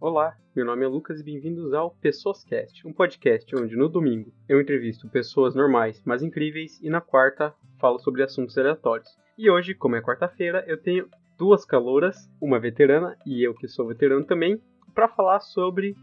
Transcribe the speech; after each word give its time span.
Olá, 0.00 0.34
meu 0.56 0.64
nome 0.64 0.82
é 0.82 0.88
Lucas 0.88 1.20
e 1.20 1.22
bem-vindos 1.22 1.74
ao 1.74 1.90
PessoasCast, 1.90 2.88
um 2.88 2.92
podcast 2.92 3.54
onde 3.54 3.76
no 3.76 3.86
domingo 3.86 4.32
eu 4.48 4.58
entrevisto 4.58 5.06
pessoas 5.10 5.54
normais, 5.54 6.02
mas 6.06 6.22
incríveis, 6.22 6.80
e 6.80 6.88
na 6.88 7.02
quarta 7.02 7.54
falo 7.78 7.98
sobre 7.98 8.22
assuntos 8.22 8.56
aleatórios. 8.56 9.10
E 9.36 9.50
hoje, 9.50 9.74
como 9.74 9.96
é 9.96 10.00
quarta-feira, 10.00 10.64
eu 10.66 10.80
tenho 10.80 11.06
duas 11.36 11.66
calouras, 11.66 12.16
uma 12.40 12.58
veterana 12.58 13.14
e 13.26 13.46
eu 13.46 13.52
que 13.52 13.68
sou 13.68 13.88
veterano 13.88 14.24
também, 14.24 14.58
para 14.94 15.06
falar 15.06 15.40
sobre 15.40 15.94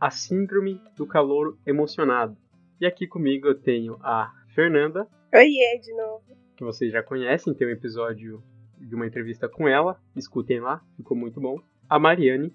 a 0.00 0.10
síndrome 0.10 0.80
do 0.96 1.06
calouro 1.06 1.58
emocionado. 1.66 2.34
E 2.80 2.86
aqui 2.86 3.06
comigo 3.06 3.46
eu 3.48 3.54
tenho 3.54 3.98
a 4.00 4.32
Fernanda. 4.54 5.06
Oiê, 5.34 5.78
de 5.78 5.94
novo. 5.94 6.24
Que 6.56 6.64
vocês 6.64 6.90
já 6.90 7.02
conhecem, 7.02 7.52
tem 7.52 7.68
um 7.68 7.72
episódio 7.72 8.42
de 8.78 8.94
uma 8.94 9.06
entrevista 9.06 9.46
com 9.46 9.68
ela, 9.68 10.00
escutem 10.16 10.58
lá, 10.58 10.82
ficou 10.96 11.14
muito 11.14 11.38
bom. 11.38 11.60
A 11.86 11.98
Mariane. 11.98 12.50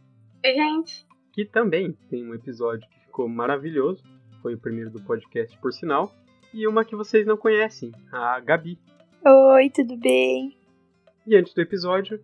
Oi, 0.46 0.54
gente. 0.54 1.06
Que 1.34 1.44
também 1.44 1.92
tem 2.10 2.26
um 2.26 2.34
episódio 2.34 2.88
que 2.90 3.02
ficou 3.02 3.28
maravilhoso, 3.28 4.02
foi 4.42 4.54
o 4.54 4.60
primeiro 4.60 4.90
do 4.92 5.02
podcast, 5.02 5.58
por 5.58 5.74
sinal. 5.74 6.14
E 6.54 6.66
uma 6.68 6.86
que 6.86 6.96
vocês 6.96 7.26
não 7.26 7.36
conhecem, 7.36 7.92
a 8.12 8.40
Gabi. 8.40 8.80
Oi, 9.26 9.70
tudo 9.70 9.98
bem? 9.98 10.56
E 11.26 11.36
antes 11.36 11.54
do 11.54 11.60
episódio, 11.62 12.24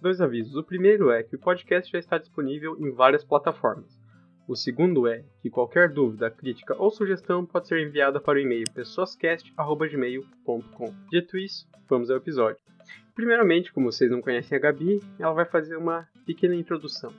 dois 0.00 0.20
avisos. 0.20 0.56
O 0.56 0.64
primeiro 0.64 1.10
é 1.10 1.22
que 1.22 1.36
o 1.36 1.38
podcast 1.38 1.90
já 1.90 1.98
está 1.98 2.18
disponível 2.18 2.76
em 2.78 2.90
várias 2.90 3.24
plataformas. 3.24 3.98
O 4.46 4.54
segundo 4.56 5.06
é 5.06 5.24
que 5.40 5.48
qualquer 5.48 5.88
dúvida, 5.88 6.30
crítica 6.30 6.76
ou 6.76 6.90
sugestão 6.90 7.46
pode 7.46 7.68
ser 7.68 7.80
enviada 7.80 8.20
para 8.20 8.38
o 8.38 8.40
e-mail 8.40 8.64
pessoascast.gmail.com. 8.74 10.94
Dito 11.10 11.38
isso, 11.38 11.66
vamos 11.88 12.10
ao 12.10 12.16
episódio. 12.16 12.60
Primeiramente, 13.14 13.72
como 13.72 13.90
vocês 13.90 14.10
não 14.10 14.20
conhecem 14.20 14.58
a 14.58 14.60
Gabi, 14.60 15.00
ela 15.18 15.32
vai 15.32 15.44
fazer 15.44 15.76
uma 15.76 16.08
pequena 16.26 16.56
introdução. 16.56 17.12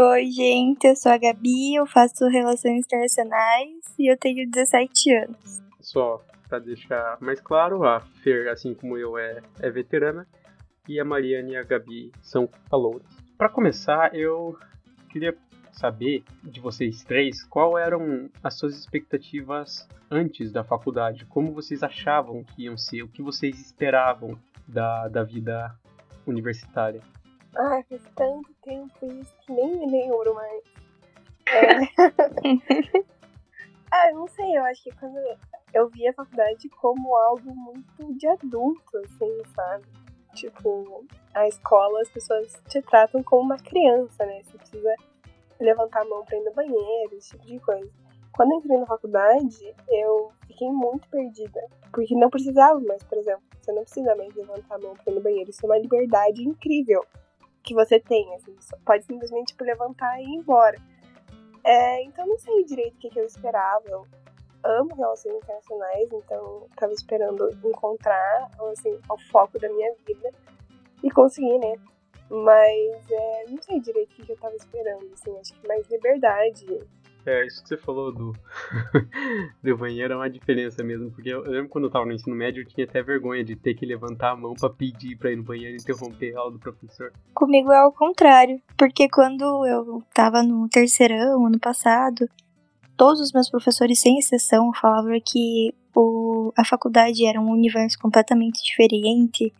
Oi, 0.00 0.26
gente, 0.26 0.86
eu 0.86 0.94
sou 0.94 1.10
a 1.10 1.18
Gabi, 1.18 1.74
eu 1.74 1.84
faço 1.84 2.28
relações 2.28 2.84
internacionais 2.84 3.82
e 3.98 4.08
eu 4.08 4.16
tenho 4.16 4.48
17 4.48 5.12
anos. 5.12 5.60
Só 5.80 6.22
para 6.48 6.60
deixar 6.60 7.18
mais 7.20 7.40
claro, 7.40 7.82
a 7.82 7.98
Fer, 8.22 8.48
assim 8.48 8.74
como 8.74 8.96
eu, 8.96 9.18
é, 9.18 9.42
é 9.58 9.68
veterana 9.68 10.24
e 10.86 11.00
a 11.00 11.04
Mariane 11.04 11.54
e 11.54 11.56
a 11.56 11.64
Gabi 11.64 12.12
são 12.22 12.48
calouras. 12.70 13.08
Para 13.36 13.48
começar, 13.48 14.14
eu 14.14 14.56
queria 15.08 15.36
saber 15.72 16.22
de 16.44 16.60
vocês 16.60 17.02
três 17.02 17.42
qual 17.42 17.76
eram 17.76 18.30
as 18.40 18.54
suas 18.54 18.78
expectativas 18.78 19.88
antes 20.08 20.52
da 20.52 20.62
faculdade, 20.62 21.26
como 21.26 21.52
vocês 21.52 21.82
achavam 21.82 22.44
que 22.44 22.66
iam 22.66 22.76
ser, 22.76 23.02
o 23.02 23.08
que 23.08 23.20
vocês 23.20 23.60
esperavam 23.60 24.38
da, 24.64 25.08
da 25.08 25.24
vida 25.24 25.74
universitária. 26.24 27.02
Ah, 27.56 27.82
faz 27.88 28.02
tanto 28.14 28.54
tempo 28.62 29.06
isso 29.06 29.34
que 29.40 29.52
nem 29.52 29.78
me 29.78 29.90
lembro 29.90 30.34
mais. 30.34 30.62
É... 31.50 31.80
ah, 33.90 34.12
não 34.12 34.28
sei, 34.28 34.58
eu 34.58 34.62
acho 34.64 34.82
que 34.82 34.94
quando 34.96 35.16
eu 35.72 35.88
vi 35.88 36.06
a 36.06 36.12
faculdade 36.12 36.68
como 36.68 37.16
algo 37.16 37.54
muito 37.54 38.14
de 38.18 38.26
adulto, 38.26 38.98
assim, 38.98 39.42
sabe? 39.54 39.86
Tipo, 40.34 41.06
a 41.32 41.48
escola, 41.48 42.02
as 42.02 42.10
pessoas 42.10 42.52
te 42.68 42.82
tratam 42.82 43.22
como 43.22 43.42
uma 43.42 43.56
criança, 43.56 44.26
né? 44.26 44.42
Você 44.42 44.58
precisa 44.58 44.94
levantar 45.58 46.02
a 46.02 46.04
mão 46.04 46.22
pra 46.24 46.36
ir 46.36 46.44
no 46.44 46.52
banheiro, 46.52 47.16
esse 47.16 47.30
tipo 47.30 47.46
de 47.46 47.58
coisa. 47.60 47.90
Quando 48.32 48.52
eu 48.52 48.58
entrei 48.58 48.78
na 48.78 48.86
faculdade, 48.86 49.74
eu 49.88 50.30
fiquei 50.46 50.70
muito 50.70 51.08
perdida. 51.08 51.60
Porque 51.92 52.14
não 52.14 52.28
precisava 52.28 52.78
mais, 52.80 53.02
por 53.04 53.16
exemplo, 53.16 53.42
você 53.60 53.72
não 53.72 53.82
precisa 53.82 54.14
mais 54.14 54.34
levantar 54.34 54.74
a 54.74 54.78
mão 54.78 54.94
pra 54.94 55.12
ir 55.12 55.16
no 55.16 55.22
banheiro. 55.22 55.50
Isso 55.50 55.64
é 55.64 55.68
uma 55.68 55.78
liberdade 55.78 56.46
incrível 56.46 57.02
que 57.62 57.74
você 57.74 58.00
tem. 58.00 58.34
Assim, 58.34 58.54
pode 58.84 59.04
simplesmente 59.04 59.48
tipo, 59.48 59.64
levantar 59.64 60.20
e 60.20 60.24
ir 60.24 60.36
embora. 60.36 60.78
É, 61.64 62.02
então 62.04 62.26
não 62.26 62.38
sei 62.38 62.64
direito 62.64 62.94
o 62.94 62.98
que, 62.98 63.10
que 63.10 63.20
eu 63.20 63.24
esperava. 63.24 63.84
Eu 63.86 64.06
amo 64.64 64.94
relações 64.94 65.36
internacionais, 65.36 66.08
então 66.12 66.66
tava 66.76 66.92
esperando 66.92 67.50
encontrar 67.64 68.50
assim, 68.72 68.98
o 69.08 69.18
foco 69.30 69.58
da 69.58 69.68
minha 69.68 69.92
vida 70.06 70.30
e 71.02 71.10
consegui, 71.10 71.58
né? 71.58 71.74
Mas 72.30 73.10
é, 73.10 73.44
não 73.48 73.62
sei 73.62 73.80
direito 73.80 74.10
o 74.10 74.14
que, 74.14 74.26
que 74.26 74.32
eu 74.32 74.36
tava 74.36 74.54
esperando, 74.54 75.08
assim, 75.14 75.36
acho 75.38 75.54
que 75.54 75.66
mais 75.66 75.88
liberdade. 75.88 76.66
É, 77.28 77.46
isso 77.46 77.62
que 77.62 77.68
você 77.68 77.76
falou 77.76 78.10
do, 78.10 78.32
do 79.62 79.76
banheiro 79.76 80.14
é 80.14 80.16
uma 80.16 80.30
diferença 80.30 80.82
mesmo, 80.82 81.10
porque 81.10 81.28
eu, 81.28 81.44
eu, 81.44 81.52
lembro 81.52 81.68
quando 81.68 81.84
eu 81.84 81.90
tava 81.90 82.06
no 82.06 82.12
ensino 82.12 82.34
médio, 82.34 82.62
eu 82.62 82.66
tinha 82.66 82.86
até 82.86 83.02
vergonha 83.02 83.44
de 83.44 83.54
ter 83.54 83.74
que 83.74 83.84
levantar 83.84 84.30
a 84.30 84.36
mão 84.36 84.54
para 84.54 84.70
pedir 84.70 85.14
pra 85.18 85.30
ir 85.30 85.36
no 85.36 85.42
banheiro 85.42 85.76
e 85.76 85.78
interromper 85.78 86.34
a 86.34 86.40
aula 86.40 86.52
do 86.52 86.58
professor. 86.58 87.12
Comigo 87.34 87.70
é 87.70 87.80
ao 87.80 87.92
contrário, 87.92 88.62
porque 88.78 89.10
quando 89.10 89.66
eu 89.66 90.02
tava 90.14 90.42
no 90.42 90.70
terceirão, 90.70 91.44
ano 91.44 91.58
passado, 91.58 92.26
todos 92.96 93.20
os 93.20 93.30
meus 93.30 93.50
professores, 93.50 94.00
sem 94.00 94.18
exceção, 94.18 94.72
falavam 94.72 95.20
que 95.22 95.74
o, 95.94 96.50
a 96.56 96.64
faculdade 96.64 97.26
era 97.26 97.38
um 97.38 97.50
universo 97.50 97.98
completamente 97.98 98.64
diferente, 98.64 99.52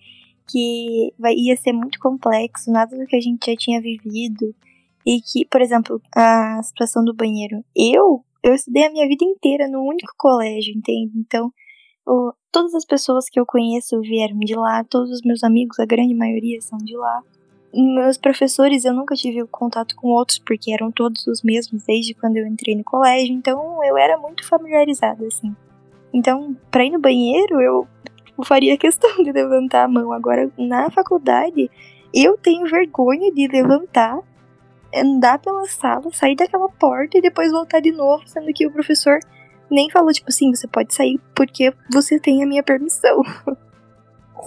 que 0.50 1.12
vai, 1.18 1.34
ia 1.34 1.54
ser 1.54 1.74
muito 1.74 1.98
complexo, 1.98 2.72
nada 2.72 2.96
do 2.96 3.04
que 3.04 3.16
a 3.16 3.20
gente 3.20 3.50
já 3.50 3.54
tinha 3.54 3.78
vivido. 3.78 4.54
E 5.08 5.22
que, 5.22 5.46
por 5.46 5.62
exemplo, 5.62 6.02
a 6.14 6.62
situação 6.62 7.02
do 7.02 7.14
banheiro. 7.14 7.64
Eu, 7.74 8.22
eu 8.44 8.54
estudei 8.54 8.84
a 8.84 8.90
minha 8.90 9.08
vida 9.08 9.24
inteira 9.24 9.66
no 9.66 9.80
único 9.80 10.12
colégio, 10.18 10.74
entende? 10.76 11.12
Então, 11.16 11.50
o, 12.06 12.30
todas 12.52 12.74
as 12.74 12.84
pessoas 12.84 13.24
que 13.26 13.40
eu 13.40 13.46
conheço 13.46 13.98
vieram 14.02 14.38
de 14.38 14.54
lá, 14.54 14.84
todos 14.84 15.10
os 15.10 15.22
meus 15.22 15.42
amigos, 15.42 15.78
a 15.78 15.86
grande 15.86 16.12
maioria 16.12 16.60
são 16.60 16.76
de 16.76 16.94
lá. 16.94 17.22
Meus 17.72 18.18
professores, 18.18 18.84
eu 18.84 18.92
nunca 18.92 19.14
tive 19.14 19.46
contato 19.46 19.96
com 19.96 20.08
outros, 20.08 20.38
porque 20.38 20.72
eram 20.72 20.92
todos 20.92 21.26
os 21.26 21.42
mesmos 21.42 21.84
desde 21.84 22.12
quando 22.12 22.36
eu 22.36 22.46
entrei 22.46 22.76
no 22.76 22.84
colégio, 22.84 23.34
então 23.34 23.82
eu 23.84 23.96
era 23.96 24.18
muito 24.18 24.46
familiarizada, 24.46 25.26
assim. 25.26 25.56
Então, 26.12 26.54
pra 26.70 26.84
ir 26.84 26.90
no 26.90 27.00
banheiro, 27.00 27.62
eu 27.62 27.88
faria 28.44 28.76
questão 28.76 29.22
de 29.24 29.32
levantar 29.32 29.84
a 29.84 29.88
mão. 29.88 30.12
Agora, 30.12 30.52
na 30.58 30.90
faculdade, 30.90 31.70
eu 32.12 32.36
tenho 32.36 32.66
vergonha 32.66 33.32
de 33.32 33.46
levantar, 33.48 34.18
andar 34.94 35.38
pela 35.38 35.66
sala, 35.66 36.12
sair 36.12 36.36
daquela 36.36 36.68
porta 36.68 37.18
e 37.18 37.22
depois 37.22 37.50
voltar 37.50 37.80
de 37.80 37.92
novo, 37.92 38.26
sendo 38.26 38.52
que 38.52 38.66
o 38.66 38.72
professor 38.72 39.18
nem 39.70 39.90
falou, 39.90 40.12
tipo 40.12 40.28
assim, 40.28 40.54
você 40.54 40.66
pode 40.66 40.94
sair 40.94 41.20
porque 41.34 41.72
você 41.92 42.18
tem 42.18 42.42
a 42.42 42.46
minha 42.46 42.62
permissão. 42.62 43.22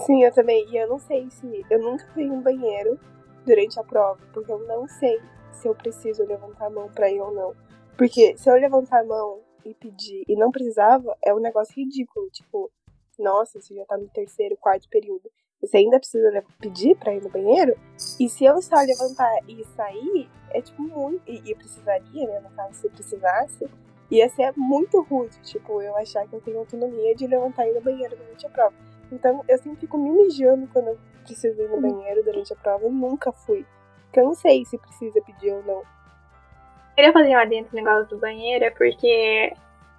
Sim, 0.06 0.24
eu 0.24 0.32
também. 0.32 0.66
E 0.70 0.76
eu 0.76 0.88
não 0.88 0.98
sei 0.98 1.30
se. 1.30 1.64
Eu 1.70 1.80
nunca 1.80 2.06
fui 2.12 2.24
em 2.24 2.30
um 2.30 2.40
banheiro 2.40 2.98
durante 3.44 3.78
a 3.78 3.84
prova, 3.84 4.18
porque 4.32 4.50
eu 4.50 4.66
não 4.66 4.88
sei 4.88 5.20
se 5.52 5.68
eu 5.68 5.74
preciso 5.74 6.24
levantar 6.24 6.66
a 6.66 6.70
mão 6.70 6.88
pra 6.88 7.10
ir 7.10 7.20
ou 7.20 7.32
não. 7.32 7.54
Porque 7.96 8.36
se 8.36 8.50
eu 8.50 8.54
levantar 8.54 9.00
a 9.00 9.04
mão 9.04 9.40
e 9.64 9.74
pedir 9.74 10.24
e 10.26 10.34
não 10.34 10.50
precisava, 10.50 11.16
é 11.24 11.32
um 11.34 11.40
negócio 11.40 11.74
ridículo. 11.76 12.28
Tipo, 12.30 12.70
nossa, 13.18 13.60
você 13.60 13.74
já 13.74 13.84
tá 13.84 13.96
no 13.96 14.08
terceiro, 14.08 14.56
quarto 14.56 14.88
período. 14.88 15.30
Você 15.62 15.76
ainda 15.76 15.98
precisa 15.98 16.44
pedir 16.60 16.96
pra 16.96 17.14
ir 17.14 17.22
no 17.22 17.30
banheiro? 17.30 17.76
E 18.18 18.28
se 18.28 18.44
eu 18.44 18.60
só 18.60 18.76
levantar 18.76 19.30
e 19.46 19.64
sair, 19.76 20.28
é 20.50 20.60
tipo 20.60 20.82
muito. 20.82 21.22
E, 21.26 21.50
e 21.50 21.54
precisaria, 21.54 22.26
né? 22.26 22.40
No 22.40 22.50
caso, 22.50 22.74
se 22.74 22.88
precisasse, 22.88 23.70
ia 24.10 24.28
ser 24.28 24.52
muito 24.56 25.00
rude. 25.02 25.38
Tipo, 25.42 25.80
eu 25.80 25.96
achar 25.96 26.26
que 26.26 26.34
eu 26.34 26.40
tenho 26.40 26.58
autonomia 26.58 27.14
de 27.14 27.28
levantar 27.28 27.66
e 27.66 27.70
ir 27.70 27.74
no 27.74 27.80
banheiro 27.80 28.16
durante 28.16 28.44
a 28.44 28.50
prova. 28.50 28.74
Então, 29.12 29.44
eu 29.48 29.56
sempre 29.58 29.80
fico 29.80 29.96
me 29.96 30.10
mijando 30.10 30.66
quando 30.72 30.88
eu 30.88 30.98
preciso 31.24 31.60
ir 31.62 31.68
no 31.68 31.76
uhum. 31.76 31.80
banheiro 31.80 32.24
durante 32.24 32.52
a 32.52 32.56
prova. 32.56 32.84
Eu 32.84 32.90
nunca 32.90 33.30
fui. 33.30 33.64
Porque 34.04 34.18
eu 34.18 34.24
não 34.24 34.34
sei 34.34 34.64
se 34.64 34.76
precisa 34.76 35.22
pedir 35.22 35.52
ou 35.52 35.62
não. 35.62 35.78
Eu 35.78 36.96
queria 36.96 37.12
fazer 37.12 37.30
uma 37.30 37.46
dentro 37.46 37.76
no 37.76 37.82
negócio 37.82 38.08
do 38.08 38.18
banheiro, 38.18 38.64
é 38.64 38.70
porque 38.70 39.54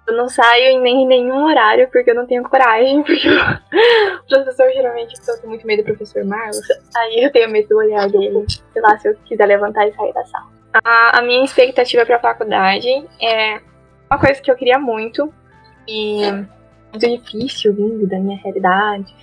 eu 0.06 0.16
não 0.16 0.28
saio 0.28 0.80
nem 0.80 1.02
em 1.02 1.06
nenhum 1.06 1.44
horário 1.44 1.88
porque 1.90 2.10
eu 2.10 2.14
não 2.14 2.26
tenho 2.26 2.42
coragem, 2.42 3.02
porque 3.04 3.28
o 3.28 4.28
professor 4.28 4.70
geralmente 4.72 5.14
eu 5.26 5.36
tenho 5.36 5.48
muito 5.48 5.66
medo 5.66 5.82
do 5.82 5.86
professor 5.86 6.24
Marlos, 6.24 6.60
aí 6.96 7.24
eu 7.24 7.32
tenho 7.32 7.50
medo 7.50 7.68
do 7.68 7.78
olhar 7.78 8.08
dele, 8.08 8.44
sei 8.72 8.82
lá, 8.82 8.98
se 8.98 9.08
eu 9.08 9.14
quiser 9.24 9.46
levantar 9.46 9.86
e 9.88 9.92
sair 9.94 10.12
da 10.12 10.24
sala. 10.24 10.52
A, 10.84 11.18
a 11.18 11.22
minha 11.22 11.44
expectativa 11.44 12.04
para 12.04 12.16
a 12.16 12.20
faculdade 12.20 12.88
é 13.22 13.60
uma 14.10 14.18
coisa 14.18 14.40
que 14.40 14.50
eu 14.50 14.56
queria 14.56 14.78
muito 14.78 15.32
e 15.88 16.30
muito 16.90 17.08
difícil 17.08 17.74
vindo 17.74 18.06
da 18.06 18.18
minha 18.18 18.38
realidade. 18.38 19.14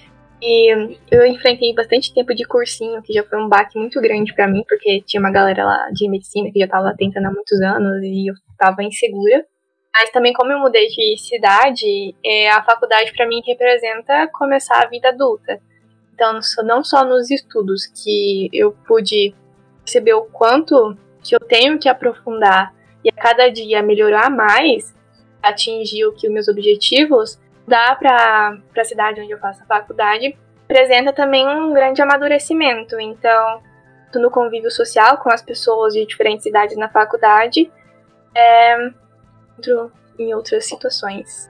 E 0.42 0.98
eu 1.12 1.26
enfrentei 1.26 1.74
bastante 1.74 2.14
tempo 2.14 2.34
de 2.34 2.44
cursinho, 2.46 3.02
que 3.04 3.14
já 3.14 3.24
foi 3.24 3.40
um 3.40 3.48
baque 3.48 3.78
muito 3.78 4.02
grande 4.02 4.34
para 4.34 4.48
mim, 4.48 4.64
porque 4.68 5.02
tinha 5.06 5.20
uma 5.20 5.32
galera 5.32 5.64
lá 5.64 5.90
de 5.94 6.10
medicina 6.10 6.50
que 6.52 6.60
já 6.60 6.68
tava 6.68 6.96
tentando 6.98 7.28
há 7.28 7.32
muitos 7.32 7.62
anos 7.62 8.02
e 8.02 8.28
eu 8.28 8.34
tava 8.58 8.84
insegura. 8.84 9.46
Mas 9.94 10.10
também, 10.12 10.34
como 10.34 10.52
eu 10.52 10.60
mudei 10.60 10.88
de 10.88 11.18
cidade, 11.18 12.16
é, 12.24 12.50
a 12.50 12.64
faculdade 12.64 13.12
para 13.14 13.28
mim 13.28 13.42
representa 13.46 14.28
começar 14.28 14.82
a 14.82 14.88
vida 14.88 15.10
adulta. 15.10 15.60
Então, 16.14 16.40
não 16.64 16.84
só 16.84 17.04
nos 17.04 17.30
estudos 17.30 17.86
que 17.88 18.50
eu 18.54 18.72
pude 18.88 19.34
perceber 19.84 20.14
o 20.14 20.24
quanto 20.24 20.96
que 21.24 21.36
eu 21.36 21.40
tenho 21.40 21.78
que 21.78 21.90
aprofundar 21.90 22.74
e 23.04 23.10
a 23.10 23.14
cada 23.14 23.50
dia 23.50 23.82
melhorar 23.82 24.30
mais, 24.30 24.96
atingir 25.42 26.06
o 26.06 26.14
que 26.14 26.28
os 26.28 26.34
meus 26.34 26.48
objetivos, 26.48 27.40
dá 27.68 27.96
para 27.96 28.58
a 28.78 28.84
cidade 28.84 29.22
onde 29.22 29.32
eu 29.32 29.40
faço 29.40 29.64
a 29.64 29.66
faculdade, 29.66 30.38
apresenta 30.64 31.12
também 31.12 31.48
um 31.48 31.74
grande 31.74 32.02
amadurecimento. 32.02 33.00
Então, 33.00 33.62
no 34.16 34.30
convívio 34.30 34.72
social 34.72 35.18
com 35.18 35.30
as 35.30 35.42
pessoas 35.42 35.94
de 35.94 36.06
diferentes 36.06 36.46
idades 36.46 36.78
na 36.78 36.90
faculdade, 36.90 37.72
é, 38.36 38.92
em 40.18 40.34
outras 40.34 40.66
situações. 40.66 41.50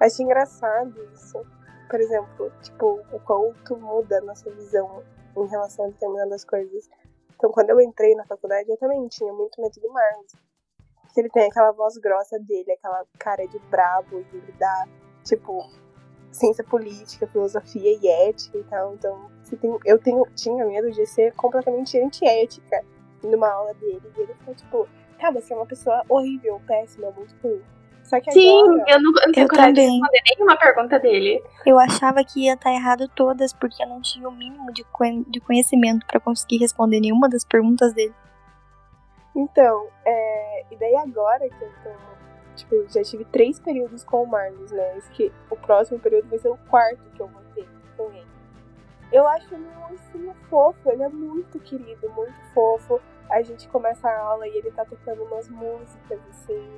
Acho 0.00 0.22
engraçado 0.22 0.94
isso. 1.12 1.44
Por 1.90 2.00
exemplo, 2.00 2.52
tipo, 2.62 3.00
o 3.12 3.20
quanto 3.20 3.76
muda 3.76 4.18
a 4.18 4.20
nossa 4.20 4.50
visão 4.50 5.02
em 5.36 5.46
relação 5.46 5.86
a 5.86 5.88
determinadas 5.88 6.44
coisas. 6.44 6.88
Então, 7.34 7.50
quando 7.50 7.70
eu 7.70 7.80
entrei 7.80 8.14
na 8.14 8.24
faculdade, 8.24 8.70
eu 8.70 8.76
também 8.76 9.06
tinha 9.08 9.32
muito 9.32 9.60
medo 9.60 9.80
do 9.80 9.92
Marlos. 9.92 10.32
Porque 11.02 11.20
ele 11.20 11.30
tem 11.30 11.46
aquela 11.46 11.72
voz 11.72 11.96
grossa 11.96 12.38
dele, 12.38 12.72
aquela 12.72 13.04
cara 13.18 13.46
de 13.46 13.58
brabo, 13.70 14.20
e 14.20 14.36
ele 14.36 14.52
dá, 14.58 14.86
tipo, 15.24 15.64
ciência 16.30 16.64
política, 16.64 17.26
filosofia 17.26 17.98
e 18.00 18.08
ética 18.28 18.58
e 18.58 18.64
tal. 18.64 18.94
Então, 18.94 19.30
tem, 19.60 19.78
eu 19.84 19.98
tenho, 19.98 20.24
tinha 20.34 20.64
medo 20.66 20.90
de 20.90 21.06
ser 21.06 21.32
completamente 21.34 21.98
antiética 21.98 22.84
numa 23.22 23.48
aula 23.48 23.74
dele. 23.74 24.02
E 24.16 24.20
ele 24.20 24.34
ficou 24.34 24.54
tipo, 24.54 24.88
tá, 25.18 25.30
você 25.30 25.52
é 25.52 25.56
uma 25.56 25.66
pessoa 25.66 26.02
horrível, 26.08 26.60
péssima, 26.66 27.10
muito 27.10 27.34
ruim. 27.42 27.62
Só 28.02 28.18
que 28.20 28.32
Sim, 28.32 28.58
agora, 28.62 28.84
eu 28.88 29.02
não, 29.02 29.12
eu 29.20 29.26
não 29.26 29.32
tenho 29.32 29.44
Eu 29.44 29.48
coragem 29.48 29.74
de 29.74 29.80
responder 29.82 30.22
nenhuma 30.34 30.56
pergunta 30.56 30.98
dele. 30.98 31.44
Eu 31.66 31.78
achava 31.78 32.24
que 32.24 32.44
ia 32.44 32.54
estar 32.54 32.72
errado 32.72 33.06
todas, 33.14 33.52
porque 33.52 33.82
eu 33.82 33.88
não 33.88 34.00
tinha 34.00 34.26
o 34.26 34.32
mínimo 34.32 34.72
de, 34.72 34.84
de 35.28 35.40
conhecimento 35.40 36.06
pra 36.06 36.18
conseguir 36.18 36.56
responder 36.56 37.00
nenhuma 37.00 37.28
das 37.28 37.44
perguntas 37.44 37.92
dele. 37.92 38.14
Então, 39.36 39.88
é, 40.06 40.64
e 40.70 40.76
daí 40.76 40.96
agora 40.96 41.48
que 41.48 41.62
eu 41.62 41.70
tô, 41.84 41.90
tipo, 42.56 42.88
já 42.88 43.02
tive 43.02 43.26
três 43.26 43.60
períodos 43.60 44.02
com 44.04 44.22
o 44.22 44.26
Marlos, 44.26 44.72
né? 44.72 44.96
Esse 44.96 45.10
que 45.10 45.32
o 45.50 45.56
próximo 45.56 45.98
período 45.98 46.28
vai 46.30 46.38
ser 46.38 46.48
o 46.48 46.56
quarto 46.70 47.10
que 47.14 47.20
eu 47.20 47.28
vou 47.28 47.42
ter 47.54 47.68
com 47.96 48.10
ele. 48.10 48.26
Eu 49.12 49.26
acho 49.28 49.54
ele 49.54 49.64
um 49.64 49.92
ursinho 49.92 50.34
fofo, 50.48 50.90
ele 50.90 51.02
é 51.02 51.08
muito 51.08 51.58
querido, 51.60 52.10
muito 52.16 52.36
fofo. 52.54 53.00
A 53.30 53.42
gente 53.42 53.68
começa 53.68 54.08
a 54.08 54.22
aula 54.22 54.46
e 54.48 54.56
ele 54.56 54.70
tá 54.72 54.84
tocando 54.84 55.22
umas 55.24 55.48
músicas, 55.48 56.20
assim. 56.30 56.68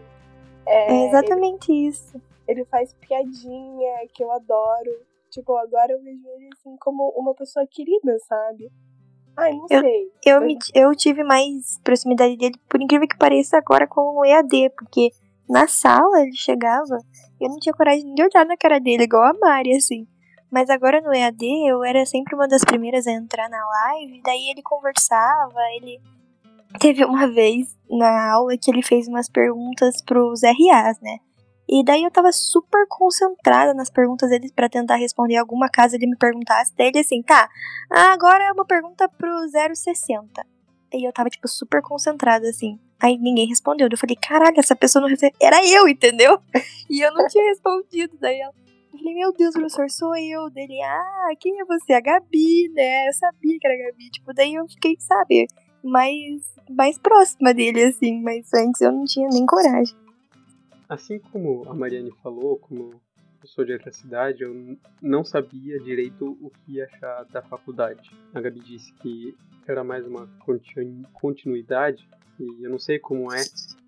É, 0.66 0.92
É 0.92 1.06
exatamente 1.06 1.72
isso. 1.72 2.16
ele, 2.48 2.60
ele 2.60 2.64
faz 2.66 2.92
piadinha 2.94 4.06
que 4.12 4.22
eu 4.22 4.30
adoro. 4.32 4.90
Tipo, 5.30 5.56
agora 5.56 5.92
eu 5.92 6.02
vejo 6.02 6.26
ele 6.36 6.48
assim 6.58 6.76
como 6.78 7.08
uma 7.16 7.34
pessoa 7.34 7.64
querida, 7.70 8.18
sabe? 8.26 8.70
Ai, 9.36 9.52
não 9.52 9.66
Eu- 9.70 9.80
sei. 9.80 10.10
Eu, 10.26 10.40
me, 10.42 10.58
eu 10.74 10.94
tive 10.94 11.22
mais 11.24 11.78
proximidade 11.82 12.36
dele, 12.36 12.54
por 12.68 12.82
incrível 12.82 13.08
que 13.08 13.16
pareça, 13.16 13.56
agora 13.56 13.86
com 13.86 14.18
o 14.18 14.24
EAD, 14.24 14.70
porque 14.76 15.10
na 15.48 15.66
sala 15.66 16.20
ele 16.20 16.36
chegava 16.36 16.98
e 17.40 17.44
eu 17.46 17.48
não 17.48 17.58
tinha 17.58 17.72
coragem 17.72 18.12
de 18.14 18.22
olhar 18.22 18.44
na 18.44 18.56
cara 18.56 18.78
dele, 18.78 19.04
igual 19.04 19.22
a 19.24 19.32
Mari, 19.32 19.76
assim. 19.76 20.06
Mas 20.50 20.68
agora 20.68 21.00
no 21.00 21.14
EAD 21.14 21.46
eu 21.68 21.82
era 21.84 22.04
sempre 22.04 22.34
uma 22.34 22.46
das 22.48 22.62
primeiras 22.64 23.06
a 23.06 23.12
entrar 23.12 23.48
na 23.48 23.64
live, 23.66 24.20
daí 24.22 24.50
ele 24.50 24.62
conversava, 24.62 25.58
ele. 25.76 25.98
Teve 26.78 27.04
uma 27.04 27.26
vez 27.30 27.76
na 27.88 28.32
aula 28.32 28.56
que 28.56 28.70
ele 28.70 28.82
fez 28.82 29.08
umas 29.08 29.28
perguntas 29.28 30.00
pros 30.02 30.42
RAs, 30.42 31.00
né? 31.00 31.18
E 31.68 31.84
daí 31.84 32.02
eu 32.02 32.10
tava 32.10 32.32
super 32.32 32.84
concentrada 32.88 33.72
nas 33.74 33.88
perguntas 33.90 34.30
dele 34.30 34.50
pra 34.54 34.68
tentar 34.68 34.96
responder 34.96 35.36
alguma 35.36 35.68
caso 35.68 35.94
ele 35.94 36.06
me 36.06 36.16
perguntasse. 36.16 36.74
Daí 36.76 36.88
ele 36.88 36.98
assim, 36.98 37.22
tá, 37.22 37.48
agora 37.88 38.42
é 38.44 38.52
uma 38.52 38.64
pergunta 38.64 39.08
pro 39.08 39.30
060. 39.48 40.44
E 40.92 41.06
eu 41.06 41.12
tava, 41.12 41.30
tipo, 41.30 41.46
super 41.46 41.80
concentrada, 41.80 42.48
assim. 42.48 42.78
Aí 42.98 43.16
ninguém 43.16 43.46
respondeu. 43.46 43.88
Eu 43.90 43.96
falei, 43.96 44.16
caralho, 44.16 44.58
essa 44.58 44.74
pessoa 44.74 45.02
não 45.02 45.08
respondeu. 45.08 45.36
Era 45.40 45.64
eu, 45.64 45.88
entendeu? 45.88 46.40
E 46.90 47.00
eu 47.00 47.14
não 47.14 47.24
tinha 47.28 47.44
respondido. 47.44 48.18
Daí 48.20 48.40
ela. 48.40 48.52
Eu 48.92 48.98
falei, 48.98 49.14
meu 49.14 49.32
Deus, 49.32 49.54
professor, 49.54 49.88
sou 49.88 50.16
eu. 50.16 50.50
Dele, 50.50 50.82
ah, 50.82 51.28
quem 51.38 51.60
é 51.60 51.64
você? 51.64 51.92
A 51.92 52.00
Gabi, 52.00 52.68
né? 52.74 53.06
Eu 53.08 53.12
sabia 53.12 53.56
que 53.60 53.66
era 53.66 53.74
a 53.74 53.86
Gabi. 53.86 54.10
Tipo, 54.10 54.34
daí 54.34 54.54
eu 54.54 54.66
fiquei, 54.68 54.96
sabe, 54.98 55.46
mais, 55.82 56.54
mais 56.68 56.98
próxima 56.98 57.52
dele, 57.54 57.84
assim. 57.84 58.20
Mas 58.22 58.52
antes 58.54 58.80
eu 58.80 58.92
não 58.92 59.04
tinha 59.04 59.28
nem 59.28 59.44
coragem. 59.46 59.96
Assim 60.88 61.18
como 61.18 61.68
a 61.68 61.74
Mariane 61.74 62.12
falou, 62.22 62.56
como 62.58 63.00
eu 63.42 63.48
sou 63.48 63.64
de 63.64 63.72
outra 63.72 63.92
cidade, 63.92 64.42
eu 64.42 64.76
não 65.00 65.24
sabia 65.24 65.78
direito 65.78 66.36
o 66.40 66.50
que 66.50 66.82
achar 66.82 67.24
da 67.26 67.40
faculdade. 67.42 68.10
A 68.34 68.40
Gabi 68.40 68.60
disse 68.60 68.92
que 68.94 69.34
era 69.66 69.84
mais 69.84 70.06
uma 70.06 70.26
continu- 70.40 71.06
continuidade, 71.12 72.06
e 72.38 72.64
eu 72.64 72.70
não 72.70 72.78
sei 72.78 72.98
como 72.98 73.32
é 73.32 73.42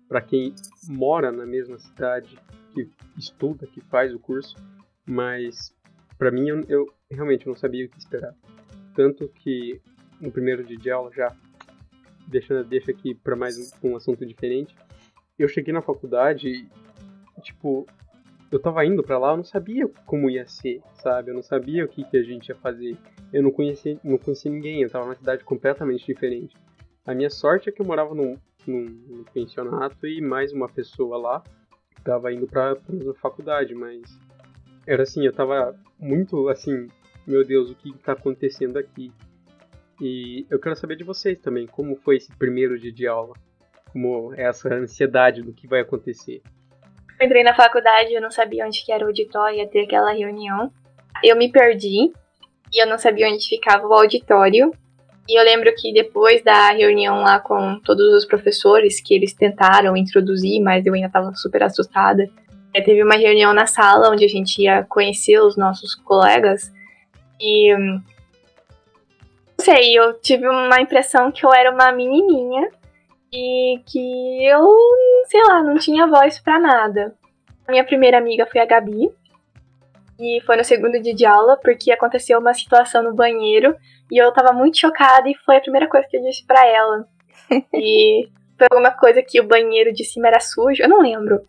para 0.07 0.21
quem 0.21 0.55
mora 0.87 1.31
na 1.31 1.45
mesma 1.45 1.77
cidade, 1.77 2.37
que 2.73 2.89
estuda, 3.17 3.67
que 3.67 3.81
faz 3.81 4.13
o 4.13 4.19
curso, 4.19 4.55
mas 5.05 5.73
para 6.17 6.31
mim 6.31 6.47
eu, 6.47 6.61
eu 6.67 6.85
realmente 7.11 7.45
não 7.45 7.55
sabia 7.55 7.85
o 7.85 7.89
que 7.89 7.99
esperar. 7.99 8.33
Tanto 8.95 9.27
que 9.27 9.81
no 10.19 10.31
primeiro 10.31 10.63
dia 10.63 10.77
de 10.77 10.89
aula, 10.89 11.11
já 11.13 11.35
deixa, 12.27 12.63
deixa 12.63 12.91
aqui 12.91 13.13
para 13.13 13.35
mais 13.35 13.57
um, 13.57 13.89
um 13.89 13.95
assunto 13.95 14.25
diferente, 14.25 14.75
eu 15.37 15.47
cheguei 15.47 15.73
na 15.73 15.81
faculdade 15.81 16.67
tipo, 17.41 17.85
eu 18.51 18.59
tava 18.59 18.85
indo 18.85 19.03
pra 19.03 19.17
lá, 19.17 19.31
eu 19.31 19.37
não 19.37 19.43
sabia 19.43 19.87
como 20.05 20.29
ia 20.29 20.47
ser, 20.47 20.81
sabe? 20.95 21.31
Eu 21.31 21.35
não 21.35 21.43
sabia 21.43 21.85
o 21.85 21.87
que, 21.87 22.03
que 22.03 22.17
a 22.17 22.23
gente 22.23 22.49
ia 22.49 22.55
fazer. 22.55 22.97
Eu 23.31 23.43
não 23.43 23.51
conhecia, 23.51 23.99
não 24.03 24.17
conhecia 24.17 24.51
ninguém, 24.51 24.81
eu 24.81 24.89
tava 24.89 25.05
numa 25.05 25.15
cidade 25.15 25.43
completamente 25.43 26.05
diferente. 26.05 26.55
A 27.05 27.13
minha 27.13 27.29
sorte 27.29 27.69
é 27.69 27.71
que 27.71 27.81
eu 27.81 27.85
morava 27.85 28.15
num, 28.15 28.37
num, 28.65 28.85
num 28.85 29.23
pensionato 29.33 30.07
e 30.07 30.21
mais 30.21 30.53
uma 30.53 30.69
pessoa 30.69 31.17
lá 31.17 31.43
tava 32.03 32.31
indo 32.33 32.47
pra 32.47 32.77
mesma 32.89 33.13
faculdade, 33.13 33.73
mas 33.73 34.01
era 34.85 35.03
assim, 35.03 35.25
eu 35.25 35.31
tava 35.31 35.75
muito 35.97 36.49
assim, 36.49 36.87
meu 37.25 37.45
Deus, 37.45 37.71
o 37.71 37.75
que 37.75 37.93
tá 37.99 38.11
acontecendo 38.11 38.77
aqui? 38.77 39.11
E 40.05 40.45
eu 40.49 40.59
quero 40.59 40.75
saber 40.75 40.97
de 40.97 41.03
vocês 41.05 41.39
também, 41.39 41.65
como 41.65 41.95
foi 41.95 42.17
esse 42.17 42.29
primeiro 42.35 42.77
dia 42.77 42.91
de 42.91 43.07
aula? 43.07 43.33
Como 43.93 44.33
é 44.35 44.43
essa 44.43 44.67
ansiedade 44.73 45.41
do 45.41 45.53
que 45.53 45.65
vai 45.65 45.79
acontecer? 45.79 46.41
Eu 47.17 47.25
entrei 47.25 47.41
na 47.41 47.55
faculdade, 47.55 48.13
eu 48.13 48.21
não 48.21 48.29
sabia 48.29 48.65
onde 48.65 48.83
que 48.83 48.91
era 48.91 49.05
o 49.05 49.07
auditório, 49.07 49.59
ia 49.59 49.67
ter 49.67 49.85
aquela 49.85 50.11
reunião. 50.11 50.69
Eu 51.23 51.37
me 51.37 51.49
perdi 51.49 52.11
e 52.73 52.83
eu 52.83 52.85
não 52.85 52.97
sabia 52.97 53.29
onde 53.29 53.47
ficava 53.47 53.87
o 53.87 53.93
auditório. 53.93 54.71
E 55.25 55.39
eu 55.39 55.45
lembro 55.45 55.73
que 55.73 55.93
depois 55.93 56.43
da 56.43 56.71
reunião 56.71 57.21
lá 57.21 57.39
com 57.39 57.79
todos 57.79 58.13
os 58.13 58.25
professores, 58.25 58.99
que 58.99 59.13
eles 59.13 59.33
tentaram 59.33 59.95
introduzir, 59.95 60.61
mas 60.61 60.85
eu 60.85 60.93
ainda 60.93 61.07
estava 61.07 61.33
super 61.33 61.63
assustada. 61.63 62.29
É, 62.75 62.81
teve 62.81 63.01
uma 63.01 63.15
reunião 63.15 63.53
na 63.53 63.67
sala 63.67 64.09
onde 64.09 64.25
a 64.25 64.27
gente 64.27 64.63
ia 64.63 64.83
conhecer 64.83 65.39
os 65.39 65.55
nossos 65.55 65.95
colegas. 65.95 66.73
E. 67.39 67.73
Não 69.65 69.75
sei, 69.75 69.97
eu 69.97 70.19
tive 70.19 70.45
uma 70.45 70.81
impressão 70.81 71.31
que 71.31 71.45
eu 71.45 71.53
era 71.53 71.71
uma 71.71 71.89
menininha 71.93 72.69
e 73.31 73.81
que 73.85 74.45
eu 74.45 74.77
sei 75.25 75.41
lá, 75.41 75.63
não 75.63 75.75
tinha 75.75 76.05
voz 76.05 76.37
pra 76.37 76.59
nada. 76.59 77.15
A 77.65 77.71
minha 77.71 77.85
primeira 77.85 78.17
amiga 78.17 78.45
foi 78.45 78.59
a 78.59 78.65
Gabi. 78.65 79.09
E 80.19 80.41
foi 80.45 80.57
no 80.57 80.65
segundo 80.65 81.01
dia 81.01 81.15
de 81.15 81.25
aula, 81.25 81.57
porque 81.63 81.93
aconteceu 81.93 82.39
uma 82.39 82.53
situação 82.53 83.01
no 83.01 83.15
banheiro 83.15 83.73
e 84.11 84.21
eu 84.21 84.33
tava 84.33 84.51
muito 84.51 84.77
chocada 84.77 85.29
e 85.29 85.35
foi 85.45 85.55
a 85.55 85.61
primeira 85.61 85.87
coisa 85.87 86.05
que 86.09 86.17
eu 86.17 86.21
disse 86.23 86.45
pra 86.45 86.67
ela. 86.67 87.07
E 87.73 88.27
foi 88.57 88.67
alguma 88.69 88.91
coisa 88.91 89.23
que 89.23 89.39
o 89.39 89.47
banheiro 89.47 89.93
de 89.93 90.03
cima 90.03 90.27
era 90.27 90.41
sujo, 90.41 90.83
eu 90.83 90.89
não 90.89 90.99
lembro. 90.99 91.39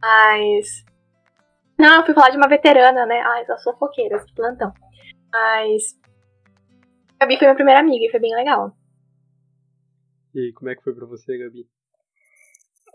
Mas. 0.00 0.84
Não, 1.76 1.96
eu 1.96 2.04
fui 2.04 2.14
falar 2.14 2.30
de 2.30 2.36
uma 2.36 2.48
veterana, 2.48 3.04
né? 3.06 3.20
Ai, 3.20 3.44
eu 3.48 3.58
sou 3.58 3.72
fofoqueira, 3.72 4.18
esse 4.18 4.32
plantão. 4.34 4.72
Mas. 5.32 5.99
Gabi 7.20 7.36
foi 7.36 7.46
minha 7.46 7.54
primeira 7.54 7.80
amiga 7.80 8.06
e 8.06 8.10
foi 8.10 8.18
bem 8.18 8.34
legal. 8.34 8.74
E 10.34 10.52
como 10.54 10.70
é 10.70 10.74
que 10.74 10.82
foi 10.82 10.94
pra 10.94 11.04
você, 11.04 11.36
Gabi? 11.36 11.68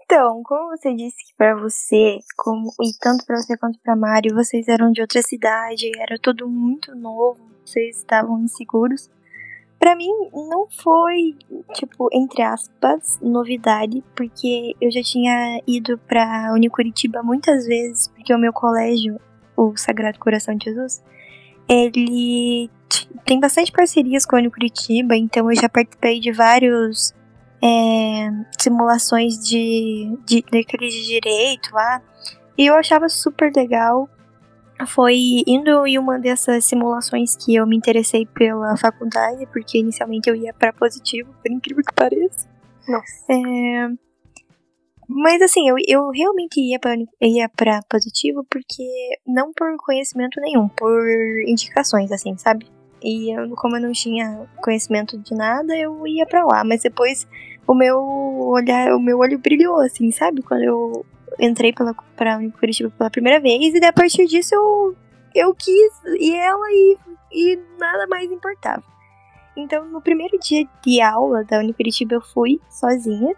Então, 0.03 0.41
como 0.43 0.75
você 0.75 0.95
disse 0.95 1.17
que 1.25 1.35
pra 1.37 1.55
você, 1.55 2.17
como 2.35 2.71
e 2.81 2.91
tanto 2.99 3.25
pra 3.25 3.37
você 3.37 3.55
quanto 3.57 3.79
pra 3.79 3.95
Mari, 3.95 4.33
vocês 4.33 4.67
eram 4.67 4.91
de 4.91 5.01
outra 5.01 5.21
cidade, 5.21 5.91
era 5.99 6.17
tudo 6.19 6.47
muito 6.47 6.95
novo, 6.95 7.39
vocês 7.63 7.97
estavam 7.97 8.39
inseguros. 8.39 9.09
Pra 9.77 9.95
mim 9.95 10.09
não 10.33 10.67
foi, 10.69 11.35
tipo, 11.73 12.09
entre 12.11 12.41
aspas, 12.41 13.19
novidade, 13.21 14.03
porque 14.15 14.75
eu 14.81 14.89
já 14.89 15.03
tinha 15.03 15.61
ido 15.67 15.97
pra 15.99 16.51
Unicuritiba 16.53 17.21
muitas 17.21 17.67
vezes, 17.67 18.07
porque 18.07 18.33
o 18.33 18.39
meu 18.39 18.53
colégio, 18.53 19.19
o 19.55 19.75
Sagrado 19.75 20.17
Coração 20.17 20.55
de 20.55 20.65
Jesus, 20.65 21.03
ele 21.67 22.69
tem 23.25 23.39
bastante 23.39 23.71
parcerias 23.71 24.25
com 24.25 24.35
a 24.35 24.39
Unicuritiba, 24.39 25.15
então 25.15 25.51
eu 25.51 25.55
já 25.55 25.67
participei 25.67 26.19
de 26.19 26.31
vários 26.31 27.13
é, 27.63 28.29
simulações 28.59 29.37
de, 29.39 30.17
de 30.25 30.43
daqueles 30.51 30.93
de 30.93 31.05
direito 31.05 31.73
lá. 31.73 32.01
E 32.57 32.65
eu 32.67 32.75
achava 32.75 33.09
super 33.09 33.51
legal. 33.55 34.09
Foi 34.87 35.43
indo 35.47 35.87
em 35.87 35.97
uma 35.97 36.19
dessas 36.19 36.65
simulações 36.65 37.35
que 37.35 37.55
eu 37.55 37.65
me 37.65 37.77
interessei 37.77 38.25
pela 38.25 38.75
faculdade, 38.77 39.45
porque 39.47 39.79
inicialmente 39.79 40.29
eu 40.29 40.35
ia 40.35 40.53
para 40.53 40.73
positivo, 40.73 41.33
por 41.41 41.51
incrível 41.51 41.83
que 41.83 41.93
pareça. 41.93 42.47
Nossa. 42.87 43.25
É, 43.31 43.89
mas 45.07 45.41
assim, 45.41 45.67
eu, 45.69 45.75
eu 45.87 46.09
realmente 46.09 46.59
ia 46.59 46.79
para 46.79 46.95
ia 47.21 47.49
pra 47.49 47.81
positivo 47.89 48.45
porque 48.49 48.83
não 49.25 49.53
por 49.53 49.75
conhecimento 49.77 50.39
nenhum, 50.41 50.67
por 50.67 51.07
indicações, 51.47 52.11
assim, 52.11 52.37
sabe? 52.37 52.67
E 53.03 53.31
eu, 53.31 53.49
como 53.55 53.75
eu 53.77 53.81
não 53.81 53.91
tinha 53.91 54.47
conhecimento 54.63 55.17
de 55.17 55.35
nada, 55.35 55.75
eu 55.77 56.07
ia 56.07 56.25
para 56.25 56.43
lá. 56.43 56.63
Mas 56.63 56.81
depois 56.81 57.27
o 57.67 57.73
meu 57.73 57.99
olhar, 57.99 58.93
o 58.95 58.99
meu 58.99 59.19
olho 59.19 59.37
brilhou, 59.37 59.79
assim, 59.79 60.11
sabe? 60.11 60.41
Quando 60.41 60.63
eu 60.63 61.05
entrei 61.39 61.73
pela, 61.73 61.93
pra 62.15 62.39
Curitiba 62.59 62.91
pela 62.97 63.09
primeira 63.09 63.39
vez. 63.39 63.73
E 63.73 63.85
a 63.85 63.93
partir 63.93 64.25
disso 64.25 64.55
eu, 64.55 64.95
eu 65.33 65.53
quis 65.53 65.93
e 66.19 66.35
ela 66.35 66.65
e, 66.71 66.97
e 67.31 67.59
nada 67.77 68.07
mais 68.07 68.31
importava. 68.31 68.83
Então, 69.55 69.85
no 69.85 70.01
primeiro 70.01 70.37
dia 70.39 70.67
de 70.83 71.01
aula 71.01 71.43
da 71.43 71.59
Unicuritiba, 71.59 72.15
eu 72.15 72.21
fui 72.21 72.59
sozinha. 72.69 73.33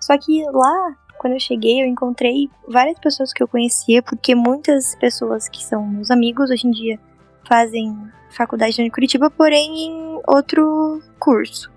Só 0.00 0.16
que 0.16 0.44
lá, 0.50 0.96
quando 1.18 1.34
eu 1.34 1.40
cheguei, 1.40 1.82
eu 1.82 1.86
encontrei 1.86 2.48
várias 2.66 2.98
pessoas 2.98 3.32
que 3.32 3.42
eu 3.42 3.48
conhecia, 3.48 4.02
porque 4.02 4.34
muitas 4.34 4.94
pessoas 4.96 5.48
que 5.48 5.64
são 5.64 5.86
meus 5.86 6.10
amigos 6.10 6.50
hoje 6.50 6.66
em 6.66 6.70
dia 6.70 6.98
fazem 7.46 7.96
faculdade 8.30 8.82
na 8.82 8.90
Curitiba, 8.90 9.30
porém 9.30 9.86
em 9.86 10.20
outro 10.26 11.02
curso. 11.18 11.70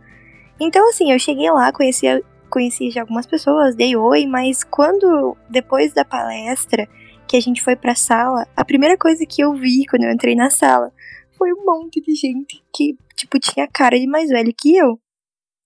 Então, 0.60 0.88
assim, 0.90 1.12
eu 1.12 1.18
cheguei 1.18 1.50
lá, 1.50 1.72
conheci, 1.72 2.06
conheci 2.50 2.92
já 2.92 3.02
algumas 3.02 3.26
pessoas, 3.26 3.76
dei 3.76 3.96
oi, 3.96 4.28
mas 4.28 4.64
quando, 4.64 5.36
depois 5.50 5.94
da 5.94 6.06
palestra, 6.06 6.88
que 7.28 7.38
a 7.38 7.42
gente 7.42 7.64
foi 7.64 7.76
pra 7.76 7.96
sala, 7.96 8.46
a 8.56 8.64
primeira 8.64 8.98
coisa 8.98 9.26
que 9.26 9.42
eu 9.42 9.54
vi 9.54 9.86
quando 9.90 10.04
eu 10.04 10.12
entrei 10.12 10.36
na 10.36 10.50
sala 10.50 10.92
foi 11.32 11.52
um 11.54 11.66
monte 11.66 12.00
de 12.02 12.14
gente 12.14 12.62
que, 12.76 12.96
tipo, 13.16 13.40
tinha 13.40 13.68
cara 13.68 13.98
de 13.98 14.06
mais 14.06 14.30
velho 14.30 14.54
que 14.56 14.76
eu. 14.76 15.00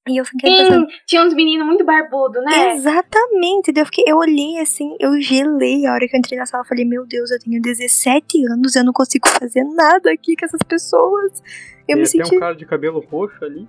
E 0.07 0.17
eu 0.17 0.25
fiquei 0.25 0.51
Sim, 0.51 0.57
pensando, 0.57 0.87
tinha 1.05 1.23
uns 1.23 1.33
meninos 1.33 1.65
muito 1.65 1.83
barbudo, 1.83 2.39
né? 2.41 2.75
Exatamente. 2.75 3.73
Eu, 3.75 3.85
fiquei, 3.85 4.03
eu 4.07 4.17
olhei 4.17 4.59
assim, 4.59 4.95
eu 4.99 5.19
gelei 5.19 5.85
a 5.87 5.93
hora 5.93 6.07
que 6.07 6.15
eu 6.15 6.19
entrei 6.19 6.37
na 6.37 6.45
sala. 6.45 6.63
Eu 6.63 6.67
falei, 6.67 6.85
meu 6.85 7.07
Deus, 7.07 7.31
eu 7.31 7.39
tenho 7.39 7.59
17 7.59 8.45
anos, 8.45 8.75
eu 8.75 8.83
não 8.83 8.93
consigo 8.93 9.27
fazer 9.39 9.63
nada 9.63 10.11
aqui 10.11 10.35
com 10.35 10.45
essas 10.45 10.61
pessoas. 10.61 11.41
Eu 11.87 11.87
Tem 11.87 11.95
me 11.95 12.01
até 12.03 12.09
senti. 12.09 12.35
um 12.35 12.39
cara 12.39 12.55
de 12.55 12.65
cabelo 12.65 12.99
roxo 12.99 13.43
ali. 13.43 13.67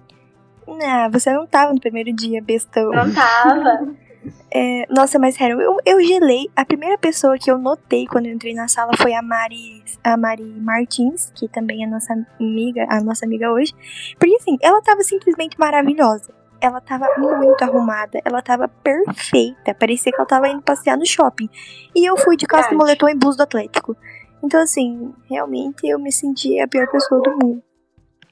Não, 0.66 1.10
você 1.10 1.32
não 1.32 1.46
tava 1.46 1.72
no 1.72 1.80
primeiro 1.80 2.12
dia, 2.12 2.42
bestão. 2.42 2.90
Não 2.90 3.12
tava. 3.14 3.94
É, 4.50 4.86
nossa, 4.92 5.18
mas 5.18 5.34
sério, 5.34 5.60
eu, 5.60 5.76
eu 5.84 6.00
gelei. 6.02 6.50
A 6.54 6.64
primeira 6.64 6.96
pessoa 6.98 7.38
que 7.38 7.50
eu 7.50 7.58
notei 7.58 8.06
quando 8.06 8.26
eu 8.26 8.32
entrei 8.32 8.54
na 8.54 8.68
sala 8.68 8.92
foi 8.96 9.14
a 9.14 9.22
Mari, 9.22 9.82
a 10.02 10.16
Mari 10.16 10.44
Martins, 10.44 11.30
que 11.34 11.48
também 11.48 11.84
é 11.84 11.86
nossa 11.86 12.14
amiga, 12.40 12.86
a 12.88 13.00
nossa 13.02 13.24
amiga 13.24 13.52
hoje. 13.52 13.72
Porque 14.18 14.34
assim, 14.36 14.56
ela 14.60 14.80
tava 14.82 15.02
simplesmente 15.02 15.58
maravilhosa. 15.58 16.34
Ela 16.60 16.80
tava 16.80 17.06
muito 17.18 17.62
arrumada, 17.62 18.20
ela 18.24 18.40
tava 18.40 18.66
perfeita. 18.66 19.74
Parecia 19.74 20.10
que 20.10 20.18
ela 20.18 20.26
tava 20.26 20.48
indo 20.48 20.62
passear 20.62 20.96
no 20.96 21.04
shopping. 21.04 21.50
E 21.94 22.08
eu 22.08 22.16
fui 22.16 22.36
de 22.36 22.46
calça 22.46 22.72
e 22.72 22.76
moletom 22.76 23.08
e 23.08 23.14
blusa 23.14 23.38
do 23.38 23.42
Atlético. 23.42 23.96
Então, 24.42 24.60
assim, 24.60 25.14
realmente 25.28 25.86
eu 25.86 25.98
me 25.98 26.10
senti 26.10 26.58
a 26.58 26.66
pior 26.66 26.90
pessoa 26.90 27.20
do 27.20 27.30
mundo. 27.32 27.62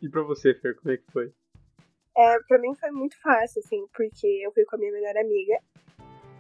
E 0.01 0.09
pra 0.09 0.23
você, 0.23 0.55
Fer, 0.55 0.75
como 0.77 0.95
é 0.95 0.97
que 0.97 1.05
foi? 1.13 1.33
É, 2.17 2.39
pra 2.47 2.59
mim 2.59 2.75
foi 2.79 2.91
muito 2.91 3.21
fácil, 3.21 3.61
assim, 3.65 3.85
porque 3.93 4.27
eu 4.45 4.53
fui 4.53 4.65
com 4.65 4.77
a 4.77 4.79
minha 4.79 4.93
melhor 4.93 5.17
amiga, 5.17 5.59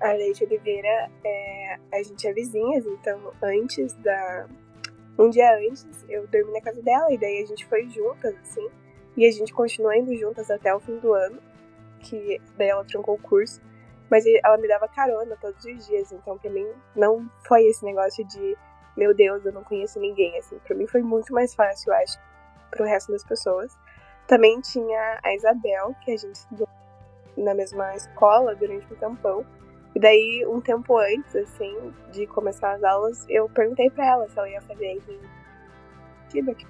a 0.00 0.12
Leite 0.12 0.44
Oliveira. 0.44 1.10
É, 1.24 1.78
a 1.92 2.02
gente 2.02 2.26
é 2.26 2.32
vizinhas, 2.32 2.84
então 2.86 3.32
antes 3.42 3.92
da. 3.94 4.46
Um 5.16 5.30
dia 5.30 5.56
antes, 5.56 5.86
eu 6.08 6.26
dormi 6.26 6.52
na 6.52 6.60
casa 6.60 6.82
dela 6.82 7.12
e 7.12 7.16
daí 7.16 7.42
a 7.42 7.46
gente 7.46 7.64
foi 7.66 7.88
juntas, 7.88 8.34
assim. 8.42 8.68
E 9.16 9.24
a 9.26 9.30
gente 9.30 9.54
continuou 9.54 9.94
indo 9.94 10.14
juntas 10.16 10.50
até 10.50 10.74
o 10.74 10.80
fim 10.80 10.98
do 10.98 11.14
ano, 11.14 11.40
que 12.00 12.40
daí 12.56 12.68
ela 12.68 12.84
trancou 12.84 13.14
o 13.14 13.22
curso. 13.22 13.60
Mas 14.10 14.24
ela 14.26 14.58
me 14.58 14.68
dava 14.68 14.88
carona 14.88 15.36
todos 15.40 15.64
os 15.64 15.86
dias, 15.86 16.12
então 16.12 16.36
pra 16.36 16.50
mim 16.50 16.66
não 16.94 17.28
foi 17.46 17.64
esse 17.64 17.84
negócio 17.84 18.24
de, 18.24 18.56
meu 18.96 19.14
Deus, 19.14 19.44
eu 19.44 19.52
não 19.52 19.64
conheço 19.64 20.00
ninguém, 20.00 20.36
assim. 20.38 20.58
Pra 20.58 20.74
mim 20.74 20.86
foi 20.86 21.02
muito 21.02 21.32
mais 21.32 21.54
fácil, 21.54 21.92
eu 21.92 21.96
acho, 21.96 22.18
pro 22.70 22.84
resto 22.84 23.12
das 23.12 23.24
pessoas. 23.24 23.76
Também 24.26 24.60
tinha 24.60 25.20
a 25.22 25.34
Isabel, 25.34 25.94
que 26.04 26.12
a 26.12 26.16
gente 26.16 26.34
estudou 26.34 26.68
na 27.36 27.54
mesma 27.54 27.94
escola 27.94 28.54
durante 28.54 28.92
um 28.92 28.96
tempão. 28.96 29.46
E 29.94 30.00
daí, 30.00 30.44
um 30.48 30.60
tempo 30.60 30.98
antes, 30.98 31.36
assim, 31.36 31.92
de 32.10 32.26
começar 32.26 32.72
as 32.72 32.82
aulas, 32.82 33.24
eu 33.28 33.48
perguntei 33.48 33.88
pra 33.90 34.06
ela 34.06 34.28
se 34.28 34.36
ela 34.38 34.48
ia 34.48 34.60
fazer 34.62 34.86
em 34.86 35.00
que 35.00 36.66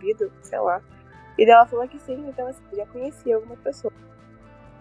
vida, 0.00 0.30
sei 0.42 0.58
lá. 0.58 0.82
E 1.36 1.46
daí 1.46 1.54
ela 1.54 1.66
falou 1.66 1.86
que 1.86 1.98
sim, 2.00 2.28
então 2.28 2.46
assim, 2.48 2.64
já 2.72 2.84
conhecia 2.86 3.36
algumas 3.36 3.60
pessoas. 3.60 3.94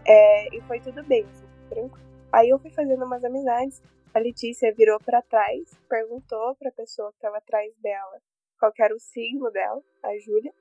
É, 0.06 0.56
e 0.56 0.62
foi 0.62 0.80
tudo 0.80 1.04
bem, 1.04 1.24
assim, 1.26 1.46
tranquilo. 1.70 2.08
Aí 2.32 2.50
eu 2.50 2.60
fui 2.60 2.72
fazendo 2.72 3.06
umas 3.06 3.24
amizades. 3.24 3.82
A 4.14 4.20
Letícia 4.20 4.74
virou 4.74 5.00
pra 5.00 5.22
trás, 5.22 5.78
perguntou 5.88 6.56
pra 6.56 6.72
pessoa 6.72 7.12
que 7.12 7.20
tava 7.20 7.38
atrás 7.38 7.72
dela 7.78 8.20
qual 8.60 8.74
era 8.80 8.96
o 8.96 9.00
signo 9.00 9.52
dela, 9.52 9.82
a 10.04 10.18
Júlia. 10.18 10.52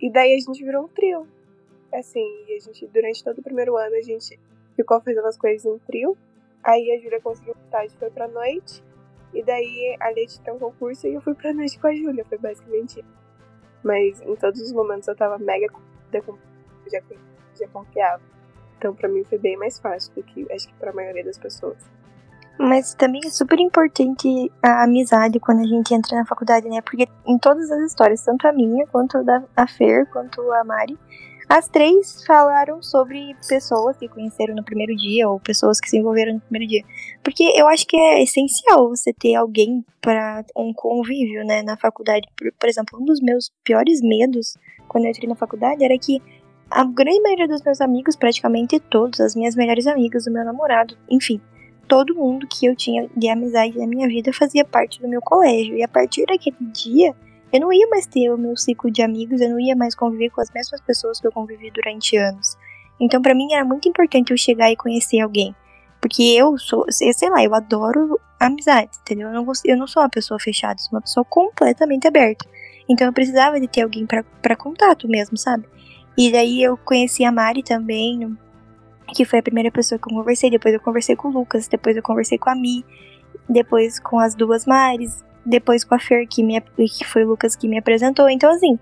E 0.00 0.10
daí 0.10 0.34
a 0.34 0.38
gente 0.38 0.64
virou 0.64 0.84
um 0.84 0.88
trio. 0.88 1.28
Assim, 1.94 2.44
e 2.48 2.56
a 2.56 2.58
gente, 2.58 2.86
durante 2.88 3.22
todo 3.22 3.38
o 3.38 3.42
primeiro 3.42 3.76
ano, 3.76 3.94
a 3.94 4.00
gente 4.00 4.38
ficou 4.74 5.00
fazendo 5.00 5.26
as 5.26 5.36
coisas 5.36 5.64
em 5.64 5.78
trio. 5.86 6.16
Aí 6.62 6.92
a 6.92 7.02
Júlia 7.02 7.20
conseguiu 7.20 7.54
tarde, 7.70 7.94
foi 7.98 8.10
pra 8.10 8.28
noite. 8.28 8.82
E 9.34 9.42
daí 9.42 9.96
a 10.00 10.10
Leite 10.10 10.40
tem 10.40 10.52
um 10.52 10.58
concurso 10.58 11.06
e 11.06 11.14
eu 11.14 11.20
fui 11.20 11.34
pra 11.34 11.52
noite 11.52 11.78
com 11.78 11.86
a 11.86 11.94
Júlia. 11.94 12.24
Foi 12.24 12.38
basicamente 12.38 13.00
isso. 13.00 13.22
Mas 13.82 14.20
em 14.20 14.36
todos 14.36 14.60
os 14.60 14.72
momentos 14.72 15.08
eu 15.08 15.16
tava 15.16 15.38
mega 15.38 15.68
com 15.68 15.80
já, 16.90 17.00
já 17.58 17.68
confiava. 17.68 18.22
Então 18.78 18.94
pra 18.94 19.08
mim 19.08 19.24
foi 19.24 19.38
bem 19.38 19.56
mais 19.56 19.78
fácil 19.78 20.12
do 20.14 20.22
que 20.22 20.46
acho 20.52 20.68
que 20.68 20.74
pra 20.74 20.92
maioria 20.92 21.24
das 21.24 21.38
pessoas. 21.38 21.78
Mas 22.58 22.94
também 22.94 23.22
é 23.24 23.30
super 23.30 23.58
importante 23.58 24.52
a 24.62 24.84
amizade 24.84 25.40
quando 25.40 25.60
a 25.60 25.66
gente 25.66 25.94
entra 25.94 26.16
na 26.16 26.26
faculdade, 26.26 26.68
né? 26.68 26.80
Porque 26.82 27.08
em 27.26 27.38
todas 27.38 27.70
as 27.70 27.80
histórias, 27.80 28.22
tanto 28.24 28.46
a 28.46 28.52
minha, 28.52 28.86
quanto 28.86 29.18
a 29.18 29.22
da 29.22 29.42
a 29.56 29.66
Fer, 29.66 30.06
quanto 30.10 30.40
a 30.52 30.62
Mari, 30.62 30.98
as 31.54 31.68
três 31.68 32.24
falaram 32.24 32.82
sobre 32.82 33.36
pessoas 33.46 33.98
que 33.98 34.08
conheceram 34.08 34.54
no 34.54 34.64
primeiro 34.64 34.96
dia 34.96 35.28
ou 35.28 35.38
pessoas 35.38 35.78
que 35.78 35.90
se 35.90 35.98
envolveram 35.98 36.32
no 36.32 36.40
primeiro 36.40 36.66
dia. 36.66 36.82
Porque 37.22 37.42
eu 37.54 37.68
acho 37.68 37.86
que 37.86 37.94
é 37.94 38.22
essencial 38.22 38.88
você 38.88 39.12
ter 39.12 39.34
alguém 39.34 39.84
para 40.00 40.46
um 40.56 40.72
convívio, 40.72 41.44
né, 41.44 41.60
na 41.62 41.76
faculdade. 41.76 42.26
Por, 42.34 42.50
por 42.58 42.70
exemplo, 42.70 42.98
um 42.98 43.04
dos 43.04 43.20
meus 43.20 43.52
piores 43.62 44.00
medos 44.00 44.56
quando 44.88 45.04
eu 45.04 45.10
entrei 45.10 45.28
na 45.28 45.34
faculdade 45.34 45.84
era 45.84 45.98
que 45.98 46.22
a 46.70 46.84
grande 46.84 47.20
maioria 47.20 47.46
dos 47.46 47.62
meus 47.62 47.82
amigos, 47.82 48.16
praticamente 48.16 48.80
todos, 48.80 49.20
as 49.20 49.36
minhas 49.36 49.54
melhores 49.54 49.86
amigas, 49.86 50.26
o 50.26 50.32
meu 50.32 50.46
namorado, 50.46 50.96
enfim, 51.06 51.38
todo 51.86 52.14
mundo 52.14 52.46
que 52.48 52.64
eu 52.64 52.74
tinha 52.74 53.10
de 53.14 53.28
amizade 53.28 53.76
na 53.76 53.86
minha 53.86 54.08
vida 54.08 54.32
fazia 54.32 54.64
parte 54.64 55.02
do 55.02 55.06
meu 55.06 55.20
colégio. 55.20 55.76
E 55.76 55.82
a 55.82 55.88
partir 55.88 56.24
daquele 56.24 56.56
dia, 56.72 57.14
eu 57.52 57.60
não 57.60 57.72
ia 57.72 57.86
mais 57.88 58.06
ter 58.06 58.30
o 58.30 58.38
meu 58.38 58.56
ciclo 58.56 58.90
de 58.90 59.02
amigos, 59.02 59.40
eu 59.40 59.50
não 59.50 59.60
ia 59.60 59.76
mais 59.76 59.94
conviver 59.94 60.30
com 60.30 60.40
as 60.40 60.50
mesmas 60.50 60.80
pessoas 60.80 61.20
que 61.20 61.26
eu 61.26 61.32
convivi 61.32 61.70
durante 61.70 62.16
anos. 62.16 62.56
Então, 63.00 63.20
pra 63.20 63.34
mim, 63.34 63.52
era 63.52 63.64
muito 63.64 63.88
importante 63.88 64.30
eu 64.30 64.36
chegar 64.38 64.70
e 64.70 64.76
conhecer 64.76 65.20
alguém. 65.20 65.54
Porque 66.00 66.22
eu 66.22 66.58
sou, 66.58 66.84
sei 66.90 67.30
lá, 67.30 67.42
eu 67.44 67.54
adoro 67.54 68.18
amizade, 68.40 68.90
entendeu? 69.02 69.28
Eu 69.28 69.34
não, 69.34 69.44
vou- 69.44 69.54
eu 69.64 69.76
não 69.76 69.86
sou 69.86 70.02
uma 70.02 70.08
pessoa 70.08 70.38
fechada, 70.40 70.78
sou 70.80 70.92
uma 70.96 71.00
pessoa 71.02 71.24
completamente 71.24 72.08
aberta. 72.08 72.44
Então, 72.88 73.06
eu 73.06 73.12
precisava 73.12 73.60
de 73.60 73.68
ter 73.68 73.82
alguém 73.82 74.06
pra 74.06 74.56
contato 74.56 75.06
mesmo, 75.08 75.36
sabe? 75.36 75.64
E 76.18 76.30
daí 76.32 76.62
eu 76.62 76.76
conheci 76.76 77.24
a 77.24 77.30
Mari 77.32 77.62
também, 77.62 78.36
que 79.14 79.24
foi 79.24 79.38
a 79.38 79.42
primeira 79.42 79.70
pessoa 79.70 79.98
que 79.98 80.10
eu 80.12 80.16
conversei. 80.16 80.50
Depois 80.50 80.74
eu 80.74 80.80
conversei 80.80 81.14
com 81.16 81.28
o 81.28 81.30
Lucas, 81.32 81.68
depois 81.68 81.96
eu 81.96 82.02
conversei 82.02 82.36
com 82.38 82.50
a 82.50 82.54
Mi, 82.54 82.84
depois 83.48 83.98
com 84.00 84.18
as 84.18 84.34
duas 84.34 84.66
Maris, 84.66 85.24
depois 85.44 85.84
com 85.84 85.94
a 85.94 85.98
Fer, 85.98 86.26
que, 86.28 86.42
me, 86.42 86.60
que 86.60 87.04
foi 87.04 87.24
o 87.24 87.28
Lucas 87.28 87.56
que 87.56 87.68
me 87.68 87.78
apresentou. 87.78 88.28
Então, 88.28 88.50
assim, 88.50 88.78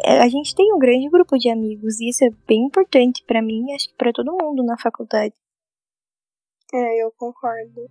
é, 0.00 0.20
a 0.20 0.28
gente 0.28 0.54
tem 0.54 0.72
um 0.72 0.78
grande 0.78 1.08
grupo 1.08 1.36
de 1.36 1.50
amigos 1.50 2.00
e 2.00 2.08
isso 2.08 2.24
é 2.24 2.30
bem 2.46 2.66
importante 2.66 3.24
pra 3.26 3.42
mim 3.42 3.72
acho 3.74 3.88
que 3.88 3.96
pra 3.96 4.12
todo 4.12 4.36
mundo 4.40 4.64
na 4.64 4.78
faculdade. 4.78 5.34
É, 6.72 7.02
eu 7.02 7.12
concordo. 7.16 7.88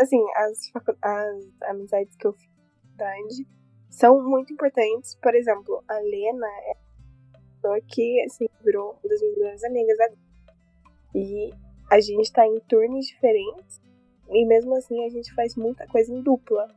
Assim, 0.00 0.22
as, 0.36 0.70
as 1.02 1.70
amizades 1.70 2.14
que 2.16 2.26
eu 2.26 2.32
fiz 2.32 2.48
na 2.48 3.06
faculdade 3.06 3.46
são 3.88 4.22
muito 4.22 4.52
importantes. 4.52 5.14
Por 5.16 5.34
exemplo, 5.34 5.82
a 5.88 5.94
Lena 5.94 6.46
é 6.46 6.76
uma 7.30 7.40
pessoa 7.40 7.80
que, 7.88 8.22
assim, 8.22 8.46
virou 8.64 8.90
uma 8.90 9.08
das 9.08 9.20
minhas 9.20 9.36
melhores 9.36 9.64
amigas 9.64 10.00
agora. 10.00 10.18
E 11.14 11.52
a 11.90 12.00
gente 12.00 12.32
tá 12.32 12.46
em 12.46 12.60
turnos 12.60 13.06
diferentes. 13.06 13.80
E 14.30 14.44
mesmo 14.44 14.74
assim, 14.74 15.04
a 15.04 15.08
gente 15.08 15.32
faz 15.34 15.54
muita 15.56 15.86
coisa 15.86 16.12
em 16.12 16.20
dupla. 16.20 16.68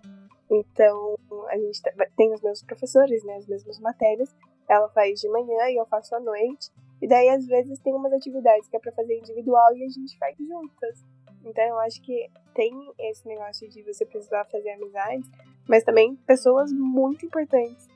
Então, 0.50 1.18
a 1.50 1.58
gente 1.58 1.82
tá- 1.82 1.92
tem 2.16 2.34
os 2.34 2.42
mesmos 2.42 2.64
professores, 2.64 3.24
né? 3.24 3.36
As 3.36 3.48
mesmas 3.48 3.80
matérias. 3.80 4.34
Ela 4.68 4.90
faz 4.90 5.20
de 5.20 5.28
manhã 5.30 5.70
e 5.70 5.76
eu 5.76 5.86
faço 5.86 6.16
à 6.16 6.20
noite. 6.20 6.72
E 7.02 7.08
daí, 7.08 7.30
às 7.30 7.46
vezes, 7.46 7.80
tem 7.80 7.94
umas 7.94 8.14
atividades 8.14 8.68
que 8.68 8.76
é 8.76 8.80
pra 8.80 8.92
fazer 8.92 9.18
individual 9.18 9.76
e 9.76 9.84
a 9.84 9.90
gente 9.90 10.18
faz 10.18 10.36
juntas. 10.38 11.06
Então, 11.46 11.64
eu 11.64 11.80
acho 11.80 12.02
que 12.02 12.30
tem 12.54 12.74
esse 13.00 13.28
negócio 13.28 13.70
de 13.70 13.84
você 13.84 14.06
precisar 14.06 14.46
fazer 14.46 14.72
amizades, 14.72 15.30
mas 15.68 15.84
também 15.84 16.16
pessoas 16.16 16.72
muito 16.72 17.26
importantes 17.26 17.88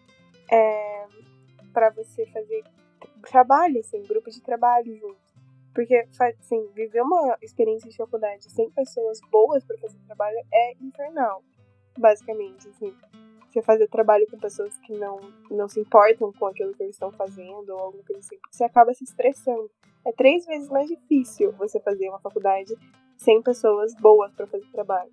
é, 0.51 1.05
para 1.74 1.89
você 1.89 2.25
fazer 2.27 2.63
trabalho, 3.29 3.79
assim, 3.79 4.01
grupo 4.03 4.29
de 4.29 4.41
trabalho 4.41 4.96
junto. 4.96 5.31
Porque, 5.74 6.05
assim, 6.20 6.67
viver 6.74 7.01
uma 7.01 7.38
experiência 7.41 7.89
de 7.89 7.96
faculdade 7.96 8.50
sem 8.51 8.70
pessoas 8.72 9.20
boas 9.31 9.63
para 9.63 9.77
fazer 9.77 9.98
trabalho 10.05 10.38
é 10.53 10.74
infernal, 10.81 11.41
basicamente, 11.98 12.67
assim. 12.69 12.93
você 13.50 13.62
fazer 13.62 13.88
trabalho 13.88 14.25
com 14.29 14.38
pessoas 14.38 14.74
que 14.86 14.93
não, 14.93 15.19
não 15.50 15.67
se 15.67 15.79
importam 15.79 16.31
com 16.33 16.45
aquilo 16.48 16.74
que 16.74 16.83
eles 16.83 16.95
estão 16.95 17.12
fazendo 17.12 17.69
ou 17.69 17.79
alguma 17.79 18.03
coisa 18.03 18.19
assim, 18.19 18.38
você 18.50 18.63
acaba 18.63 18.93
se 18.93 19.03
estressando. 19.03 19.69
É 20.05 20.12
três 20.12 20.45
vezes 20.45 20.69
mais 20.69 20.88
difícil 20.88 21.51
você 21.53 21.79
fazer 21.79 22.10
uma 22.10 22.19
faculdade 22.19 22.74
sem 23.17 23.41
pessoas 23.41 23.93
boas 23.95 24.31
para 24.33 24.48
fazer 24.48 24.65
trabalho. 24.71 25.12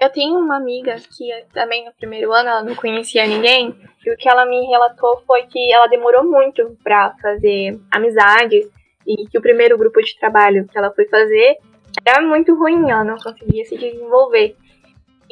Eu 0.00 0.10
tenho 0.10 0.38
uma 0.38 0.56
amiga 0.56 0.96
que 0.96 1.30
também 1.52 1.84
no 1.84 1.92
primeiro 1.92 2.32
ano 2.32 2.48
ela 2.48 2.62
não 2.62 2.74
conhecia 2.74 3.26
ninguém, 3.26 3.76
e 4.04 4.10
o 4.10 4.16
que 4.16 4.28
ela 4.28 4.46
me 4.46 4.66
relatou 4.66 5.22
foi 5.26 5.42
que 5.44 5.72
ela 5.72 5.86
demorou 5.86 6.24
muito 6.24 6.76
para 6.82 7.14
fazer 7.20 7.78
amizades 7.90 8.68
e 9.06 9.26
que 9.28 9.38
o 9.38 9.42
primeiro 9.42 9.76
grupo 9.76 10.00
de 10.00 10.18
trabalho 10.18 10.66
que 10.66 10.78
ela 10.78 10.90
foi 10.92 11.06
fazer 11.06 11.58
era 12.04 12.22
muito 12.22 12.54
ruim, 12.54 12.90
ela 12.90 13.04
não 13.04 13.16
conseguia 13.16 13.64
se 13.64 13.76
desenvolver. 13.76 14.56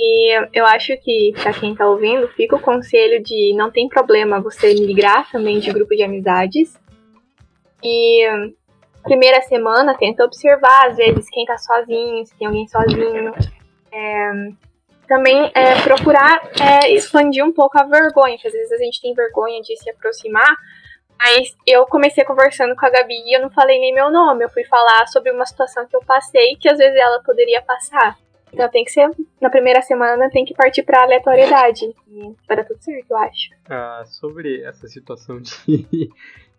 E 0.02 0.49
eu 0.54 0.64
acho 0.64 0.97
que, 0.97 1.35
para 1.42 1.52
quem 1.52 1.75
tá 1.75 1.87
ouvindo, 1.87 2.26
fica 2.28 2.57
o 2.57 2.61
conselho 2.61 3.23
de 3.23 3.52
não 3.54 3.71
tem 3.71 3.87
problema 3.87 4.40
você 4.40 4.73
migrar 4.73 5.30
também 5.30 5.59
de 5.61 5.71
grupo 5.71 5.95
de 5.95 6.02
amizades. 6.02 6.75
E 7.85 8.26
primeira 9.02 9.42
semana 9.42 9.95
tenta 9.95 10.25
observar, 10.25 10.88
às 10.88 10.97
vezes, 10.97 11.28
quem 11.28 11.45
tá 11.45 11.59
sozinho, 11.59 12.25
se 12.25 12.35
tem 12.38 12.47
alguém 12.47 12.66
sozinho. 12.66 13.35
É, 13.92 14.33
também 15.07 15.50
é, 15.54 15.83
procurar 15.83 16.40
é, 16.59 16.95
expandir 16.95 17.45
um 17.45 17.52
pouco 17.52 17.78
a 17.78 17.83
vergonha, 17.83 18.38
que 18.38 18.49
às 18.49 18.54
vezes 18.54 18.73
a 18.73 18.78
gente 18.78 19.02
tem 19.02 19.12
vergonha 19.12 19.61
de 19.61 19.76
se 19.76 19.90
aproximar, 19.90 20.57
mas 21.19 21.54
eu 21.66 21.85
comecei 21.85 22.25
conversando 22.25 22.75
com 22.75 22.87
a 22.87 22.90
Gabi 22.90 23.21
e 23.26 23.37
eu 23.37 23.42
não 23.42 23.50
falei 23.50 23.78
nem 23.78 23.92
meu 23.92 24.11
nome, 24.11 24.45
eu 24.45 24.49
fui 24.49 24.64
falar 24.64 25.07
sobre 25.09 25.30
uma 25.30 25.45
situação 25.45 25.87
que 25.87 25.95
eu 25.95 26.00
passei 26.07 26.57
que 26.57 26.69
às 26.69 26.78
vezes 26.78 26.99
ela 26.99 27.23
poderia 27.23 27.61
passar. 27.61 28.16
Então 28.52 28.69
tem 28.69 28.85
que 28.85 28.90
ser, 28.90 29.11
na 29.40 29.50
primeira 29.50 29.83
semana, 29.83 30.30
tem 30.30 30.45
que 30.45 30.54
partir 30.54 30.83
pra 30.83 31.02
aleatoriedade. 31.02 31.87
E 32.09 32.35
vai 32.47 32.57
dar 32.57 32.64
tudo 32.64 32.83
certo, 32.83 33.11
eu 33.11 33.16
acho. 33.16 33.50
Ah, 33.69 34.02
sobre 34.07 34.62
essa 34.62 34.87
situação 34.88 35.40
de 35.40 35.50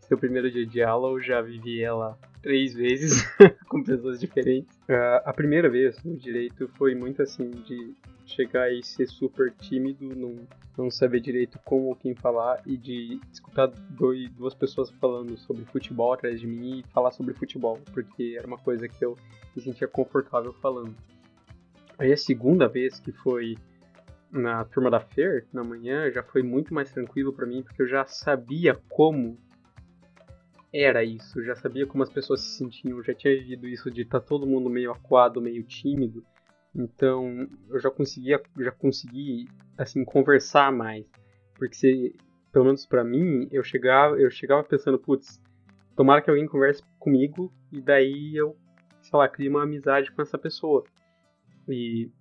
ser 0.02 0.16
o 0.16 0.18
primeiro 0.18 0.50
dia 0.50 0.66
de 0.66 0.82
aula, 0.82 1.10
eu 1.10 1.22
já 1.22 1.42
vivi 1.42 1.82
ela 1.82 2.18
três 2.42 2.74
vezes 2.74 3.24
com 3.70 3.84
pessoas 3.84 4.20
diferentes. 4.20 4.76
Uh, 4.90 5.22
a 5.24 5.34
primeira 5.34 5.70
vez 5.70 6.02
no 6.04 6.18
direito 6.18 6.68
foi 6.78 6.96
muito 6.96 7.22
assim 7.22 7.50
de 7.52 7.94
chegar 8.26 8.72
e 8.72 8.84
ser 8.84 9.08
super 9.08 9.52
tímido, 9.52 10.16
não, 10.16 10.36
não 10.78 10.90
saber 10.90 11.20
direito 11.20 11.60
como 11.64 11.88
ou 11.88 11.96
quem 11.96 12.16
falar 12.16 12.62
e 12.66 12.78
de 12.78 13.20
escutar 13.32 13.68
dois, 13.68 14.30
duas 14.32 14.54
pessoas 14.54 14.90
falando 14.92 15.38
sobre 15.38 15.66
futebol 15.66 16.14
atrás 16.14 16.40
de 16.40 16.48
mim 16.48 16.80
e 16.80 16.94
falar 16.94 17.12
sobre 17.12 17.34
futebol, 17.34 17.80
porque 17.94 18.36
era 18.38 18.48
uma 18.48 18.58
coisa 18.58 18.88
que 18.88 19.04
eu 19.04 19.18
me 19.56 19.62
sentia 19.62 19.88
confortável 19.88 20.54
falando. 20.54 20.96
Aí 22.02 22.12
a 22.12 22.18
segunda 22.18 22.68
vez 22.68 23.00
que 23.00 23.12
foi 23.12 23.56
na 24.32 24.66
turma 24.66 24.90
da 24.90 25.00
Fer, 25.00 25.46
na 25.54 25.64
manhã, 25.64 26.10
já 26.10 26.24
foi 26.24 26.42
muito 26.42 26.74
mais 26.74 26.92
tranquilo 26.92 27.32
para 27.32 27.46
mim, 27.46 27.62
porque 27.62 27.80
eu 27.80 27.88
já 27.88 28.04
sabia 28.08 28.74
como 28.90 29.38
era 30.74 31.04
isso, 31.04 31.44
já 31.44 31.56
sabia 31.56 31.86
como 31.86 32.02
as 32.02 32.10
pessoas 32.10 32.42
se 32.42 32.58
sentiam, 32.58 33.04
já 33.04 33.14
tinha 33.14 33.38
vivido 33.38 33.68
isso 33.68 33.92
de 33.92 34.02
estar 34.02 34.20
tá 34.20 34.26
todo 34.26 34.48
mundo 34.48 34.68
meio 34.68 34.92
aquado, 34.92 35.40
meio 35.40 35.62
tímido, 35.62 36.26
então 36.74 37.48
eu 37.70 37.80
já 37.80 37.92
conseguia, 37.92 38.42
já 38.58 38.72
consegui 38.72 39.48
assim 39.78 40.04
conversar 40.04 40.72
mais, 40.72 41.06
porque 41.54 41.76
se, 41.76 42.16
pelo 42.52 42.66
menos 42.66 42.84
para 42.84 43.04
mim, 43.04 43.48
eu 43.52 43.64
chegava, 43.64 44.20
eu 44.20 44.32
chegava 44.32 44.64
pensando, 44.64 44.98
putz, 44.98 45.40
tomara 45.96 46.20
que 46.20 46.32
alguém 46.32 46.48
converse 46.48 46.82
comigo 46.98 47.54
e 47.72 47.80
daí 47.80 48.36
eu, 48.36 48.58
sei 49.04 49.20
lá, 49.20 49.30
crie 49.30 49.50
uma 49.50 49.62
amizade 49.62 50.12
com 50.12 50.24
essa 50.24 50.40
pessoa. 50.40 50.84
E 51.68 52.12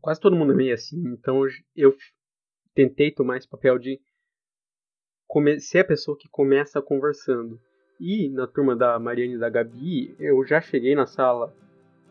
quase 0.00 0.20
todo 0.20 0.36
mundo 0.36 0.52
é 0.52 0.56
meio 0.56 0.74
assim, 0.74 1.02
então 1.08 1.42
eu 1.74 1.94
tentei 2.74 3.10
tomar 3.10 3.36
esse 3.36 3.48
papel 3.48 3.78
de 3.78 4.00
ser 5.58 5.80
a 5.80 5.84
pessoa 5.84 6.16
que 6.16 6.28
começa 6.28 6.80
conversando. 6.80 7.60
E 7.98 8.28
na 8.28 8.46
turma 8.46 8.76
da 8.76 8.98
Mariane 8.98 9.34
e 9.34 9.38
da 9.38 9.48
Gabi, 9.48 10.14
eu 10.18 10.44
já 10.44 10.60
cheguei 10.60 10.94
na 10.94 11.06
sala 11.06 11.54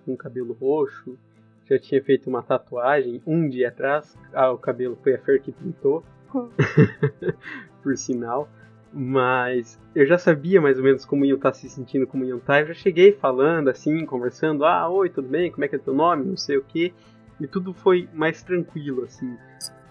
com 0.04 0.18
cabelo 0.18 0.54
roxo, 0.54 1.18
já 1.66 1.80
tinha 1.80 2.04
feito 2.04 2.30
uma 2.30 2.44
tatuagem 2.44 3.22
um 3.26 3.48
dia 3.48 3.70
atrás. 3.70 4.18
Ah, 4.34 4.52
o 4.52 4.58
cabelo 4.58 4.96
foi 4.98 5.16
a 5.16 5.20
Fer 5.20 5.42
que 5.42 5.52
pintou, 5.52 6.04
por 7.82 7.98
sinal. 7.98 8.50
Mas 8.98 9.78
eu 9.94 10.06
já 10.06 10.18
sabia 10.18 10.62
mais 10.62 10.78
ou 10.78 10.84
menos 10.86 11.04
como 11.04 11.26
iam 11.26 11.36
estar 11.36 11.52
tá 11.52 11.58
se 11.58 11.70
sentindo, 11.70 12.08
como 12.08 12.24
iam 12.24 12.38
estar. 12.38 12.54
Tá. 12.54 12.62
Eu 12.62 12.68
já 12.68 12.74
cheguei 12.76 13.12
falando 13.12 13.68
assim, 13.68 14.06
conversando. 14.06 14.64
Ah, 14.64 14.88
oi, 14.88 15.10
tudo 15.10 15.28
bem? 15.28 15.52
Como 15.52 15.66
é 15.66 15.68
que 15.68 15.76
é 15.76 15.80
teu 15.80 15.94
nome? 15.94 16.24
Não 16.24 16.38
sei 16.38 16.56
o 16.56 16.64
que. 16.64 16.94
E 17.38 17.46
tudo 17.46 17.74
foi 17.74 18.08
mais 18.14 18.42
tranquilo, 18.42 19.04
assim. 19.04 19.36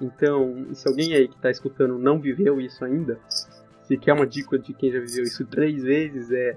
Então, 0.01 0.69
se 0.73 0.89
alguém 0.89 1.13
aí 1.13 1.29
que 1.29 1.37
está 1.37 1.51
escutando 1.51 1.99
não 1.99 2.19
viveu 2.19 2.59
isso 2.59 2.83
ainda, 2.83 3.21
se 3.83 3.99
quer 3.99 4.15
uma 4.15 4.27
dica 4.27 4.59
de 4.59 4.73
quem 4.73 4.91
já 4.91 5.01
viveu 5.01 5.25
isso 5.25 5.45
três 5.45 5.83
vezes, 5.83 6.33
é 6.33 6.57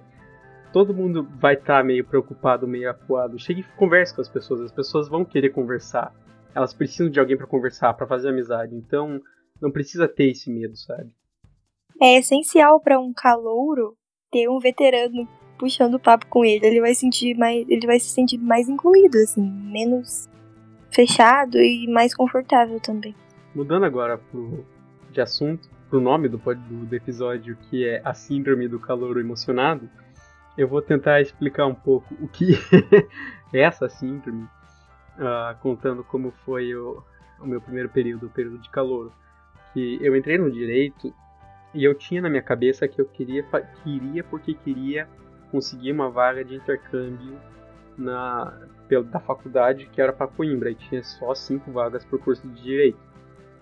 todo 0.72 0.94
mundo 0.94 1.28
vai 1.38 1.56
estar 1.56 1.80
tá 1.80 1.84
meio 1.84 2.06
preocupado, 2.06 2.66
meio 2.66 2.90
acuado. 2.90 3.38
Chegue 3.38 3.60
e 3.60 3.78
converse 3.78 4.16
com 4.16 4.22
as 4.22 4.30
pessoas, 4.30 4.62
as 4.62 4.72
pessoas 4.72 5.10
vão 5.10 5.26
querer 5.26 5.50
conversar. 5.50 6.16
Elas 6.56 6.74
precisam 6.74 7.10
de 7.10 7.20
alguém 7.20 7.36
para 7.36 7.46
conversar, 7.46 7.94
para 7.94 8.08
fazer 8.08 8.30
amizade. 8.30 8.74
Então, 8.74 9.22
não 9.62 9.70
precisa 9.70 10.08
ter 10.08 10.30
esse 10.30 10.50
medo, 10.50 10.78
sabe? 10.78 11.12
É 12.02 12.18
essencial 12.18 12.80
para 12.80 13.00
um 13.00 13.12
calouro 13.14 13.96
ter 14.32 14.48
um 14.50 14.60
veterano 14.60 15.28
puxando 15.58 16.00
papo 16.00 16.28
com 16.28 16.46
ele. 16.46 16.66
Ele 16.66 16.82
vai 16.82 16.94
sentir 16.94 17.36
mais, 17.36 17.68
ele 17.68 17.86
vai 17.86 18.00
se 18.00 18.10
sentir 18.10 18.38
mais 18.38 18.70
incluído, 18.70 19.18
assim, 19.18 19.42
menos 19.42 20.30
fechado 20.92 21.58
e 21.58 21.88
mais 21.88 22.16
confortável 22.16 22.80
também. 22.80 23.16
Mudando 23.54 23.86
agora 23.86 24.18
pro, 24.18 24.66
de 25.12 25.22
assunto, 25.22 25.70
pro 25.90 26.00
nome 26.00 26.28
do, 26.30 26.38
do, 26.38 26.96
episódio, 26.96 27.58
que 27.70 27.88
é 27.88 28.02
a 28.04 28.14
síndrome 28.14 28.68
do 28.68 28.80
calor 28.80 29.20
emocionado, 29.20 29.90
eu 30.58 30.68
vou 30.68 30.82
tentar 30.82 31.22
explicar 31.22 31.66
um 31.66 31.76
pouco 31.76 32.14
o 32.20 32.28
que 32.28 32.54
é 33.54 33.62
essa 33.62 33.90
síndrome, 33.90 34.44
uh, 34.44 35.58
contando 35.62 36.04
como 36.04 36.32
foi 36.46 36.76
o, 36.76 37.04
o, 37.40 37.46
meu 37.46 37.62
primeiro 37.62 37.90
período, 37.90 38.28
o 38.28 38.30
período 38.30 38.60
de 38.60 38.70
calor. 38.70 39.12
Que 39.74 40.00
eu 40.02 40.16
entrei 40.16 40.38
no 40.38 40.52
direito 40.52 41.14
e 41.78 41.84
eu 41.84 41.94
tinha 41.94 42.24
na 42.24 42.30
minha 42.30 42.42
cabeça 42.42 42.88
que 42.88 43.00
eu 43.00 43.06
queria, 43.06 43.46
queria 43.84 44.24
porque 44.24 44.56
queria 44.56 45.08
conseguir 45.52 45.92
uma 45.92 46.10
vaga 46.10 46.44
de 46.44 46.56
intercâmbio 46.56 47.40
na 47.96 48.68
da 49.12 49.20
faculdade 49.20 49.86
que 49.88 50.02
era 50.02 50.14
para 50.14 50.28
Coimbra 50.28 50.72
e 50.72 50.76
tinha 50.76 51.04
só 51.04 51.36
cinco 51.36 51.72
vagas 51.72 52.04
por 52.06 52.20
curso 52.20 52.48
de 52.48 52.64
direito. 52.64 52.98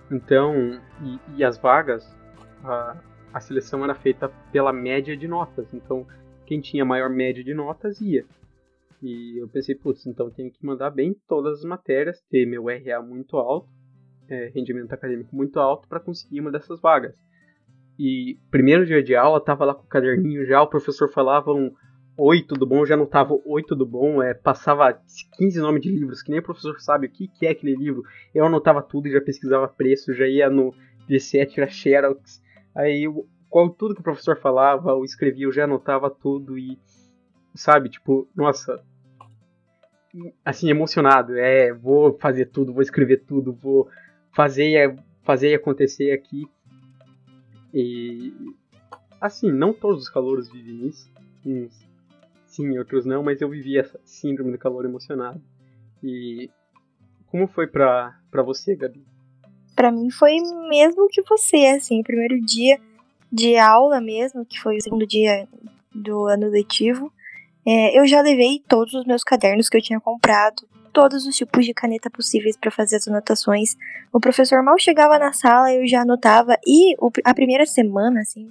Então, 0.09 0.79
e, 1.01 1.19
e 1.37 1.43
as 1.43 1.57
vagas, 1.57 2.15
a, 2.63 2.95
a 3.33 3.39
seleção 3.39 3.83
era 3.83 3.95
feita 3.95 4.29
pela 4.51 4.71
média 4.71 5.17
de 5.17 5.27
notas. 5.27 5.73
Então, 5.73 6.05
quem 6.45 6.61
tinha 6.61 6.85
maior 6.85 7.09
média 7.09 7.43
de 7.43 7.55
notas 7.55 7.99
ia. 7.99 8.23
E 9.01 9.41
eu 9.41 9.47
pensei, 9.49 9.75
putz, 9.75 10.05
então 10.05 10.29
tenho 10.29 10.51
que 10.51 10.63
mandar 10.65 10.91
bem 10.91 11.15
todas 11.27 11.59
as 11.59 11.65
matérias, 11.65 12.21
ter 12.29 12.45
meu 12.45 12.65
RA 12.67 13.01
muito 13.01 13.35
alto, 13.35 13.67
é, 14.29 14.51
rendimento 14.53 14.93
acadêmico 14.93 15.35
muito 15.35 15.59
alto 15.59 15.87
para 15.87 15.99
conseguir 15.99 16.39
uma 16.39 16.51
dessas 16.51 16.79
vagas. 16.79 17.15
E 17.97 18.37
primeiro 18.51 18.85
dia 18.85 19.01
de 19.01 19.15
aula, 19.15 19.39
tava 19.39 19.65
lá 19.65 19.73
com 19.73 19.83
o 19.83 19.87
caderninho 19.87 20.45
já, 20.45 20.61
o 20.61 20.67
professor 20.67 21.09
falava 21.09 21.51
um 21.51 21.73
oi, 22.17 22.41
tudo 22.41 22.65
bom, 22.65 22.85
já 22.85 22.95
não 22.95 23.05
tava 23.05 23.37
oi, 23.45 23.61
tudo 23.63 23.85
bom, 23.85 24.23
é, 24.23 24.33
passava 24.33 24.97
15 25.37 25.59
nomes 25.59 25.81
de 25.81 25.89
livros, 25.89 26.21
que 26.21 26.31
nem 26.31 26.39
o 26.39 26.43
professor 26.43 26.79
sabe 26.79 27.07
o 27.07 27.09
que, 27.09 27.27
que 27.27 27.45
é 27.45 27.51
aquele 27.51 27.75
livro. 27.75 28.03
Eu 28.33 28.45
anotava 28.45 28.81
tudo 28.81 29.07
e 29.07 29.11
já 29.11 29.21
pesquisava 29.21 29.67
preço, 29.67 30.13
já 30.13 30.27
ia 30.27 30.49
no 30.49 30.73
D7, 31.09 31.57
era 31.57 31.69
Xerox. 31.69 32.41
Aí 32.73 33.05
qual, 33.49 33.69
tudo 33.69 33.93
que 33.93 34.01
o 34.01 34.03
professor 34.03 34.37
falava, 34.37 34.91
eu 34.91 35.03
escrevia, 35.03 35.45
eu 35.45 35.51
já 35.51 35.63
anotava 35.63 36.09
tudo 36.09 36.57
e, 36.57 36.77
sabe, 37.53 37.89
tipo, 37.89 38.27
nossa, 38.35 38.83
assim, 40.43 40.69
emocionado. 40.69 41.37
É, 41.37 41.73
vou 41.73 42.17
fazer 42.19 42.47
tudo, 42.47 42.73
vou 42.73 42.81
escrever 42.81 43.23
tudo, 43.25 43.53
vou 43.53 43.89
fazer, 44.33 44.97
fazer 45.23 45.55
acontecer 45.55 46.11
aqui. 46.11 46.45
E, 47.75 48.33
assim, 49.19 49.51
não 49.51 49.73
todos 49.73 50.03
os 50.03 50.09
calouros 50.09 50.49
vivem 50.49 50.87
isso. 50.87 51.11
Uns 51.45 51.85
sim, 52.47 52.77
outros 52.79 53.05
não, 53.05 53.21
mas 53.21 53.41
eu 53.41 53.49
vivi 53.49 53.77
essa 53.77 53.99
síndrome 54.05 54.53
do 54.53 54.57
calor 54.57 54.85
emocionado. 54.85 55.41
E 56.01 56.49
como 57.27 57.47
foi 57.47 57.67
pra, 57.67 58.17
pra 58.31 58.41
você, 58.41 58.77
Gabi? 58.77 59.05
Pra 59.75 59.91
mim 59.91 60.09
foi 60.09 60.37
mesmo 60.69 61.09
que 61.09 61.21
você, 61.23 61.65
assim, 61.67 61.99
o 61.99 62.03
primeiro 62.03 62.39
dia 62.39 62.79
de 63.29 63.57
aula 63.57 63.99
mesmo, 63.99 64.45
que 64.45 64.57
foi 64.57 64.77
o 64.77 64.81
segundo 64.81 65.05
dia 65.05 65.45
do 65.93 66.27
ano 66.27 66.47
letivo, 66.47 67.11
é, 67.65 67.99
eu 67.99 68.07
já 68.07 68.21
levei 68.21 68.63
todos 68.69 68.93
os 68.93 69.05
meus 69.05 69.23
cadernos 69.23 69.67
que 69.67 69.75
eu 69.75 69.81
tinha 69.81 69.99
comprado, 69.99 70.65
todos 70.95 71.27
os 71.27 71.35
tipos 71.35 71.65
de 71.65 71.73
caneta 71.73 72.09
possíveis 72.09 72.55
para 72.55 72.71
fazer 72.71 72.95
as 72.95 73.05
anotações. 73.05 73.75
O 74.13 74.19
professor 74.19 74.63
mal 74.63 74.79
chegava 74.79 75.19
na 75.19 75.33
sala, 75.33 75.73
eu 75.73 75.85
já 75.85 76.03
anotava. 76.03 76.57
E 76.65 76.95
a 77.25 77.33
primeira 77.33 77.65
semana, 77.65 78.21
assim, 78.21 78.49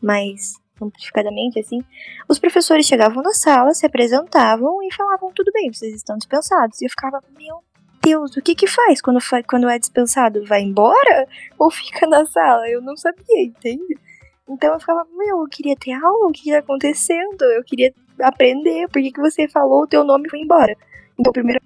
mais 0.00 0.60
amplificadamente, 0.80 1.58
assim, 1.58 1.82
os 2.28 2.38
professores 2.38 2.86
chegavam 2.86 3.22
na 3.22 3.32
sala, 3.32 3.72
se 3.72 3.86
apresentavam 3.86 4.82
e 4.82 4.92
falavam: 4.92 5.32
tudo 5.34 5.50
bem, 5.52 5.72
vocês 5.72 5.94
estão 5.94 6.18
dispensados. 6.18 6.82
E 6.82 6.84
eu 6.84 6.90
ficava, 6.90 7.18
meu 7.34 7.64
Deus, 8.02 8.36
o 8.36 8.42
que 8.42 8.54
que 8.54 8.66
faz 8.66 9.00
quando, 9.00 9.18
quando 9.48 9.66
é 9.66 9.78
dispensado? 9.78 10.44
Vai 10.44 10.60
embora? 10.60 11.26
Ou 11.58 11.70
fica 11.70 12.06
na 12.06 12.26
sala? 12.26 12.68
Eu 12.68 12.82
não 12.82 12.94
sabia, 12.94 13.42
entende? 13.42 13.98
Então 14.46 14.74
eu 14.74 14.78
ficava, 14.78 15.06
meu, 15.16 15.40
eu 15.40 15.48
queria 15.50 15.74
ter 15.74 15.92
aula, 15.94 16.28
o 16.28 16.32
que 16.32 16.50
tá 16.50 16.58
acontecendo? 16.58 17.42
Eu 17.42 17.64
queria 17.64 17.90
aprender, 18.20 18.86
por 18.88 19.00
que, 19.00 19.10
que 19.10 19.20
você 19.20 19.48
falou 19.48 19.84
o 19.84 19.86
teu 19.86 20.04
nome 20.04 20.28
foi 20.28 20.40
embora? 20.40 20.76
Então, 21.18 21.30
a 21.30 21.32
primeira, 21.32 21.60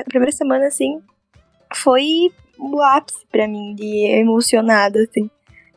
a 0.00 0.04
primeira 0.04 0.32
semana, 0.32 0.66
assim, 0.66 1.00
foi 1.74 2.30
o 2.58 2.82
ápice 2.82 3.26
pra 3.30 3.46
mim, 3.46 3.74
de 3.74 4.06
emocionada, 4.18 5.00
assim. 5.02 5.30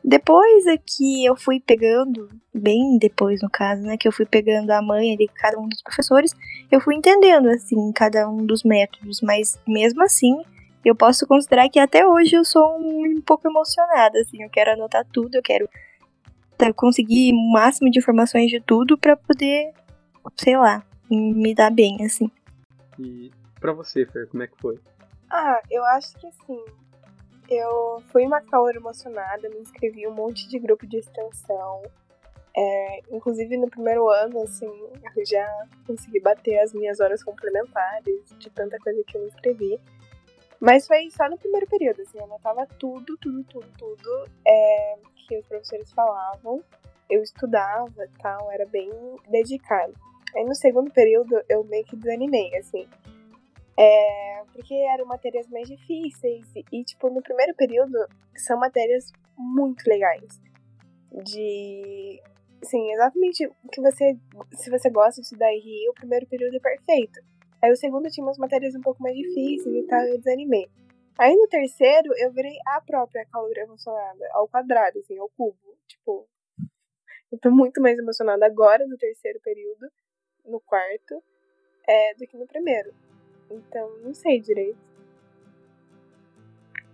Depois 0.03 0.65
é 0.65 0.77
que 0.77 1.23
eu 1.23 1.35
fui 1.35 1.59
pegando, 1.59 2.27
bem 2.53 2.97
depois 2.97 3.39
no 3.41 3.49
caso, 3.49 3.83
né, 3.83 3.97
que 3.97 4.07
eu 4.07 4.11
fui 4.11 4.25
pegando 4.25 4.71
a 4.71 4.81
manha 4.81 5.15
de 5.15 5.27
cada 5.27 5.59
um 5.59 5.69
dos 5.69 5.81
professores, 5.83 6.33
eu 6.71 6.81
fui 6.81 6.95
entendendo, 6.95 7.47
assim, 7.49 7.91
cada 7.93 8.27
um 8.27 8.43
dos 8.43 8.63
métodos, 8.63 9.21
mas 9.21 9.59
mesmo 9.67 10.01
assim, 10.01 10.41
eu 10.83 10.95
posso 10.95 11.27
considerar 11.27 11.69
que 11.69 11.77
até 11.79 12.05
hoje 12.07 12.35
eu 12.35 12.43
sou 12.43 12.79
um, 12.79 13.17
um 13.17 13.21
pouco 13.21 13.47
emocionada, 13.47 14.19
assim, 14.19 14.41
eu 14.41 14.49
quero 14.49 14.71
anotar 14.71 15.05
tudo, 15.13 15.35
eu 15.35 15.43
quero 15.43 15.69
conseguir 16.75 17.33
o 17.33 17.51
máximo 17.51 17.89
de 17.91 17.99
informações 17.99 18.49
de 18.49 18.59
tudo 18.59 18.97
para 18.97 19.15
poder, 19.15 19.71
sei 20.37 20.57
lá, 20.57 20.83
me 21.09 21.53
dar 21.53 21.71
bem, 21.71 21.97
assim. 22.03 22.29
E 22.99 23.31
para 23.61 23.71
você, 23.71 24.05
Fer, 24.05 24.27
como 24.27 24.43
é 24.43 24.47
que 24.47 24.57
foi? 24.59 24.79
Ah, 25.29 25.61
eu 25.69 25.85
acho 25.85 26.13
que 26.17 26.27
assim, 26.27 26.59
eu 27.47 28.03
fui 28.11 28.25
uma 28.25 28.41
calor 28.41 28.75
emocionada, 28.75 29.47
me 29.49 29.59
inscrevi 29.59 30.01
em 30.01 30.07
um 30.07 30.13
monte 30.13 30.49
de 30.49 30.59
grupo 30.59 30.85
de 30.87 30.97
extensão. 30.97 31.83
É, 32.57 32.99
inclusive 33.11 33.55
no 33.55 33.69
primeiro 33.69 34.09
ano, 34.09 34.41
assim, 34.41 34.67
eu 35.15 35.25
já 35.25 35.47
consegui 35.87 36.19
bater 36.19 36.59
as 36.59 36.73
minhas 36.73 36.99
horas 36.99 37.23
complementares 37.23 38.25
de 38.37 38.49
tanta 38.49 38.77
coisa 38.79 39.01
que 39.05 39.15
eu 39.15 39.21
me 39.21 39.27
inscrevi. 39.27 39.79
Mas 40.59 40.85
foi 40.85 41.09
só 41.09 41.29
no 41.29 41.37
primeiro 41.37 41.65
período, 41.67 42.01
assim, 42.01 42.17
eu 42.17 42.25
anotava 42.25 42.67
tudo, 42.77 43.17
tudo, 43.17 43.43
tudo, 43.45 43.67
tudo 43.77 44.29
é, 44.45 44.97
que 45.15 45.37
os 45.37 45.45
professores 45.45 45.91
falavam. 45.93 46.61
Eu 47.09 47.21
estudava 47.21 48.07
tal, 48.21 48.51
era 48.51 48.65
bem 48.65 48.89
dedicado. 49.29 49.93
Aí 50.35 50.45
no 50.45 50.55
segundo 50.55 50.91
período 50.91 51.41
eu 51.49 51.63
meio 51.65 51.83
que 51.85 51.95
desanimei, 51.95 52.55
assim. 52.57 52.87
É, 53.77 54.43
porque 54.53 54.73
eram 54.73 55.05
matérias 55.05 55.47
mais 55.49 55.67
difíceis. 55.67 56.45
E, 56.71 56.83
tipo, 56.83 57.09
no 57.09 57.21
primeiro 57.21 57.55
período 57.55 57.97
são 58.35 58.59
matérias 58.59 59.11
muito 59.37 59.83
legais. 59.87 60.39
De. 61.11 62.21
Sim, 62.63 62.91
exatamente 62.93 63.47
o 63.47 63.69
que 63.71 63.81
você. 63.81 64.17
Se 64.53 64.69
você 64.69 64.89
gosta 64.89 65.21
de 65.21 65.25
estudar 65.25 65.49
RI, 65.49 65.89
o 65.89 65.93
primeiro 65.93 66.27
período 66.27 66.55
é 66.55 66.59
perfeito. 66.59 67.19
Aí 67.61 67.71
o 67.71 67.75
segundo 67.75 68.09
tinha 68.09 68.25
umas 68.25 68.37
matérias 68.37 68.73
um 68.75 68.81
pouco 68.81 69.01
mais 69.03 69.15
difíceis 69.15 69.75
e 69.75 69.87
tal, 69.87 70.01
eu 70.01 70.17
desanimei. 70.17 70.67
Aí 71.17 71.35
no 71.35 71.47
terceiro, 71.47 72.11
eu 72.17 72.31
virei 72.31 72.57
a 72.65 72.81
própria 72.81 73.25
calor 73.25 73.55
emocionada, 73.55 74.27
ao 74.31 74.47
quadrado, 74.47 74.97
assim, 74.97 75.17
ao 75.19 75.29
cubo. 75.29 75.77
Tipo, 75.87 76.27
eu 77.31 77.37
tô 77.39 77.51
muito 77.51 77.79
mais 77.79 77.99
emocionada 77.99 78.45
agora 78.45 78.85
no 78.87 78.97
terceiro 78.97 79.39
período, 79.41 79.91
no 80.43 80.59
quarto, 80.59 81.23
é, 81.87 82.15
do 82.15 82.25
que 82.25 82.35
no 82.35 82.47
primeiro. 82.47 82.91
Então, 83.51 83.89
não 84.03 84.13
sei 84.13 84.39
direito. 84.39 84.77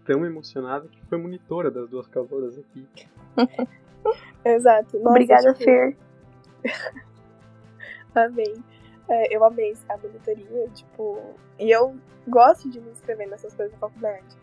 Tão 0.05 0.25
emocionada 0.25 0.87
que 0.87 1.05
foi 1.05 1.17
monitora 1.17 1.69
das 1.69 1.89
duas 1.89 2.07
caloras 2.07 2.57
aqui. 2.57 2.87
Exato. 4.43 4.97
Nossa, 4.97 5.09
Obrigada, 5.09 5.53
tipo... 5.53 5.65
Fer. 5.65 5.97
Amém. 8.15 8.55
É, 9.09 9.35
eu 9.35 9.43
amei 9.43 9.73
a 9.87 9.97
monitoria, 9.97 10.67
tipo, 10.73 11.35
e 11.57 11.71
eu 11.71 11.95
gosto 12.27 12.69
de 12.69 12.79
me 12.81 12.91
inscrever 12.91 13.27
nessas 13.29 13.53
coisas 13.53 13.71
da 13.73 13.79
faculdade. 13.79 14.35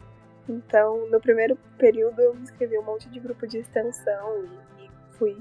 Então, 0.49 1.09
no 1.11 1.21
primeiro 1.21 1.57
período 1.79 2.21
eu 2.21 2.35
me 2.35 2.43
inscrevi 2.43 2.79
um 2.79 2.83
monte 2.83 3.09
de 3.11 3.21
grupo 3.21 3.47
de 3.47 3.59
extensão 3.59 4.45
e, 4.79 4.85
e 4.85 4.91
fui, 5.19 5.37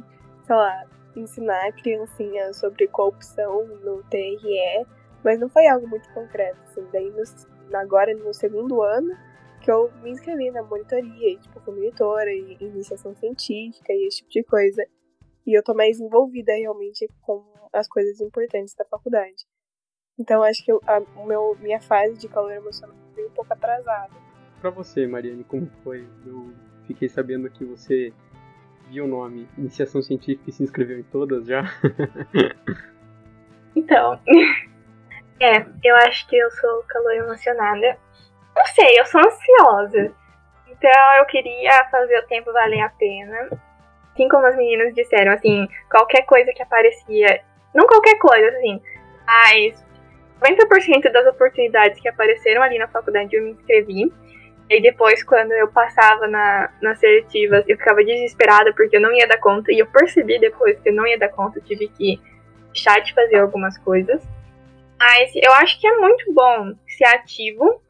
sei 0.45 0.55
lá, 0.55 0.85
ensinar 1.15 1.67
a 1.67 1.71
criancinha 1.71 2.53
sobre 2.53 2.87
corrupção 2.87 3.65
no 3.65 4.03
TRE, 4.03 4.85
mas 5.23 5.39
não 5.39 5.49
foi 5.49 5.67
algo 5.67 5.87
muito 5.87 6.11
concreto, 6.13 6.59
assim. 6.63 6.85
Daí, 6.91 7.09
no, 7.11 7.77
agora, 7.77 8.13
no 8.13 8.33
segundo 8.33 8.81
ano, 8.81 9.15
que 9.61 9.71
eu 9.71 9.91
me 10.01 10.11
inscrevi 10.11 10.51
na 10.51 10.63
monitoria, 10.63 11.31
e, 11.31 11.37
tipo, 11.37 11.59
fui 11.61 11.73
monitora 11.73 12.31
em 12.31 12.57
iniciação 12.59 13.15
científica 13.15 13.93
e 13.93 14.07
esse 14.07 14.17
tipo 14.17 14.29
de 14.29 14.43
coisa. 14.43 14.85
E 15.45 15.57
eu 15.57 15.63
tô 15.63 15.73
mais 15.73 15.99
envolvida 15.99 16.53
realmente 16.53 17.07
com 17.21 17.43
as 17.73 17.87
coisas 17.87 18.19
importantes 18.21 18.75
da 18.75 18.85
faculdade. 18.85 19.45
Então 20.17 20.43
acho 20.43 20.63
que 20.63 20.71
eu, 20.71 20.79
a 20.85 20.99
meu, 21.25 21.57
minha 21.59 21.81
fase 21.81 22.17
de 22.17 22.27
calor 22.27 22.51
emocional 22.51 22.95
foi 23.13 23.25
um 23.25 23.31
pouco 23.31 23.51
atrasada. 23.51 24.13
Para 24.61 24.69
você, 24.69 25.07
Mariane, 25.07 25.43
como 25.43 25.67
foi? 25.83 26.07
Eu 26.25 26.53
fiquei 26.85 27.09
sabendo 27.09 27.49
que 27.49 27.65
você 27.65 28.13
viu 28.89 29.05
o 29.05 29.07
nome 29.07 29.47
Iniciação 29.57 30.01
Científica 30.01 30.49
e 30.49 30.53
se 30.53 30.63
inscreveu 30.63 30.99
em 30.99 31.03
todas 31.03 31.47
já. 31.47 31.63
então, 33.75 34.19
é, 35.43 35.65
eu 35.83 35.95
acho 35.97 36.27
que 36.27 36.37
eu 36.37 36.49
sou 36.51 36.83
calor 36.87 37.13
emocionada. 37.13 37.97
Não 38.55 38.65
sei, 38.67 38.99
eu 38.99 39.05
sou 39.05 39.21
ansiosa. 39.21 40.11
Então 40.67 41.13
eu 41.17 41.25
queria 41.25 41.85
fazer 41.89 42.17
o 42.19 42.27
tempo 42.27 42.51
valer 42.53 42.81
a 42.81 42.89
pena. 42.89 43.49
Assim 44.13 44.27
como 44.29 44.45
as 44.45 44.55
meninas 44.55 44.93
disseram, 44.93 45.31
assim, 45.31 45.67
qualquer 45.89 46.23
coisa 46.23 46.51
que 46.53 46.61
aparecia 46.61 47.41
não 47.73 47.87
qualquer 47.87 48.17
coisa, 48.19 48.47
assim, 48.49 48.79
mas 49.25 49.83
90% 50.41 51.11
das 51.11 51.25
oportunidades 51.25 51.99
que 51.99 52.07
apareceram 52.07 52.61
ali 52.61 52.77
na 52.77 52.87
faculdade 52.87 53.35
eu 53.35 53.43
me 53.43 53.51
inscrevi. 53.51 54.13
E 54.69 54.81
depois, 54.81 55.23
quando 55.23 55.51
eu 55.51 55.67
passava 55.67 56.27
na, 56.27 56.69
nas 56.81 56.99
seletivas, 56.99 57.65
eu 57.67 57.77
ficava 57.77 58.03
desesperada 58.03 58.73
porque 58.73 58.95
eu 58.95 59.01
não 59.01 59.11
ia 59.11 59.27
dar 59.27 59.39
conta. 59.39 59.71
E 59.71 59.79
eu 59.79 59.87
percebi 59.87 60.39
depois 60.39 60.79
que 60.79 60.89
eu 60.89 60.93
não 60.93 61.05
ia 61.05 61.17
dar 61.17 61.29
conta, 61.29 61.59
eu 61.59 61.63
tive 61.63 61.87
que 61.89 62.19
deixar 62.71 62.99
de 62.99 63.13
fazer 63.13 63.37
algumas 63.37 63.77
coisas. 63.79 64.21
Mas 65.03 65.31
eu 65.35 65.51
acho 65.53 65.79
que 65.79 65.87
é 65.87 65.97
muito 65.97 66.33
bom 66.33 66.73
ser 66.87 67.05
ativo, 67.05 67.81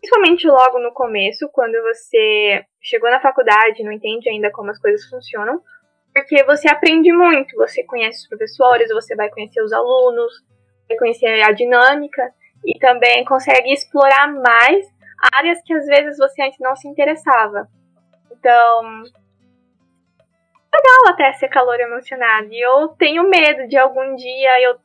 principalmente 0.00 0.46
logo 0.46 0.78
no 0.78 0.92
começo, 0.92 1.48
quando 1.52 1.80
você 1.82 2.64
chegou 2.80 3.10
na 3.10 3.20
faculdade, 3.20 3.84
não 3.84 3.92
entende 3.92 4.28
ainda 4.28 4.50
como 4.50 4.70
as 4.70 4.78
coisas 4.80 5.04
funcionam 5.08 5.62
porque 6.12 6.42
você 6.44 6.68
aprende 6.68 7.12
muito, 7.12 7.56
você 7.56 7.84
conhece 7.84 8.22
os 8.22 8.28
professores, 8.28 8.88
você 8.88 9.14
vai 9.14 9.30
conhecer 9.30 9.62
os 9.62 9.72
alunos, 9.72 10.32
vai 10.88 10.96
conhecer 10.96 11.42
a 11.42 11.52
dinâmica 11.52 12.32
e 12.64 12.78
também 12.78 13.24
consegue 13.24 13.72
explorar 13.72 14.28
mais 14.28 14.86
áreas 15.34 15.60
que 15.64 15.72
às 15.72 15.86
vezes 15.86 16.18
você 16.18 16.42
antes 16.42 16.58
não 16.58 16.74
se 16.74 16.88
interessava. 16.88 17.68
Então, 18.32 19.02
legal 20.74 21.08
até 21.08 21.32
ser 21.34 21.48
calor 21.48 21.78
emocionado. 21.78 22.48
E 22.50 22.60
eu 22.60 22.88
tenho 22.88 23.28
medo 23.28 23.68
de 23.68 23.76
algum 23.76 24.16
dia 24.16 24.60
eu 24.62 24.76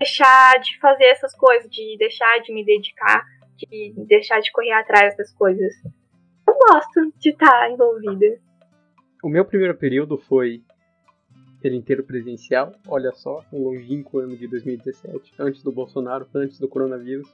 deixar 0.00 0.58
de 0.60 0.78
fazer 0.78 1.04
essas 1.04 1.34
coisas, 1.34 1.70
de 1.70 1.96
deixar 1.98 2.40
de 2.40 2.52
me 2.52 2.64
dedicar, 2.64 3.22
de 3.56 3.92
deixar 4.06 4.40
de 4.40 4.50
correr 4.50 4.72
atrás 4.72 5.14
das 5.16 5.32
coisas. 5.34 5.74
Eu 6.48 6.54
gosto 6.54 7.12
de 7.18 7.30
estar 7.30 7.70
envolvida. 7.70 8.40
O 9.22 9.28
meu 9.28 9.44
primeiro 9.44 9.76
período 9.76 10.16
foi 10.16 10.62
ele 11.62 11.76
inteiro 11.76 12.02
presencial, 12.02 12.72
olha 12.88 13.12
só, 13.12 13.44
um 13.52 13.62
longínquo 13.64 14.18
ano 14.18 14.34
de 14.34 14.48
2017, 14.48 15.34
antes 15.38 15.62
do 15.62 15.70
Bolsonaro, 15.70 16.26
antes 16.34 16.58
do 16.58 16.66
coronavírus. 16.66 17.28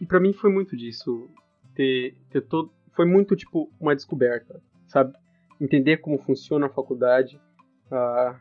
E 0.00 0.06
para 0.06 0.20
mim 0.20 0.32
foi 0.32 0.52
muito 0.52 0.76
disso, 0.76 1.28
ter, 1.74 2.14
ter 2.30 2.42
todo, 2.42 2.70
foi 2.94 3.04
muito 3.04 3.34
tipo 3.34 3.68
uma 3.80 3.96
descoberta, 3.96 4.62
sabe? 4.86 5.12
Entender 5.60 5.96
como 5.96 6.18
funciona 6.18 6.66
a 6.66 6.70
faculdade, 6.70 7.40
uh, 7.86 8.36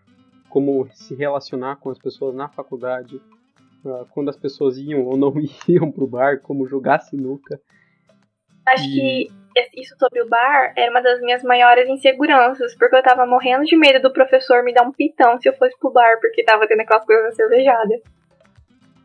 como 0.47 0.87
se 0.93 1.15
relacionar 1.15 1.77
com 1.77 1.89
as 1.89 1.97
pessoas 1.97 2.35
na 2.35 2.47
faculdade, 2.47 3.19
uh, 3.85 4.05
quando 4.11 4.29
as 4.29 4.37
pessoas 4.37 4.77
iam 4.77 5.05
ou 5.05 5.17
não 5.17 5.33
iam 5.67 5.91
pro 5.91 6.07
bar, 6.07 6.41
como 6.41 6.67
jogar 6.67 6.99
sinuca. 6.99 7.59
Acho 8.65 8.85
e... 8.85 9.27
que 9.27 9.45
isso 9.75 9.95
sobre 9.97 10.21
o 10.21 10.27
bar 10.27 10.73
era 10.75 10.91
uma 10.91 11.01
das 11.01 11.21
minhas 11.21 11.43
maiores 11.43 11.87
inseguranças, 11.87 12.75
porque 12.75 12.95
eu 12.95 13.03
tava 13.03 13.25
morrendo 13.25 13.63
de 13.63 13.77
medo 13.77 14.01
do 14.01 14.11
professor 14.11 14.63
me 14.63 14.73
dar 14.73 14.83
um 14.83 14.91
pitão 14.91 15.39
se 15.39 15.47
eu 15.47 15.53
fosse 15.53 15.77
pro 15.79 15.91
bar, 15.91 16.19
porque 16.19 16.43
tava 16.43 16.67
tendo 16.67 16.81
aquelas 16.81 17.05
coisas 17.05 17.35
cervejadas. 17.35 18.01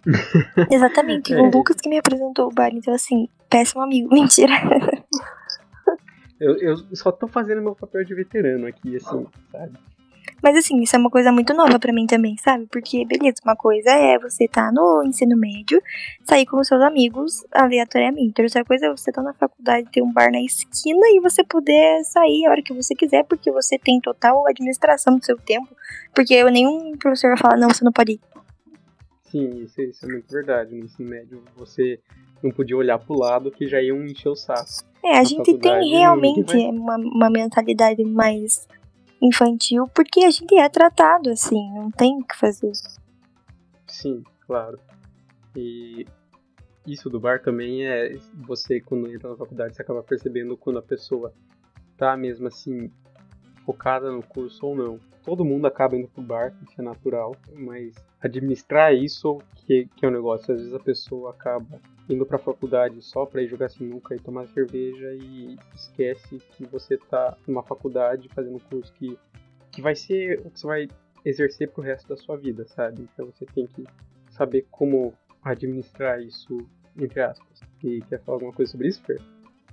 Exatamente, 0.70 1.34
é. 1.34 1.40
o 1.40 1.50
Lucas 1.50 1.76
que 1.76 1.88
me 1.88 1.98
apresentou 1.98 2.48
o 2.48 2.54
bar, 2.54 2.70
então 2.72 2.94
assim, 2.94 3.28
péssimo 3.48 3.82
amigo, 3.82 4.08
mentira. 4.14 4.52
Eu, 6.40 6.56
eu 6.56 6.76
só 6.94 7.12
tô 7.12 7.28
fazendo 7.28 7.60
meu 7.60 7.74
papel 7.74 8.02
de 8.04 8.14
veterano 8.14 8.66
aqui, 8.66 8.96
assim, 8.96 9.26
sabe? 9.52 9.78
Mas 10.42 10.56
assim, 10.56 10.80
isso 10.80 10.96
é 10.96 10.98
uma 10.98 11.10
coisa 11.10 11.30
muito 11.30 11.52
nova 11.52 11.78
para 11.78 11.92
mim 11.92 12.06
também, 12.06 12.36
sabe? 12.38 12.66
Porque, 12.66 13.04
beleza, 13.04 13.36
uma 13.44 13.56
coisa 13.56 13.90
é 13.90 14.18
você 14.18 14.48
tá 14.48 14.72
no 14.72 15.02
ensino 15.04 15.36
médio, 15.36 15.82
sair 16.24 16.46
com 16.46 16.58
os 16.58 16.66
seus 16.66 16.80
amigos 16.82 17.44
aleatoriamente. 17.52 18.40
Outra 18.40 18.64
coisa 18.64 18.86
é 18.86 18.90
você 18.90 19.12
tá 19.12 19.22
na 19.22 19.34
faculdade, 19.34 19.90
ter 19.90 20.02
um 20.02 20.12
bar 20.12 20.30
na 20.32 20.40
esquina 20.40 21.06
e 21.08 21.20
você 21.20 21.44
poder 21.44 22.02
sair 22.04 22.46
a 22.46 22.50
hora 22.50 22.62
que 22.62 22.72
você 22.72 22.94
quiser, 22.94 23.24
porque 23.24 23.50
você 23.50 23.78
tem 23.78 24.00
total 24.00 24.46
administração 24.46 25.16
do 25.16 25.24
seu 25.24 25.36
tempo. 25.36 25.68
Porque 26.14 26.42
nenhum 26.44 26.96
professor 26.96 27.28
vai 27.28 27.38
falar, 27.38 27.56
não, 27.56 27.68
você 27.68 27.84
não 27.84 27.92
pode 27.92 28.12
ir. 28.12 28.20
Sim, 29.30 29.62
isso, 29.62 29.80
isso 29.80 30.06
é 30.06 30.08
muito 30.08 30.32
verdade. 30.32 30.74
No 30.74 30.84
ensino 30.84 31.08
médio 31.08 31.42
você 31.56 32.00
não 32.42 32.50
podia 32.50 32.76
olhar 32.76 32.98
pro 32.98 33.18
lado 33.18 33.50
que 33.50 33.66
já 33.66 33.80
iam 33.80 34.02
encher 34.04 34.28
o 34.28 34.34
saco. 34.34 34.88
É, 35.04 35.18
a 35.18 35.24
gente 35.24 35.56
tem 35.58 35.90
realmente 35.90 36.52
vai... 36.52 36.66
uma, 36.66 36.96
uma 36.96 37.30
mentalidade 37.30 38.02
mais 38.04 38.66
infantil 39.20 39.86
porque 39.94 40.24
a 40.24 40.30
gente 40.30 40.56
é 40.56 40.68
tratado 40.68 41.30
assim, 41.30 41.72
não 41.72 41.90
tem 41.90 42.18
o 42.18 42.24
que 42.24 42.36
fazer. 42.36 42.72
Sim, 43.86 44.22
claro. 44.46 44.78
E 45.54 46.06
isso 46.86 47.10
do 47.10 47.20
bar 47.20 47.42
também 47.42 47.86
é 47.86 48.16
você 48.46 48.80
quando 48.80 49.12
entra 49.12 49.30
na 49.30 49.36
faculdade 49.36 49.74
você 49.74 49.82
acaba 49.82 50.02
percebendo 50.02 50.56
quando 50.56 50.78
a 50.78 50.82
pessoa 50.82 51.32
tá 51.96 52.16
mesmo 52.16 52.46
assim 52.46 52.90
focada 53.64 54.10
no 54.10 54.22
curso 54.22 54.66
ou 54.66 54.76
não. 54.76 55.09
Todo 55.24 55.44
mundo 55.44 55.66
acaba 55.66 55.96
indo 55.96 56.08
pro 56.08 56.22
bar, 56.22 56.54
isso 56.62 56.80
é 56.80 56.82
natural, 56.82 57.36
mas 57.52 57.94
administrar 58.20 58.94
isso 58.94 59.38
que, 59.54 59.86
que 59.96 60.04
é 60.04 60.08
o 60.08 60.10
um 60.10 60.14
negócio. 60.14 60.52
Às 60.52 60.60
vezes 60.60 60.74
a 60.74 60.80
pessoa 60.80 61.30
acaba 61.30 61.80
indo 62.08 62.26
pra 62.26 62.38
faculdade 62.38 63.00
só 63.02 63.24
pra 63.24 63.42
ir 63.42 63.48
jogar 63.48 63.68
sinuca 63.68 64.14
e 64.14 64.18
tomar 64.18 64.48
cerveja 64.48 65.12
e 65.14 65.56
esquece 65.74 66.38
que 66.56 66.64
você 66.66 66.96
tá 66.96 67.36
numa 67.46 67.62
faculdade 67.62 68.28
fazendo 68.34 68.56
um 68.56 68.60
curso 68.60 68.92
que, 68.94 69.18
que 69.70 69.80
vai 69.80 69.94
ser 69.94 70.40
o 70.40 70.50
que 70.50 70.58
você 70.58 70.66
vai 70.66 70.88
exercer 71.24 71.70
pro 71.70 71.82
resto 71.82 72.08
da 72.08 72.16
sua 72.16 72.36
vida, 72.36 72.66
sabe? 72.66 73.08
Então 73.12 73.26
você 73.26 73.44
tem 73.46 73.66
que 73.66 73.84
saber 74.30 74.66
como 74.70 75.12
administrar 75.42 76.20
isso, 76.20 76.58
entre 76.96 77.20
aspas. 77.20 77.60
E 77.82 78.00
quer 78.02 78.20
falar 78.22 78.36
alguma 78.36 78.52
coisa 78.52 78.72
sobre 78.72 78.88
isso, 78.88 79.02
Fer? 79.04 79.20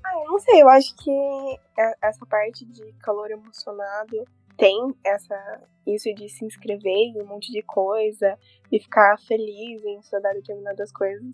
Ah, 0.04 0.24
eu 0.24 0.32
não 0.32 0.40
sei, 0.40 0.62
eu 0.62 0.70
acho 0.70 0.96
que 0.98 1.60
essa 2.02 2.26
parte 2.26 2.66
de 2.66 2.94
calor 3.00 3.32
emocionado 3.32 4.26
tem 4.58 4.94
essa 5.06 5.62
isso 5.86 6.14
de 6.14 6.28
se 6.28 6.44
inscrever 6.44 6.92
em 6.92 7.22
um 7.22 7.26
monte 7.26 7.52
de 7.52 7.62
coisa 7.62 8.38
e 8.72 8.80
ficar 8.80 9.18
feliz 9.20 9.84
em 9.86 10.00
estudar 10.00 10.34
determinadas 10.34 10.92
coisas. 10.92 11.32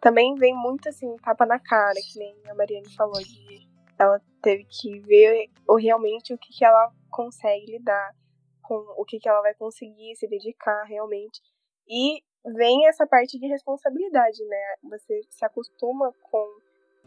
Também 0.00 0.34
vem 0.34 0.54
muito 0.54 0.88
assim, 0.88 1.16
tapa 1.16 1.46
na 1.46 1.58
cara, 1.58 1.94
que 1.94 2.18
nem 2.18 2.36
a 2.48 2.54
Mariane 2.54 2.94
falou, 2.94 3.20
de 3.20 3.66
ela 3.98 4.20
teve 4.42 4.64
que 4.64 5.00
ver 5.00 5.50
o, 5.66 5.76
realmente 5.76 6.32
o 6.32 6.38
que, 6.38 6.52
que 6.56 6.64
ela 6.64 6.92
consegue 7.10 7.72
lidar 7.72 8.14
com 8.62 8.76
o 8.96 9.04
que, 9.04 9.18
que 9.18 9.28
ela 9.28 9.40
vai 9.40 9.54
conseguir 9.54 10.14
se 10.14 10.28
dedicar 10.28 10.84
realmente. 10.84 11.40
E 11.88 12.22
vem 12.44 12.86
essa 12.86 13.06
parte 13.06 13.38
de 13.38 13.46
responsabilidade, 13.46 14.44
né? 14.44 14.74
Você 14.84 15.20
se 15.30 15.44
acostuma 15.44 16.12
com 16.30 16.46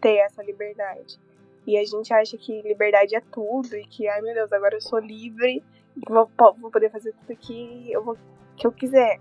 ter 0.01 0.17
essa 0.17 0.43
liberdade. 0.43 1.17
E 1.65 1.77
a 1.77 1.85
gente 1.85 2.13
acha 2.13 2.37
que 2.37 2.61
liberdade 2.61 3.15
é 3.15 3.21
tudo 3.21 3.75
e 3.75 3.85
que, 3.85 4.07
ai 4.07 4.21
meu 4.21 4.33
Deus, 4.33 4.51
agora 4.51 4.75
eu 4.75 4.81
sou 4.81 4.99
livre, 4.99 5.63
vou, 6.07 6.29
vou 6.57 6.71
poder 6.71 6.89
fazer 6.89 7.13
tudo 7.13 7.37
que 7.37 7.91
eu, 7.91 8.03
vou, 8.03 8.17
que 8.55 8.65
eu 8.65 8.71
quiser. 8.71 9.19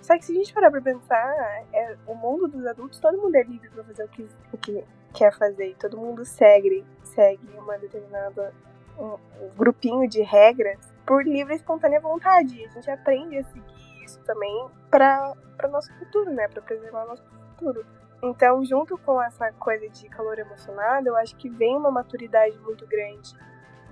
Só 0.00 0.16
que 0.16 0.24
se 0.24 0.32
a 0.32 0.34
gente 0.34 0.52
parar 0.52 0.70
pra 0.70 0.80
pensar, 0.80 1.64
é, 1.72 1.96
o 2.06 2.14
mundo 2.14 2.48
dos 2.48 2.64
adultos, 2.66 2.98
todo 2.98 3.20
mundo 3.20 3.34
é 3.34 3.42
livre 3.42 3.68
pra 3.70 3.84
fazer 3.84 4.04
o 4.04 4.08
que, 4.08 4.28
o 4.52 4.58
que 4.58 4.84
quer 5.14 5.36
fazer. 5.36 5.70
E 5.70 5.74
todo 5.74 5.98
mundo 5.98 6.24
segue, 6.24 6.84
segue 7.04 7.46
uma 7.56 7.78
determinada. 7.78 8.54
Um, 8.98 9.16
um 9.44 9.48
grupinho 9.56 10.08
de 10.08 10.22
regras 10.22 10.80
por 11.06 11.24
livre 11.24 11.54
e 11.54 11.56
espontânea 11.56 12.00
vontade. 12.00 12.60
E 12.60 12.64
a 12.64 12.68
gente 12.68 12.90
aprende 12.90 13.38
a 13.38 13.44
seguir 13.44 14.04
isso 14.04 14.18
também 14.24 14.66
para 14.90 15.34
o 15.64 15.68
nosso 15.68 15.92
futuro, 15.98 16.32
né? 16.32 16.48
Para 16.48 16.62
preservar 16.62 17.04
o 17.04 17.08
nosso 17.08 17.24
futuro. 17.24 17.86
Então, 18.22 18.64
junto 18.64 18.98
com 18.98 19.22
essa 19.22 19.52
coisa 19.52 19.88
de 19.88 20.08
calor 20.08 20.38
emocionado, 20.38 21.08
eu 21.08 21.16
acho 21.16 21.36
que 21.36 21.48
vem 21.48 21.76
uma 21.76 21.90
maturidade 21.90 22.58
muito 22.58 22.86
grande 22.86 23.32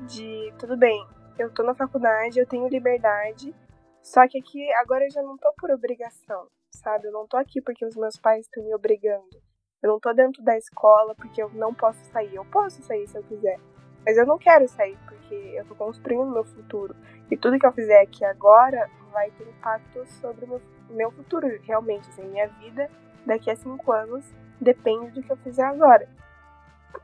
de 0.07 0.53
tudo 0.59 0.77
bem, 0.77 1.07
eu 1.39 1.51
tô 1.53 1.63
na 1.63 1.75
faculdade, 1.75 2.39
eu 2.39 2.47
tenho 2.47 2.69
liberdade, 2.69 3.55
só 4.03 4.27
que 4.27 4.39
aqui 4.39 4.73
agora 4.75 5.05
eu 5.05 5.11
já 5.11 5.23
não 5.23 5.37
tô 5.37 5.53
por 5.59 5.71
obrigação, 5.71 6.49
sabe? 6.71 7.09
Eu 7.09 7.13
não 7.13 7.27
tô 7.27 7.37
aqui 7.37 7.61
porque 7.61 7.85
os 7.85 7.97
meus 7.97 8.17
pais 8.17 8.47
estão 8.47 8.65
me 8.65 8.75
obrigando. 8.75 9.43
Eu 9.83 9.91
não 9.91 10.01
tô 10.01 10.13
dentro 10.13 10.43
da 10.43 10.57
escola 10.57 11.15
porque 11.15 11.43
eu 11.43 11.51
não 11.51 11.75
posso 11.75 12.03
sair. 12.07 12.35
Eu 12.35 12.45
posso 12.47 12.83
sair 12.83 13.07
se 13.07 13.19
eu 13.19 13.23
quiser, 13.25 13.59
mas 14.05 14.17
eu 14.17 14.25
não 14.25 14.39
quero 14.39 14.67
sair 14.69 14.97
porque 15.07 15.35
eu 15.35 15.65
tô 15.67 15.75
construindo 15.75 16.31
meu 16.31 16.45
futuro. 16.45 16.97
E 17.31 17.37
tudo 17.37 17.59
que 17.59 17.67
eu 17.67 17.73
fizer 17.73 18.01
aqui 18.01 18.25
agora 18.25 18.89
vai 19.13 19.31
ter 19.33 19.49
impacto 19.49 20.07
sobre 20.07 20.45
o 20.45 20.49
meu, 20.49 20.63
meu 20.91 21.11
futuro, 21.11 21.47
realmente, 21.63 22.09
assim, 22.09 22.23
minha 22.29 22.49
vida 22.49 22.89
daqui 23.27 23.51
a 23.51 23.57
cinco 23.57 23.93
anos 23.93 24.25
depende 24.61 25.11
do 25.11 25.23
que 25.23 25.31
eu 25.31 25.37
fizer 25.39 25.65
agora. 25.65 26.09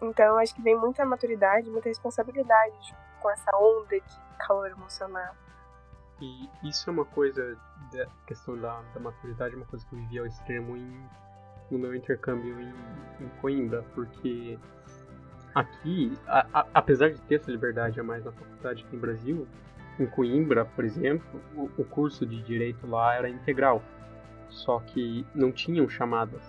Então, 0.00 0.38
acho 0.38 0.54
que 0.54 0.62
vem 0.62 0.76
muita 0.76 1.04
maturidade, 1.04 1.68
muita 1.68 1.88
responsabilidade 1.88 2.96
com 3.20 3.30
essa 3.30 3.50
onda 3.56 4.00
de 4.00 4.20
calor 4.38 4.70
emocional. 4.70 5.34
E 6.20 6.48
isso 6.68 6.88
é 6.88 6.92
uma 6.92 7.04
coisa, 7.04 7.58
da 7.92 8.06
questão 8.26 8.56
da, 8.56 8.80
da 8.94 9.00
maturidade, 9.00 9.56
uma 9.56 9.66
coisa 9.66 9.84
que 9.86 9.94
eu 9.94 9.98
vivi 9.98 10.18
ao 10.18 10.26
extremo 10.26 10.76
em, 10.76 11.04
no 11.70 11.78
meu 11.78 11.94
intercâmbio 11.94 12.60
em, 12.60 12.72
em 13.20 13.28
Coimbra, 13.40 13.84
porque 13.94 14.58
aqui, 15.54 16.16
a, 16.26 16.46
a, 16.52 16.66
apesar 16.74 17.10
de 17.10 17.20
ter 17.22 17.36
essa 17.36 17.50
liberdade 17.50 17.98
a 17.98 18.04
mais 18.04 18.24
na 18.24 18.32
faculdade 18.32 18.84
aqui 18.84 18.94
no 18.94 19.00
Brasil, 19.00 19.48
em 19.98 20.06
Coimbra, 20.06 20.64
por 20.64 20.84
exemplo, 20.84 21.40
o, 21.54 21.70
o 21.76 21.84
curso 21.84 22.24
de 22.24 22.40
direito 22.42 22.86
lá 22.86 23.14
era 23.14 23.28
integral. 23.28 23.82
Só 24.52 24.78
que 24.80 25.26
não 25.34 25.50
tinham 25.50 25.88
chamadas. 25.88 26.42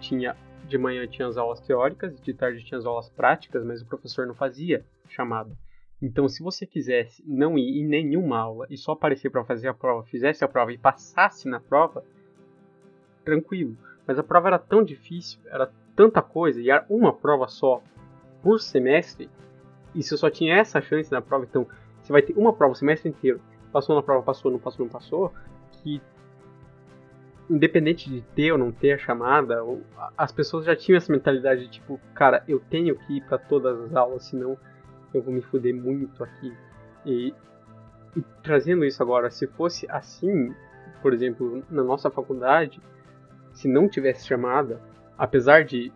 Tinha 0.00 0.36
de 0.66 0.78
manhã 0.78 1.06
tinha 1.06 1.28
as 1.28 1.36
aulas 1.36 1.60
teóricas, 1.60 2.20
de 2.20 2.32
tarde 2.32 2.64
tinha 2.64 2.78
as 2.78 2.86
aulas 2.86 3.08
práticas, 3.10 3.64
mas 3.64 3.82
o 3.82 3.86
professor 3.86 4.26
não 4.26 4.34
fazia 4.34 4.84
chamada. 5.08 5.56
Então, 6.00 6.28
se 6.28 6.42
você 6.42 6.66
quisesse 6.66 7.22
não 7.26 7.58
ir 7.58 7.80
em 7.80 7.86
nenhuma 7.86 8.38
aula 8.38 8.66
e 8.70 8.76
só 8.76 8.92
aparecer 8.92 9.30
para 9.30 9.44
fazer 9.44 9.68
a 9.68 9.74
prova, 9.74 10.02
fizesse 10.04 10.42
a 10.44 10.48
prova 10.48 10.72
e 10.72 10.78
passasse 10.78 11.48
na 11.48 11.60
prova, 11.60 12.04
tranquilo. 13.24 13.76
Mas 14.06 14.18
a 14.18 14.22
prova 14.22 14.48
era 14.48 14.58
tão 14.58 14.82
difícil, 14.82 15.38
era 15.46 15.70
tanta 15.94 16.22
coisa, 16.22 16.60
e 16.60 16.70
era 16.70 16.84
uma 16.88 17.12
prova 17.12 17.46
só 17.46 17.82
por 18.42 18.60
semestre, 18.60 19.30
e 19.94 20.02
você 20.02 20.16
só 20.16 20.28
tinha 20.30 20.56
essa 20.56 20.80
chance 20.80 21.12
na 21.12 21.20
prova, 21.20 21.44
então 21.44 21.68
você 22.02 22.12
vai 22.12 22.22
ter 22.22 22.36
uma 22.36 22.52
prova 22.52 22.72
o 22.72 22.76
semestre 22.76 23.08
inteiro. 23.08 23.40
Passou 23.70 23.94
na 23.94 24.02
prova, 24.02 24.22
passou, 24.22 24.50
não 24.50 24.58
passou, 24.58 24.84
não 24.84 24.92
passou, 24.92 25.32
que 25.70 26.00
independente 27.50 28.08
de 28.08 28.22
ter 28.34 28.52
ou 28.52 28.58
não 28.58 28.70
ter 28.72 28.92
a 28.92 28.98
chamada, 28.98 29.58
as 30.16 30.32
pessoas 30.32 30.64
já 30.64 30.76
tinham 30.76 30.96
essa 30.96 31.12
mentalidade 31.12 31.62
de 31.62 31.70
tipo, 31.70 32.00
cara, 32.14 32.44
eu 32.46 32.60
tenho 32.60 32.96
que 32.96 33.16
ir 33.16 33.24
para 33.24 33.38
todas 33.38 33.78
as 33.80 33.94
aulas, 33.94 34.24
senão 34.24 34.56
eu 35.12 35.22
vou 35.22 35.32
me 35.32 35.42
fuder 35.42 35.74
muito 35.74 36.22
aqui. 36.22 36.52
E, 37.04 37.34
e 38.16 38.22
trazendo 38.42 38.84
isso 38.84 39.02
agora, 39.02 39.30
se 39.30 39.46
fosse 39.46 39.86
assim, 39.90 40.54
por 41.00 41.12
exemplo, 41.12 41.62
na 41.70 41.82
nossa 41.82 42.10
faculdade, 42.10 42.80
se 43.52 43.68
não 43.68 43.88
tivesse 43.88 44.26
chamada, 44.26 44.80
apesar 45.18 45.64
de 45.64 45.92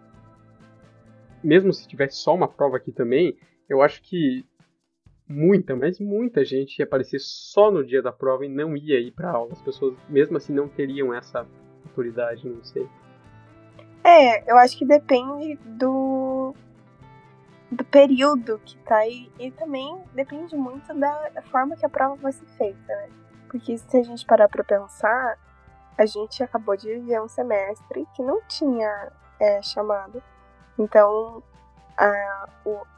mesmo 1.42 1.72
se 1.72 1.86
tivesse 1.86 2.16
só 2.16 2.34
uma 2.34 2.48
prova 2.48 2.76
aqui 2.76 2.90
também, 2.90 3.36
eu 3.68 3.80
acho 3.80 4.02
que 4.02 4.44
muita, 5.28 5.74
mas 5.74 5.98
muita 5.98 6.44
gente 6.44 6.78
ia 6.78 6.84
aparecer 6.84 7.18
só 7.20 7.70
no 7.70 7.84
dia 7.84 8.02
da 8.02 8.12
prova 8.12 8.44
e 8.44 8.48
não 8.48 8.76
ia 8.76 9.00
ir 9.00 9.12
para 9.12 9.30
aula. 9.30 9.52
As 9.52 9.62
pessoas, 9.62 9.94
mesmo 10.08 10.36
assim, 10.36 10.52
não 10.52 10.68
teriam 10.68 11.12
essa 11.12 11.46
autoridade, 11.84 12.48
não 12.48 12.62
sei. 12.64 12.88
É, 14.04 14.50
eu 14.50 14.56
acho 14.56 14.78
que 14.78 14.84
depende 14.84 15.56
do 15.64 16.54
do 17.70 17.84
período 17.84 18.60
que 18.64 18.76
tá 18.78 18.98
aí 18.98 19.30
e 19.40 19.50
também 19.50 20.00
depende 20.14 20.56
muito 20.56 20.94
da, 20.94 21.42
forma 21.50 21.76
que 21.76 21.84
a 21.84 21.88
prova 21.88 22.14
vai 22.14 22.30
ser 22.32 22.46
feita, 22.56 22.86
né? 22.86 23.08
Porque 23.48 23.76
se 23.76 23.96
a 23.96 24.02
gente 24.02 24.24
parar 24.24 24.48
para 24.48 24.62
pensar, 24.62 25.36
a 25.98 26.06
gente 26.06 26.42
acabou 26.42 26.76
de 26.76 26.88
viver 26.88 27.20
um 27.20 27.28
semestre 27.28 28.06
que 28.14 28.22
não 28.22 28.40
tinha 28.48 29.12
é, 29.40 29.60
chamado. 29.62 30.22
Então, 30.78 31.42
a, 31.96 32.48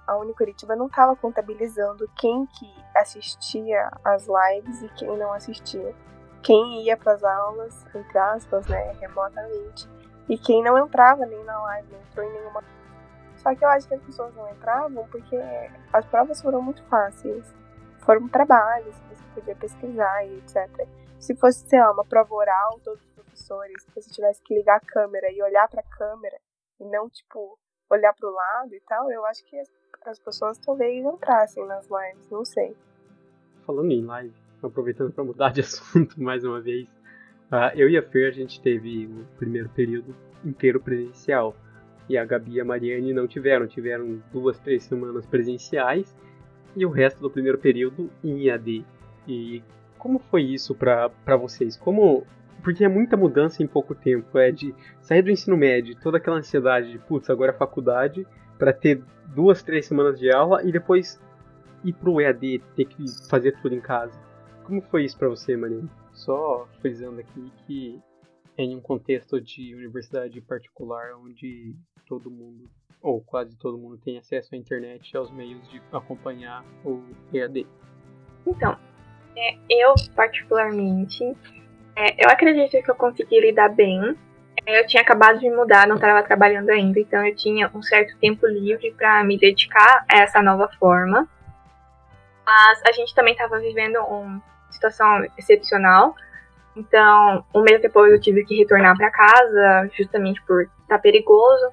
a 0.07 0.17
Unicuritiba 0.17 0.75
não 0.75 0.87
estava 0.87 1.15
contabilizando 1.17 2.11
quem 2.19 2.47
que 2.47 2.73
assistia 2.97 3.91
às 4.05 4.27
lives 4.27 4.83
e 4.83 4.89
quem 4.91 5.17
não 5.17 5.33
assistia. 5.33 5.95
Quem 6.43 6.83
ia 6.83 6.97
para 6.97 7.13
as 7.13 7.25
aulas, 7.25 7.87
entre 7.95 8.19
aspas, 8.19 8.67
né, 8.67 8.93
remotamente, 9.01 9.89
e 10.29 10.39
quem 10.39 10.63
não 10.63 10.79
entrava 10.79 11.27
nem 11.27 11.43
na 11.45 11.61
live, 11.63 11.93
não 11.93 12.01
entrou 12.01 12.27
em 12.27 12.33
nenhuma. 12.33 12.65
Só 13.37 13.55
que 13.55 13.65
eu 13.65 13.69
acho 13.69 13.89
que 13.89 13.95
as 13.95 14.03
pessoas 14.03 14.35
não 14.35 14.49
entravam 14.51 15.07
porque 15.09 15.37
as 15.93 16.05
provas 16.07 16.43
foram 16.43 16.61
muito 16.61 16.83
fáceis. 16.85 17.45
Foram 18.01 18.29
trabalhos 18.29 18.95
você 19.09 19.25
podia 19.35 19.57
pesquisar 19.57 20.25
e 20.25 20.39
etc. 20.39 20.89
Se 21.19 21.35
fosse, 21.35 21.67
sei 21.69 21.81
lá, 21.81 21.93
uma 21.93 22.05
prova 22.05 22.35
oral, 22.35 22.81
todos 22.85 23.01
os 23.03 23.11
professores, 23.11 23.83
se 23.83 23.91
você 23.95 24.11
tivesse 24.11 24.43
que 24.43 24.55
ligar 24.55 24.77
a 24.77 24.81
câmera 24.81 25.31
e 25.31 25.43
olhar 25.43 25.69
para 25.69 25.81
a 25.81 25.97
câmera, 25.97 26.39
e 26.81 26.85
não, 26.85 27.09
tipo, 27.09 27.59
olhar 27.91 28.13
para 28.15 28.29
o 28.29 28.33
lado 28.33 28.75
e 28.75 28.81
tal, 28.81 29.11
eu 29.11 29.25
acho 29.27 29.45
que 29.45 29.59
as, 29.59 29.69
as 30.07 30.19
pessoas 30.19 30.59
talvez 30.59 31.05
entrassem 31.05 31.67
nas 31.67 31.87
lives, 31.87 32.31
não 32.31 32.45
sei. 32.45 32.77
Falando 33.67 33.91
em 33.91 34.05
live, 34.05 34.35
aproveitando 34.63 35.13
para 35.13 35.25
mudar 35.25 35.53
de 35.53 35.61
assunto 35.63 36.21
mais 36.21 36.45
uma 36.45 36.61
vez, 36.61 36.89
uh, 37.53 37.75
eu 37.75 37.89
e 37.89 37.97
a 37.97 38.03
Fer 38.03 38.29
a 38.29 38.33
gente 38.33 38.61
teve 38.61 39.07
o 39.07 39.25
primeiro 39.37 39.69
período 39.71 40.15
inteiro 40.45 40.81
presencial. 40.81 41.55
E 42.09 42.17
a 42.17 42.25
Gabi 42.25 42.53
e 42.55 42.61
a 42.61 42.65
Mariane 42.65 43.13
não 43.13 43.27
tiveram, 43.27 43.67
tiveram 43.67 44.23
duas, 44.33 44.59
três 44.59 44.85
semanas 44.85 45.27
presenciais 45.27 46.17
e 46.75 46.87
o 46.87 46.91
resto 46.91 47.21
do 47.21 47.31
primeiro 47.31 47.59
período 47.59 48.11
em 48.25 48.49
EAD. 48.49 48.85
E 49.27 49.63
como 49.99 50.19
foi 50.19 50.43
isso 50.43 50.75
para 50.75 51.37
vocês? 51.37 51.77
Como 51.77 52.27
porque 52.63 52.85
é 52.85 52.89
muita 52.89 53.17
mudança 53.17 53.63
em 53.63 53.67
pouco 53.67 53.95
tempo. 53.95 54.39
É 54.39 54.51
de 54.51 54.75
sair 55.01 55.23
do 55.23 55.31
ensino 55.31 55.57
médio, 55.57 55.97
toda 56.01 56.19
aquela 56.19 56.37
ansiedade 56.37 56.91
de, 56.93 56.99
putz, 56.99 57.31
agora 57.31 57.53
é 57.53 57.55
faculdade, 57.55 58.27
para 58.59 58.73
ter 58.73 59.03
duas, 59.35 59.63
três 59.63 59.87
semanas 59.87 60.19
de 60.19 60.31
aula 60.31 60.63
e 60.65 60.73
depois 60.73 61.21
ir 61.85 61.93
pro 61.93 62.21
EAD, 62.21 62.61
ter 62.75 62.87
que 62.87 63.05
fazer 63.29 63.53
tudo 63.61 63.75
em 63.75 63.81
casa. 63.81 64.19
Como 64.65 64.83
foi 64.83 65.05
isso 65.05 65.17
para 65.17 65.29
você, 65.29 65.57
Marina? 65.57 65.89
Só 66.13 66.67
frisando 66.81 67.21
aqui 67.21 67.53
que 67.67 68.01
é 68.57 68.65
em 68.65 68.77
um 68.77 68.81
contexto 68.81 69.41
de 69.41 69.75
universidade 69.75 70.41
particular 70.41 71.15
onde 71.17 71.75
todo 72.07 72.31
mundo, 72.31 72.69
ou 73.01 73.21
quase 73.21 73.57
todo 73.57 73.79
mundo, 73.79 73.99
tem 73.99 74.19
acesso 74.19 74.55
à 74.55 74.59
internet 74.59 75.11
e 75.11 75.17
aos 75.17 75.31
meios 75.31 75.67
de 75.71 75.81
acompanhar 75.93 76.65
o 76.85 77.03
EAD. 77.33 77.67
Então, 78.47 78.77
é, 79.37 79.57
eu 79.71 79.95
particularmente, 80.17 81.25
é, 81.99 82.15
eu 82.25 82.31
acredito 82.31 82.81
que 82.81 82.91
eu 82.91 82.95
consegui 82.95 83.41
lidar 83.41 83.71
bem. 83.71 84.17
É, 84.65 84.81
eu 84.81 84.87
tinha 84.87 85.03
acabado 85.03 85.41
de 85.41 85.51
mudar, 85.51 85.89
não 85.89 85.97
estava 85.97 86.23
trabalhando 86.23 86.71
ainda, 86.71 87.01
então 87.01 87.27
eu 87.27 87.35
tinha 87.35 87.69
um 87.75 87.83
certo 87.83 88.17
tempo 88.19 88.47
livre 88.47 88.95
para 88.97 89.25
me 89.25 89.37
dedicar 89.37 90.05
a 90.09 90.19
essa 90.19 90.41
nova 90.41 90.69
forma. 90.79 91.29
Mas 92.47 92.83
a 92.87 92.93
gente 92.93 93.13
também 93.17 93.33
estava 93.33 93.59
vivendo 93.59 93.97
uma 93.97 94.41
situação 94.71 95.27
excepcional. 95.37 96.15
Então, 96.77 97.45
um 97.53 97.63
mês 97.63 97.83
depois 97.83 98.13
eu 98.13 98.21
tive 98.21 98.45
que 98.45 98.57
retornar 98.57 98.97
para 98.97 99.11
casa, 99.11 99.91
justamente 99.93 100.41
por 100.43 100.63
estar 100.63 100.73
tá 100.87 100.99
perigoso. 100.99 101.73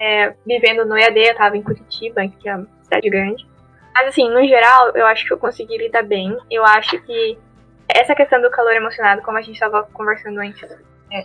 É, 0.00 0.34
vivendo 0.44 0.84
no 0.84 0.98
EAD, 0.98 1.18
eu 1.18 1.32
estava 1.32 1.56
em 1.56 1.62
Curitiba, 1.62 2.26
que 2.26 2.48
é 2.48 2.56
uma 2.56 2.66
cidade 2.82 3.08
grande. 3.08 3.46
Mas 3.94 4.08
assim, 4.08 4.28
no 4.28 4.44
geral, 4.44 4.90
eu 4.90 5.06
acho 5.06 5.24
que 5.24 5.32
eu 5.32 5.38
consegui 5.38 5.78
lidar 5.78 6.02
bem. 6.02 6.36
Eu 6.50 6.64
acho 6.64 7.00
que 7.02 7.38
essa 7.88 8.14
questão 8.14 8.40
do 8.40 8.50
calor 8.50 8.74
emocionado, 8.74 9.22
como 9.22 9.38
a 9.38 9.40
gente 9.40 9.54
estava 9.54 9.82
conversando 9.92 10.40
antes 10.40 10.70
é, 11.10 11.22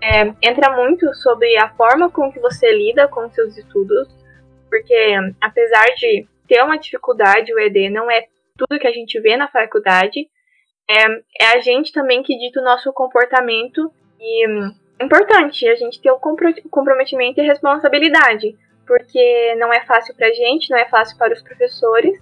é, 0.00 0.34
entra 0.42 0.76
muito 0.76 1.12
sobre 1.14 1.56
a 1.56 1.70
forma 1.70 2.10
com 2.10 2.30
que 2.30 2.40
você 2.40 2.70
lida 2.72 3.08
com 3.08 3.30
seus 3.30 3.56
estudos, 3.56 4.08
porque 4.68 5.14
apesar 5.40 5.86
de 5.96 6.26
ter 6.46 6.62
uma 6.62 6.78
dificuldade, 6.78 7.52
o 7.54 7.58
ED 7.58 7.90
não 7.90 8.10
é 8.10 8.26
tudo 8.56 8.78
que 8.78 8.86
a 8.86 8.92
gente 8.92 9.18
vê 9.20 9.36
na 9.36 9.48
faculdade, 9.48 10.28
é, 10.88 11.04
é 11.40 11.56
a 11.56 11.60
gente 11.60 11.92
também 11.92 12.22
que 12.22 12.36
dita 12.36 12.60
o 12.60 12.64
nosso 12.64 12.92
comportamento 12.92 13.90
e 14.20 14.46
é 14.98 15.04
importante 15.04 15.66
a 15.68 15.74
gente 15.74 16.00
ter 16.00 16.10
o 16.10 16.20
comprometimento 16.70 17.40
e 17.40 17.46
responsabilidade 17.46 18.56
porque 18.86 19.54
não 19.56 19.72
é 19.72 19.84
fácil 19.84 20.14
para 20.14 20.28
a 20.28 20.32
gente, 20.32 20.70
não 20.70 20.78
é 20.78 20.86
fácil 20.88 21.16
para 21.18 21.32
os 21.32 21.42
professores, 21.42 22.18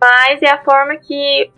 mas 0.00 0.42
é 0.42 0.50
a 0.50 0.62
forma 0.62 0.96
que 0.96 1.50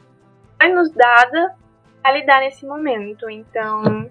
foi 0.61 0.73
nos 0.73 0.91
dada 0.91 1.57
a 2.05 2.13
lidar 2.13 2.41
nesse 2.41 2.67
momento. 2.67 3.29
Então. 3.31 4.11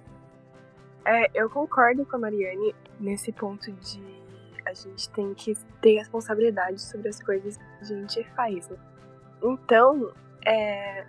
É, 1.06 1.30
eu 1.34 1.50
concordo 1.50 2.06
com 2.06 2.18
a 2.18 2.20
Mariane 2.20 2.76
nesse 3.00 3.32
ponto 3.32 3.72
de 3.72 4.20
a 4.66 4.74
gente 4.74 5.10
tem 5.10 5.34
que 5.34 5.56
ter 5.82 5.98
responsabilidade 5.98 6.82
sobre 6.82 7.10
as 7.10 7.22
coisas 7.22 7.58
que 7.58 7.64
a 7.82 7.84
gente 7.84 8.24
faz. 8.36 8.70
Né? 8.70 8.78
Então, 9.42 10.12
é, 10.46 11.06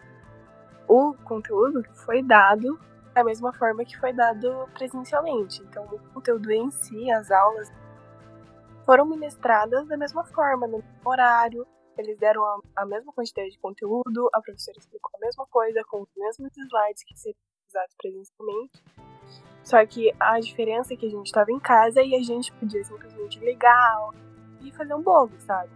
o 0.88 1.14
conteúdo 1.24 1.84
foi 1.92 2.22
dado 2.22 2.80
da 3.12 3.24
mesma 3.24 3.52
forma 3.52 3.84
que 3.84 3.98
foi 3.98 4.12
dado 4.12 4.68
presencialmente. 4.72 5.62
Então, 5.62 5.84
o 5.84 5.98
conteúdo 6.14 6.50
em 6.50 6.70
si, 6.70 7.10
as 7.10 7.30
aulas, 7.30 7.70
foram 8.86 9.04
ministradas 9.04 9.86
da 9.86 9.96
mesma 9.96 10.24
forma, 10.24 10.66
no 10.66 10.78
mesmo 10.78 11.10
horário. 11.10 11.66
Eles 11.98 12.18
deram 12.18 12.44
a, 12.44 12.60
a 12.76 12.86
mesma 12.86 13.12
quantidade 13.12 13.50
de 13.50 13.58
conteúdo, 13.58 14.28
a 14.32 14.40
professora 14.40 14.78
explicou 14.78 15.10
a 15.14 15.20
mesma 15.20 15.46
coisa, 15.46 15.82
com 15.84 16.02
os 16.02 16.08
mesmos 16.16 16.56
slides 16.56 17.04
que 17.04 17.18
seriam 17.18 17.38
usados 17.68 17.94
presencialmente. 17.96 18.82
Só 19.62 19.84
que 19.86 20.12
a 20.18 20.40
diferença 20.40 20.94
é 20.94 20.96
que 20.96 21.06
a 21.06 21.10
gente 21.10 21.26
estava 21.26 21.52
em 21.52 21.60
casa 21.60 22.02
e 22.02 22.14
a 22.14 22.22
gente 22.22 22.52
podia 22.52 22.82
simplesmente 22.82 23.38
ligar 23.38 24.10
e 24.60 24.72
fazer 24.72 24.94
um 24.94 25.02
bolo, 25.02 25.32
sabe? 25.40 25.70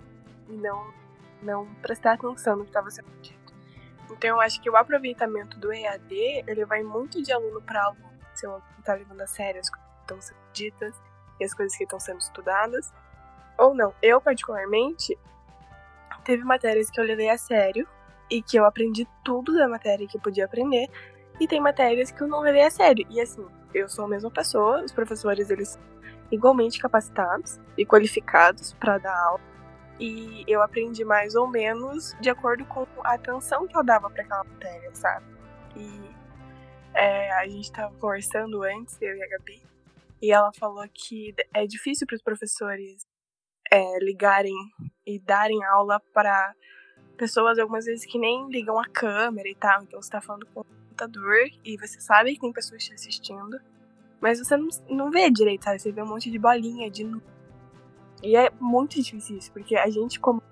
E 0.49 0.57
não, 0.57 0.93
não 1.43 1.75
prestar 1.77 2.15
atenção 2.15 2.57
no 2.57 2.65
que 2.65 2.71
estava 2.71 2.91
sendo 2.91 3.11
dito. 3.21 3.55
Então 4.11 4.31
eu 4.31 4.41
acho 4.41 4.61
que 4.61 4.71
o 4.71 4.77
aproveitamento 4.77 5.59
do 5.59 5.73
EAD, 5.73 6.45
ele 6.47 6.65
vai 6.65 6.83
muito 6.83 7.23
de 7.23 7.33
aluno 7.33 7.61
para 7.63 7.85
aluno. 7.85 8.15
Se 8.35 8.47
aluno 8.47 8.63
está 8.79 8.95
levando 8.95 9.21
a 9.21 9.27
sério 9.27 9.61
as 9.61 9.71
coisas 9.71 9.91
que 9.93 10.01
estão 10.01 10.21
sendo 10.21 10.53
ditas 10.53 10.95
e 11.41 11.45
as 11.45 11.55
coisas 11.55 11.77
que 11.77 11.85
estão 11.85 12.01
sendo 12.01 12.19
estudadas 12.19 12.93
ou 13.59 13.75
não. 13.75 13.95
Eu, 14.03 14.21
particularmente, 14.21 15.19
teve 16.25 16.43
matérias 16.45 16.91
que 16.91 17.01
eu 17.01 17.05
levei 17.05 17.29
a 17.31 17.39
sério 17.39 17.87
e 18.31 18.43
que 18.43 18.57
eu 18.57 18.65
aprendi 18.65 19.07
tudo 19.25 19.55
da 19.55 19.69
matéria 19.69 20.07
que 20.07 20.17
eu 20.17 20.21
podia 20.21 20.47
aprender, 20.47 20.89
e 21.39 21.47
tem 21.47 21.61
matérias 21.61 22.11
que 22.11 22.23
eu 22.23 22.29
não 22.29 22.41
levei 22.41 22.63
a 22.63 22.71
sério. 22.71 23.07
E 23.11 23.21
assim, 23.21 23.45
eu 23.73 23.89
sou 23.89 24.05
a 24.05 24.09
mesma 24.09 24.31
pessoa, 24.31 24.83
os 24.83 24.93
professores 24.93 25.51
eles 25.51 25.71
são 25.71 25.83
igualmente 26.31 26.79
capacitados 26.79 27.61
e 27.77 27.85
qualificados 27.85 28.73
para 28.75 28.99
dar 28.99 29.17
aula. 29.17 29.41
E 29.99 30.45
eu 30.49 30.63
aprendi 30.63 31.05
mais 31.05 31.35
ou 31.35 31.47
menos 31.47 32.17
de 32.21 32.31
acordo 32.31 32.65
com 32.65 32.87
a 33.05 33.15
atenção 33.15 33.67
que 33.67 33.77
eu 33.77 33.85
dava 33.85 34.11
para 34.11 34.23
aquela 34.23 34.45
matéria, 34.45 34.91
sabe? 34.95 35.27
E 35.77 36.11
é, 36.95 37.33
a 37.33 37.47
gente 37.47 37.65
estava 37.65 37.95
conversando 37.97 38.63
antes, 38.63 39.01
eu 39.01 39.15
e 39.17 39.23
a 39.23 39.29
Gabi, 39.29 39.63
e 40.23 40.33
ela 40.33 40.51
falou 40.59 40.85
que 40.93 41.35
é 41.53 41.67
difícil 41.67 42.07
para 42.07 42.17
os 42.17 42.23
professores 42.23 43.05
é, 43.75 43.99
ligarem 43.99 44.55
e 45.05 45.19
darem 45.19 45.65
aula 45.65 46.01
para 46.13 46.55
pessoas 47.17 47.59
algumas 47.59 47.85
vezes 47.85 48.07
que 48.07 48.19
nem 48.19 48.49
ligam 48.49 48.79
a 48.79 48.87
câmera 48.87 49.49
e 49.49 49.55
tal. 49.55 49.83
Então 49.83 50.01
você 50.01 50.11
tá 50.11 50.21
falando 50.21 50.47
com 50.47 50.61
o 50.61 50.65
computador 50.65 51.49
e 51.65 51.77
você 51.77 52.01
sabe 52.01 52.35
que 52.35 52.41
tem 52.41 52.53
pessoas 52.53 52.85
te 52.85 52.95
assistindo, 52.95 53.61
mas 54.21 54.39
você 54.39 54.57
não, 54.57 54.69
não 54.89 55.11
vê 55.11 55.29
direito, 55.31 55.65
sabe? 55.65 55.81
Você 55.81 55.91
vê 55.91 56.03
um 56.03 56.07
monte 56.07 56.31
de 56.31 56.39
bolinha, 56.39 56.91
de. 56.91 57.05
E 58.23 58.37
é 58.37 58.51
muito 58.61 58.95
difícil 59.03 59.37
isso, 59.37 59.53
porque 59.53 59.77
a 59.77 59.91
gente, 59.91 60.21
como. 60.21 60.43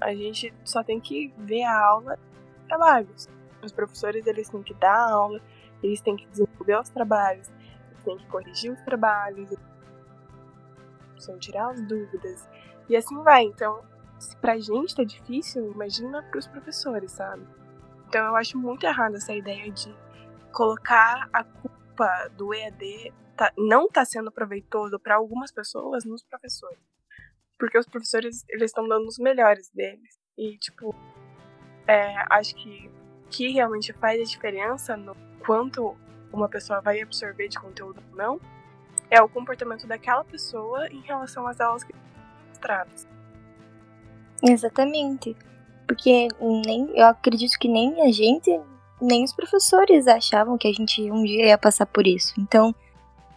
A 0.00 0.14
gente 0.14 0.52
só 0.64 0.82
tem 0.82 0.98
que 0.98 1.32
ver 1.38 1.62
a 1.62 1.78
aula 1.78 2.18
trabalhos. 2.66 3.28
Os 3.62 3.70
professores, 3.70 4.26
eles 4.26 4.48
têm 4.48 4.62
que 4.62 4.74
dar 4.74 5.10
aula, 5.10 5.40
eles 5.82 6.00
têm 6.00 6.16
que 6.16 6.26
desenvolver 6.26 6.80
os 6.80 6.88
trabalhos, 6.88 7.48
eles 7.90 8.04
têm 8.04 8.16
que 8.16 8.26
corrigir 8.26 8.72
os 8.72 8.80
trabalhos, 8.80 9.48
precisam 11.22 11.38
tirar 11.38 11.70
as 11.70 11.80
dúvidas. 11.82 12.48
E 12.92 12.96
assim 12.96 13.22
vai. 13.22 13.44
Então, 13.44 13.82
se 14.18 14.36
pra 14.36 14.58
gente 14.58 14.94
tá 14.94 15.02
difícil, 15.02 15.72
imagina 15.72 16.22
pros 16.24 16.46
professores, 16.46 17.12
sabe? 17.12 17.42
Então 18.06 18.22
eu 18.26 18.36
acho 18.36 18.58
muito 18.58 18.84
errado 18.84 19.16
essa 19.16 19.32
ideia 19.32 19.72
de 19.72 19.96
colocar 20.52 21.26
a 21.32 21.42
culpa 21.42 22.28
do 22.36 22.52
EAD 22.52 23.14
tá, 23.34 23.50
não 23.56 23.88
tá 23.88 24.04
sendo 24.04 24.30
proveitoso 24.30 25.00
para 25.00 25.14
algumas 25.14 25.50
pessoas 25.50 26.04
nos 26.04 26.22
professores. 26.22 26.78
Porque 27.58 27.78
os 27.78 27.86
professores, 27.86 28.44
eles 28.50 28.70
estão 28.70 28.86
dando 28.86 29.06
os 29.06 29.18
melhores 29.18 29.70
deles. 29.70 30.18
E, 30.36 30.58
tipo, 30.58 30.94
é, 31.88 32.14
acho 32.28 32.54
que 32.56 32.90
que 33.30 33.48
realmente 33.48 33.94
faz 33.94 34.20
a 34.20 34.24
diferença 34.24 34.94
no 34.94 35.16
quanto 35.40 35.96
uma 36.30 36.50
pessoa 36.50 36.82
vai 36.82 37.00
absorver 37.00 37.48
de 37.48 37.58
conteúdo 37.58 38.02
ou 38.10 38.16
não 38.18 38.38
é 39.10 39.22
o 39.22 39.28
comportamento 39.28 39.86
daquela 39.86 40.22
pessoa 40.22 40.86
em 40.88 41.00
relação 41.00 41.46
às 41.46 41.58
aulas 41.58 41.82
que 41.82 41.94
Exatamente. 44.42 45.36
Porque 45.86 46.28
nem 46.40 46.88
eu 46.94 47.06
acredito 47.06 47.58
que 47.58 47.68
nem 47.68 48.02
a 48.02 48.10
gente, 48.10 48.58
nem 49.00 49.24
os 49.24 49.32
professores 49.32 50.06
achavam 50.06 50.56
que 50.56 50.68
a 50.68 50.72
gente 50.72 51.10
um 51.10 51.22
dia 51.22 51.46
ia 51.46 51.58
passar 51.58 51.86
por 51.86 52.06
isso. 52.06 52.34
Então, 52.38 52.74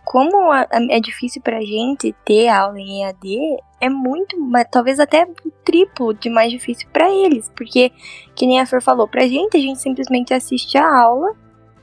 como 0.05 0.51
a, 0.51 0.61
a, 0.61 0.67
é 0.89 0.99
difícil 0.99 1.41
pra 1.41 1.59
gente 1.61 2.15
ter 2.23 2.47
aula 2.47 2.79
em 2.79 3.03
EAD, 3.03 3.57
é 3.81 3.89
muito, 3.89 4.37
talvez 4.71 4.99
até 4.99 5.27
triplo 5.65 6.13
de 6.13 6.29
mais 6.29 6.51
difícil 6.51 6.87
para 6.93 7.09
eles, 7.09 7.51
porque 7.55 7.91
que 8.35 8.45
nem 8.45 8.61
a 8.61 8.65
Fer 8.65 8.81
falou, 8.81 9.07
pra 9.07 9.27
gente 9.27 9.57
a 9.57 9.59
gente 9.59 9.81
simplesmente 9.81 10.33
assiste 10.33 10.77
a 10.77 10.87
aula 10.87 11.35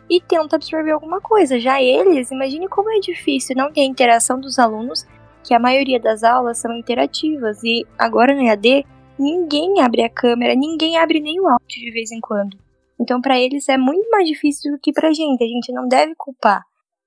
e 0.09 0.21
tenta 0.21 0.57
absorver 0.57 0.93
alguma 0.93 1.21
coisa. 1.21 1.59
Já 1.59 1.83
eles, 1.83 2.31
imagine 2.31 2.69
como 2.69 2.91
é 2.91 3.01
difícil 3.01 3.57
não 3.57 3.73
ter 3.73 3.81
a 3.81 3.87
interação 3.87 4.41
dos 4.41 4.59
alunos, 4.59 5.05
que 5.43 5.55
a 5.55 5.59
maioria 5.59 5.99
das 6.01 6.23
aulas 6.23 6.59
são 6.59 6.73
interativas. 6.77 7.63
E 7.63 7.87
agora 7.99 8.35
no 8.35 8.43
EAD, 8.43 8.87
ninguém 9.19 9.81
abre 9.81 10.03
a 10.03 10.09
câmera, 10.09 10.55
ninguém 10.55 10.97
abre 10.97 11.21
nem 11.21 11.41
o 11.41 11.49
áudio 11.49 11.67
de 11.69 11.91
vez 11.91 12.11
em 12.11 12.21
quando. 12.21 12.57
Então, 13.01 13.21
para 13.21 13.39
eles 13.39 13.69
é 13.69 13.77
muito 13.77 14.09
mais 14.11 14.29
difícil 14.29 14.73
do 14.73 14.79
que 14.79 14.93
pra 14.93 15.13
gente. 15.13 15.43
A 15.43 15.47
gente 15.47 15.73
não 15.73 15.89
deve 15.89 16.15
culpar. 16.15 16.63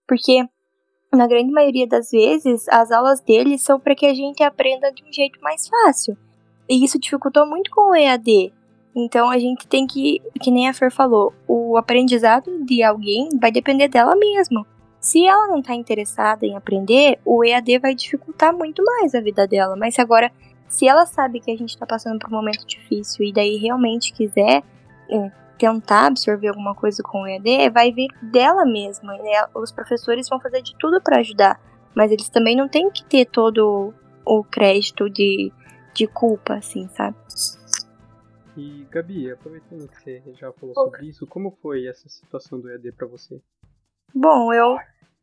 Porque, 0.07 0.43
na 1.13 1.25
grande 1.25 1.51
maioria 1.51 1.87
das 1.87 2.11
vezes, 2.11 2.67
as 2.67 2.91
aulas 2.91 3.21
deles 3.21 3.63
são 3.63 3.79
para 3.79 3.95
que 3.95 4.05
a 4.05 4.13
gente 4.13 4.43
aprenda 4.43 4.91
de 4.91 5.03
um 5.03 5.11
jeito 5.11 5.39
mais 5.41 5.67
fácil. 5.67 6.17
E 6.69 6.83
isso 6.83 6.99
dificultou 6.99 7.47
muito 7.47 7.71
com 7.71 7.91
o 7.91 7.95
EAD. 7.95 8.51
Então 8.95 9.29
a 9.29 9.37
gente 9.37 9.67
tem 9.67 9.85
que, 9.85 10.21
que 10.41 10.49
nem 10.49 10.69
a 10.69 10.73
Fer 10.73 10.89
falou, 10.89 11.33
o 11.47 11.77
aprendizado 11.77 12.63
de 12.63 12.81
alguém 12.81 13.27
vai 13.39 13.51
depender 13.51 13.89
dela 13.89 14.15
mesma. 14.15 14.65
Se 15.05 15.23
ela 15.23 15.45
não 15.45 15.59
está 15.59 15.75
interessada 15.75 16.47
em 16.47 16.55
aprender, 16.55 17.19
o 17.23 17.45
EAD 17.45 17.77
vai 17.77 17.93
dificultar 17.93 18.51
muito 18.51 18.83
mais 18.83 19.13
a 19.13 19.21
vida 19.21 19.45
dela. 19.47 19.75
Mas 19.75 19.99
agora, 19.99 20.31
se 20.67 20.87
ela 20.87 21.05
sabe 21.05 21.39
que 21.39 21.51
a 21.51 21.55
gente 21.55 21.69
está 21.69 21.85
passando 21.85 22.17
por 22.17 22.27
um 22.27 22.35
momento 22.35 22.65
difícil 22.65 23.23
e 23.23 23.31
daí 23.31 23.55
realmente 23.57 24.11
quiser 24.11 24.63
é, 25.07 25.31
tentar 25.59 26.07
absorver 26.07 26.47
alguma 26.47 26.73
coisa 26.73 27.03
com 27.03 27.21
o 27.21 27.27
EAD, 27.27 27.69
vai 27.69 27.91
vir 27.91 28.07
dela 28.19 28.65
mesma. 28.65 29.13
Né? 29.13 29.45
Os 29.53 29.71
professores 29.71 30.27
vão 30.27 30.39
fazer 30.39 30.63
de 30.63 30.75
tudo 30.75 30.99
para 30.99 31.19
ajudar, 31.19 31.61
mas 31.93 32.11
eles 32.11 32.27
também 32.27 32.55
não 32.55 32.67
têm 32.67 32.89
que 32.89 33.05
ter 33.05 33.25
todo 33.25 33.93
o 34.25 34.43
crédito 34.43 35.07
de, 35.07 35.53
de 35.93 36.07
culpa, 36.07 36.55
assim, 36.55 36.87
sabe? 36.87 37.15
E 38.57 38.87
Gabi, 38.89 39.29
aproveitando 39.29 39.87
que 39.87 40.01
você 40.01 40.23
já 40.33 40.51
falou 40.53 40.73
sobre 40.73 41.09
isso, 41.09 41.27
como 41.27 41.51
foi 41.61 41.85
essa 41.85 42.09
situação 42.09 42.59
do 42.59 42.71
EAD 42.71 42.91
para 42.93 43.05
você? 43.05 43.39
Bom, 44.15 44.53
eu 44.53 44.77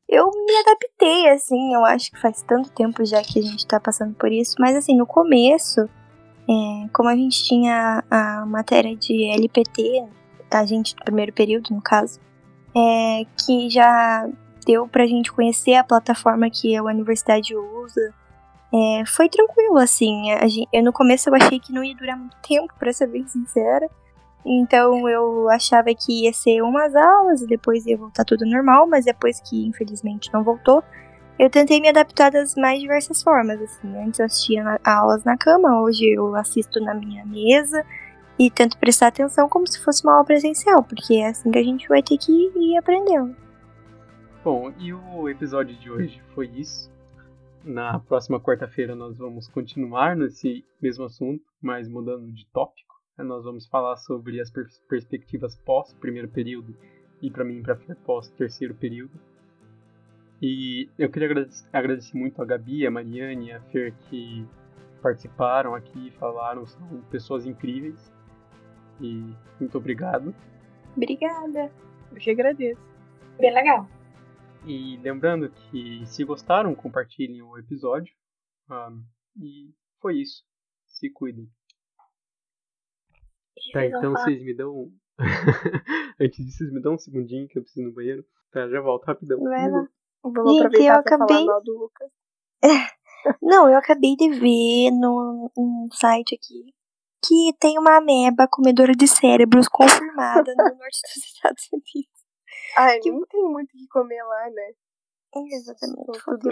eu 0.06 0.30
me 0.30 0.56
adaptei, 0.60 1.30
assim, 1.30 1.72
eu 1.72 1.82
acho 1.86 2.10
que 2.10 2.20
faz 2.20 2.42
tanto 2.42 2.70
tempo 2.70 3.02
já 3.02 3.22
que 3.22 3.38
a 3.38 3.42
gente 3.42 3.66
tá 3.66 3.80
passando 3.80 4.14
por 4.14 4.30
isso, 4.30 4.56
mas 4.58 4.76
assim, 4.76 4.94
no 4.94 5.06
começo, 5.06 5.80
é, 5.80 6.88
como 6.92 7.08
a 7.08 7.16
gente 7.16 7.42
tinha 7.42 8.04
a 8.10 8.44
matéria 8.44 8.94
de 8.94 9.30
LPT, 9.30 10.04
a 10.50 10.66
gente 10.66 10.94
do 10.94 11.02
primeiro 11.02 11.32
período, 11.32 11.74
no 11.74 11.80
caso, 11.80 12.20
é, 12.76 13.24
que 13.42 13.70
já 13.70 14.28
deu 14.66 14.86
pra 14.86 15.06
gente 15.06 15.32
conhecer 15.32 15.76
a 15.76 15.84
plataforma 15.84 16.50
que 16.50 16.76
a 16.76 16.82
universidade 16.82 17.56
usa, 17.56 18.14
é, 18.74 19.04
foi 19.06 19.30
tranquilo, 19.30 19.78
assim. 19.78 20.24
Gente, 20.48 20.68
eu, 20.70 20.82
no 20.82 20.92
começo 20.92 21.30
eu 21.30 21.34
achei 21.34 21.58
que 21.58 21.72
não 21.72 21.82
ia 21.82 21.96
durar 21.96 22.18
muito 22.18 22.36
tempo, 22.46 22.74
para 22.78 22.92
ser 22.92 23.06
bem 23.06 23.26
sincera. 23.26 23.88
Então 24.44 25.08
eu 25.08 25.48
achava 25.50 25.94
que 25.94 26.24
ia 26.24 26.32
ser 26.32 26.62
umas 26.62 26.94
aulas 26.94 27.42
e 27.42 27.46
depois 27.46 27.86
ia 27.86 27.96
voltar 27.96 28.24
tudo 28.24 28.44
normal, 28.44 28.86
mas 28.86 29.04
depois 29.04 29.40
que 29.40 29.66
infelizmente 29.66 30.32
não 30.32 30.42
voltou, 30.42 30.82
eu 31.38 31.48
tentei 31.48 31.80
me 31.80 31.88
adaptar 31.88 32.30
das 32.30 32.54
mais 32.54 32.80
diversas 32.80 33.22
formas, 33.22 33.60
assim. 33.60 33.96
Antes 33.96 34.20
eu 34.20 34.26
assistia 34.26 34.62
na, 34.62 34.78
aulas 34.84 35.24
na 35.24 35.36
cama, 35.36 35.80
hoje 35.80 36.08
eu 36.10 36.34
assisto 36.36 36.80
na 36.80 36.94
minha 36.94 37.24
mesa 37.24 37.84
e 38.38 38.50
tento 38.50 38.78
prestar 38.78 39.08
atenção 39.08 39.48
como 39.48 39.66
se 39.66 39.82
fosse 39.82 40.04
uma 40.04 40.14
aula 40.14 40.24
presencial, 40.24 40.82
porque 40.82 41.14
é 41.14 41.28
assim 41.28 41.50
que 41.50 41.58
a 41.58 41.62
gente 41.62 41.88
vai 41.88 42.02
ter 42.02 42.18
que 42.18 42.32
ir 42.32 42.76
aprendendo. 42.76 43.36
Bom, 44.44 44.72
e 44.78 44.92
o 44.92 45.28
episódio 45.28 45.76
de 45.76 45.90
hoje 45.90 46.20
foi 46.34 46.48
isso. 46.48 46.90
Na 47.64 48.00
próxima 48.00 48.40
quarta-feira 48.40 48.94
nós 48.94 49.16
vamos 49.16 49.46
continuar 49.46 50.16
nesse 50.16 50.64
mesmo 50.80 51.04
assunto, 51.04 51.44
mas 51.60 51.88
mudando 51.88 52.32
de 52.32 52.44
tópico. 52.52 52.91
Nós 53.18 53.44
vamos 53.44 53.66
falar 53.66 53.96
sobre 53.96 54.40
as 54.40 54.50
pers 54.50 54.78
perspectivas 54.88 55.54
pós 55.54 55.92
primeiro 55.94 56.28
período 56.28 56.74
e 57.20 57.30
para 57.30 57.44
mim 57.44 57.62
para 57.62 57.76
pós 58.04 58.30
terceiro 58.30 58.74
período. 58.74 59.20
E 60.40 60.88
eu 60.98 61.10
queria 61.10 61.28
agradecer, 61.28 61.68
agradecer, 61.72 62.16
muito 62.16 62.42
a 62.42 62.44
Gabi, 62.44 62.86
a 62.86 62.90
Mariane 62.90 63.48
e 63.48 63.52
a 63.52 63.60
Fer 63.60 63.94
que 64.08 64.44
participaram 65.00 65.74
aqui, 65.74 66.10
falaram, 66.12 66.66
são 66.66 67.02
pessoas 67.10 67.46
incríveis. 67.46 68.12
E 69.00 69.34
muito 69.60 69.78
obrigado. 69.78 70.34
Obrigada. 70.96 71.70
Eu 72.10 72.18
que 72.18 72.30
agradeço. 72.30 72.80
Bem 73.38 73.52
legal. 73.52 73.88
E 74.66 74.96
lembrando 74.98 75.50
que 75.50 76.04
se 76.06 76.24
gostaram, 76.24 76.74
compartilhem 76.74 77.42
o 77.42 77.58
episódio. 77.58 78.14
Um, 78.70 79.04
e 79.36 79.72
foi 80.00 80.20
isso. 80.20 80.44
Se 80.86 81.10
cuidem. 81.10 81.48
Tá, 83.72 83.86
então 83.86 84.12
vocês 84.12 84.42
me 84.42 84.54
dão. 84.54 84.90
Antes 86.20 86.44
disso, 86.44 86.58
vocês 86.58 86.72
me 86.72 86.80
dão 86.80 86.94
um 86.94 86.98
segundinho 86.98 87.48
que 87.48 87.58
eu 87.58 87.62
preciso 87.62 87.86
ir 87.86 87.88
no 87.88 87.94
banheiro. 87.94 88.24
Tá, 88.50 88.68
já 88.68 88.80
volto 88.80 89.04
rapidão. 89.04 89.40
Vai 89.40 89.70
lá. 89.70 89.88
Vamos 90.22 90.52
Gente, 90.52 90.66
aproveitar 90.66 90.94
eu 90.94 91.00
acabei... 91.00 91.36
falar 91.36 91.46
mal 91.46 91.62
do 91.62 91.78
Lucas. 91.78 92.10
Não, 93.42 93.68
eu 93.68 93.78
acabei 93.78 94.16
de 94.16 94.30
ver 94.30 94.90
no 94.90 95.50
um 95.56 95.88
site 95.92 96.34
aqui 96.34 96.74
que 97.24 97.54
tem 97.58 97.78
uma 97.78 97.98
ameba 97.98 98.48
comedora 98.50 98.92
de 98.92 99.06
cérebros 99.06 99.68
confirmada 99.68 100.52
no 100.56 100.64
norte 100.64 101.00
dos 101.02 101.16
Estados 101.24 101.68
Unidos. 101.72 102.10
Ai, 102.76 102.98
que... 102.98 103.12
não 103.12 103.24
tem 103.26 103.42
muito 103.44 103.70
o 103.70 103.78
que 103.78 103.86
comer 103.88 104.22
lá, 104.22 104.50
né? 104.50 104.72
Exatamente. 105.34 106.24
Tudo 106.24 106.48